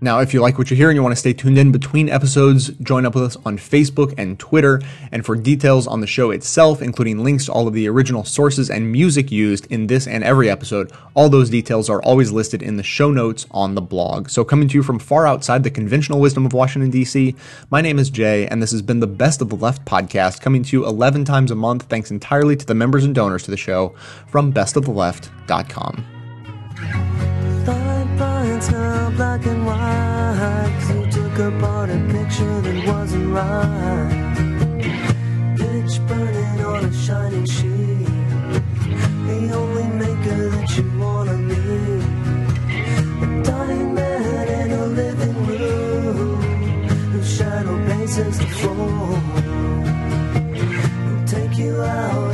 Now, 0.00 0.20
if 0.20 0.32
you 0.32 0.40
like 0.40 0.58
what 0.58 0.70
you 0.70 0.76
hear 0.76 0.90
and 0.90 0.96
you 0.96 1.02
want 1.02 1.12
to 1.12 1.18
stay 1.18 1.32
tuned 1.32 1.58
in 1.58 1.72
between 1.72 2.08
episodes, 2.08 2.68
join 2.68 3.04
up 3.04 3.16
with 3.16 3.24
us 3.24 3.36
on 3.44 3.58
Facebook 3.58 4.14
and 4.16 4.38
Twitter. 4.38 4.80
And 5.10 5.26
for 5.26 5.34
details 5.34 5.88
on 5.88 6.00
the 6.00 6.06
show 6.06 6.30
itself, 6.30 6.80
including 6.80 7.24
links 7.24 7.46
to 7.46 7.52
all 7.52 7.66
of 7.66 7.74
the 7.74 7.88
original 7.88 8.22
sources 8.22 8.70
and 8.70 8.92
music 8.92 9.32
used 9.32 9.66
in 9.66 9.88
this 9.88 10.06
and 10.06 10.22
every 10.22 10.48
episode, 10.48 10.92
all 11.14 11.28
those 11.28 11.50
details 11.50 11.90
are 11.90 12.00
always 12.02 12.30
listed 12.30 12.62
in 12.62 12.76
the 12.76 12.84
show 12.84 13.10
notes 13.10 13.46
on 13.50 13.74
the 13.74 13.80
blog. 13.80 14.30
So, 14.30 14.44
coming 14.44 14.68
to 14.68 14.74
you 14.74 14.84
from 14.84 15.00
far 15.00 15.26
outside 15.26 15.64
the 15.64 15.70
conventional 15.70 16.20
wisdom 16.20 16.46
of 16.46 16.52
Washington, 16.52 16.90
D.C., 16.90 17.34
my 17.70 17.80
name 17.80 17.98
is 17.98 18.08
Jay, 18.08 18.46
and 18.46 18.62
this 18.62 18.70
has 18.70 18.82
been 18.82 19.00
the 19.00 19.08
Best 19.08 19.42
of 19.42 19.48
the 19.48 19.56
Left 19.56 19.84
podcast, 19.84 20.40
coming 20.40 20.62
to 20.62 20.76
you 20.76 20.86
11 20.86 21.24
times 21.24 21.50
a 21.50 21.56
month, 21.56 21.84
thanks 21.84 22.12
entirely 22.12 22.54
to 22.54 22.64
the 22.64 22.74
members 22.74 23.04
and 23.04 23.16
donors 23.16 23.42
to 23.42 23.50
the 23.50 23.56
show 23.56 23.96
from 24.28 24.52
bestoftheleft.com 24.52 27.37
black 29.18 29.44
and 29.46 29.66
white. 29.66 30.80
You 30.90 31.10
took 31.10 31.38
apart 31.40 31.90
a 31.90 31.98
picture 32.14 32.60
that 32.60 32.78
wasn't 32.86 33.28
right. 33.38 34.34
Pitch 35.58 35.94
burning 36.06 36.60
on 36.72 36.84
a 36.84 36.92
shining 37.04 37.48
sheet. 37.56 38.06
The 39.28 39.38
only 39.60 39.88
maker 40.04 40.42
that 40.54 40.68
you 40.76 40.84
wanna 41.02 41.36
meet 41.50 42.04
A 43.24 43.28
dying 43.42 43.94
man 43.94 44.46
in 44.60 44.70
a 44.82 44.86
living 45.00 45.36
room. 45.46 46.40
Whose 47.12 47.30
shadow 47.36 47.76
bases 47.88 48.38
the 48.38 48.50
floor 48.58 49.20
Will 51.06 51.24
take 51.26 51.58
you 51.58 51.74
out. 51.82 52.27